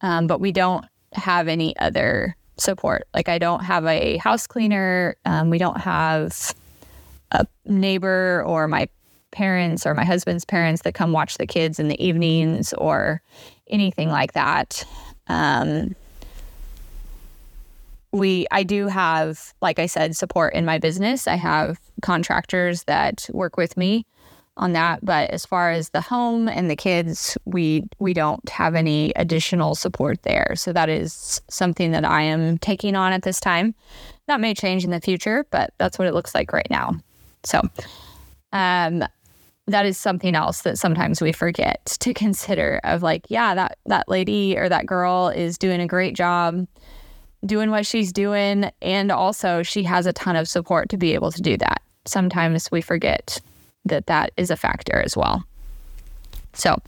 um, 0.00 0.26
but 0.26 0.40
we 0.40 0.52
don't 0.52 0.84
have 1.12 1.48
any 1.48 1.76
other 1.78 2.36
support. 2.56 3.06
Like 3.14 3.28
I 3.28 3.38
don't 3.38 3.64
have 3.64 3.84
a 3.86 4.16
house 4.18 4.46
cleaner. 4.46 5.16
Um, 5.24 5.50
we 5.50 5.58
don't 5.58 5.80
have 5.80 6.54
a 7.32 7.46
neighbor 7.64 8.44
or 8.46 8.68
my 8.68 8.88
parents 9.32 9.84
or 9.84 9.94
my 9.94 10.04
husband's 10.04 10.44
parents 10.44 10.82
that 10.82 10.94
come 10.94 11.12
watch 11.12 11.38
the 11.38 11.46
kids 11.46 11.80
in 11.80 11.88
the 11.88 12.04
evenings 12.04 12.72
or 12.74 13.20
anything 13.68 14.08
like 14.08 14.32
that. 14.34 14.84
Um, 15.26 15.96
we 18.14 18.46
I 18.52 18.62
do 18.62 18.86
have, 18.86 19.52
like 19.60 19.78
I 19.78 19.86
said, 19.86 20.16
support 20.16 20.54
in 20.54 20.64
my 20.64 20.78
business. 20.78 21.26
I 21.26 21.34
have 21.34 21.80
contractors 22.00 22.84
that 22.84 23.28
work 23.32 23.56
with 23.56 23.76
me 23.76 24.06
on 24.56 24.72
that. 24.72 25.04
But 25.04 25.30
as 25.30 25.44
far 25.44 25.72
as 25.72 25.90
the 25.90 26.00
home 26.00 26.48
and 26.48 26.70
the 26.70 26.76
kids, 26.76 27.36
we 27.44 27.82
we 27.98 28.14
don't 28.14 28.48
have 28.48 28.76
any 28.76 29.12
additional 29.16 29.74
support 29.74 30.22
there. 30.22 30.52
So 30.54 30.72
that 30.72 30.88
is 30.88 31.42
something 31.48 31.90
that 31.90 32.04
I 32.04 32.22
am 32.22 32.56
taking 32.58 32.94
on 32.94 33.12
at 33.12 33.22
this 33.22 33.40
time. 33.40 33.74
That 34.28 34.40
may 34.40 34.54
change 34.54 34.84
in 34.84 34.90
the 34.90 35.00
future, 35.00 35.44
but 35.50 35.74
that's 35.78 35.98
what 35.98 36.06
it 36.06 36.14
looks 36.14 36.34
like 36.34 36.52
right 36.52 36.70
now. 36.70 36.96
So 37.42 37.62
um 38.52 39.04
that 39.66 39.86
is 39.86 39.96
something 39.96 40.34
else 40.36 40.60
that 40.60 40.78
sometimes 40.78 41.22
we 41.22 41.32
forget 41.32 41.84
to 41.98 42.12
consider 42.12 42.80
of 42.84 43.02
like, 43.02 43.24
yeah, 43.28 43.54
that 43.56 43.78
that 43.86 44.08
lady 44.08 44.56
or 44.56 44.68
that 44.68 44.86
girl 44.86 45.30
is 45.30 45.58
doing 45.58 45.80
a 45.80 45.86
great 45.86 46.14
job 46.14 46.66
doing 47.44 47.70
what 47.70 47.86
she's 47.86 48.12
doing 48.12 48.70
and 48.80 49.10
also 49.10 49.62
she 49.62 49.82
has 49.84 50.06
a 50.06 50.12
ton 50.12 50.36
of 50.36 50.48
support 50.48 50.88
to 50.90 50.96
be 50.96 51.14
able 51.14 51.30
to 51.32 51.42
do 51.42 51.56
that. 51.58 51.82
Sometimes 52.06 52.70
we 52.70 52.80
forget 52.80 53.40
that 53.84 54.06
that 54.06 54.32
is 54.36 54.50
a 54.50 54.56
factor 54.56 55.00
as 55.00 55.16
well. 55.16 55.44
So, 56.52 56.80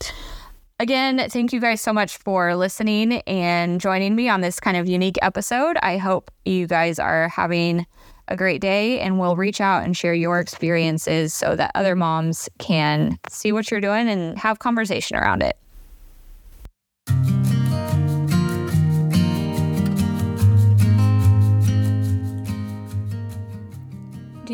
again, 0.78 1.28
thank 1.28 1.52
you 1.52 1.60
guys 1.60 1.80
so 1.80 1.92
much 1.92 2.16
for 2.18 2.54
listening 2.54 3.14
and 3.22 3.80
joining 3.80 4.14
me 4.14 4.28
on 4.28 4.40
this 4.40 4.60
kind 4.60 4.76
of 4.76 4.88
unique 4.88 5.16
episode. 5.22 5.76
I 5.82 5.96
hope 5.96 6.30
you 6.44 6.66
guys 6.66 6.98
are 6.98 7.28
having 7.28 7.86
a 8.28 8.36
great 8.36 8.60
day 8.60 9.00
and 9.00 9.20
we'll 9.20 9.36
reach 9.36 9.60
out 9.60 9.84
and 9.84 9.96
share 9.96 10.14
your 10.14 10.40
experiences 10.40 11.32
so 11.32 11.54
that 11.56 11.70
other 11.74 11.94
moms 11.94 12.48
can 12.58 13.18
see 13.28 13.52
what 13.52 13.70
you're 13.70 13.80
doing 13.80 14.08
and 14.08 14.38
have 14.38 14.58
conversation 14.58 15.16
around 15.16 15.42
it. 15.42 15.56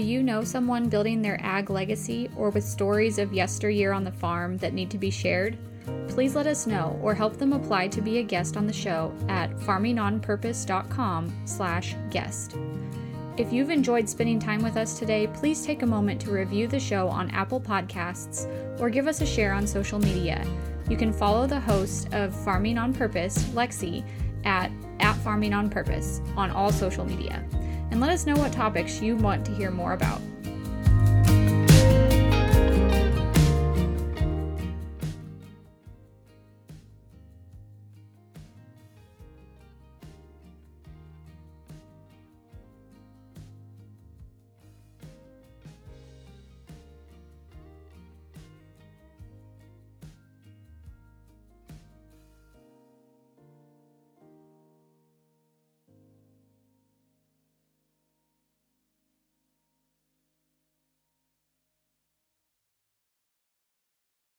You 0.03 0.23
know 0.23 0.45
someone 0.45 0.89
building 0.89 1.23
their 1.23 1.41
ag 1.43 1.71
legacy 1.71 2.31
or 2.37 2.51
with 2.51 2.65
stories 2.65 3.19
of 3.19 3.33
yesteryear 3.33 3.93
on 3.93 4.05
the 4.05 4.13
farm 4.13 4.59
that 4.59 4.75
need 4.75 4.91
to 4.91 4.99
be 4.99 5.11
shared? 5.11 5.59
Please 6.09 6.35
let 6.35 6.47
us 6.47 6.67
know 6.67 6.99
or 7.03 7.15
help 7.15 7.37
them 7.39 7.53
apply 7.53 7.89
to 7.89 8.01
be 8.01 8.19
a 8.19 8.23
guest 8.23 8.57
on 8.57 8.67
the 8.67 8.73
show 8.73 9.15
at 9.29 9.51
farmingonpurpose.com/guest. 9.59 12.57
If 13.39 13.51
you've 13.53 13.71
enjoyed 13.71 14.07
spending 14.09 14.39
time 14.39 14.63
with 14.63 14.77
us 14.77 14.99
today, 14.99 15.27
please 15.27 15.65
take 15.65 15.83
a 15.83 15.87
moment 15.87 16.21
to 16.23 16.31
review 16.31 16.69
the 16.69 16.79
show 16.79 17.09
on 17.09 17.31
Apple 17.31 17.61
Podcasts 17.61 18.47
or 18.79 18.91
give 18.91 19.07
us 19.07 19.23
a 19.23 19.27
share 19.27 19.55
on 19.55 19.67
social 19.67 19.99
media. 19.99 20.47
You 20.89 20.99
can 20.99 21.13
follow 21.13 21.47
the 21.47 21.61
host 21.61 22.13
of 22.13 22.35
Farming 22.45 22.77
on 22.77 22.93
Purpose, 22.93 23.45
Lexi, 23.55 24.05
at, 24.45 24.71
at 25.01 25.17
Farming 25.19 25.55
on 25.55 25.71
Purpose 25.71 26.21
on 26.37 26.51
all 26.51 26.71
social 26.71 27.05
media 27.05 27.43
and 27.93 28.01
let 28.01 28.11
us 28.11 28.25
know 28.25 28.35
what 28.37 28.51
topics 28.53 29.03
you 29.03 29.17
want 29.17 29.45
to 29.45 29.53
hear 29.53 29.71
more 29.71 29.93
about. 29.93 30.21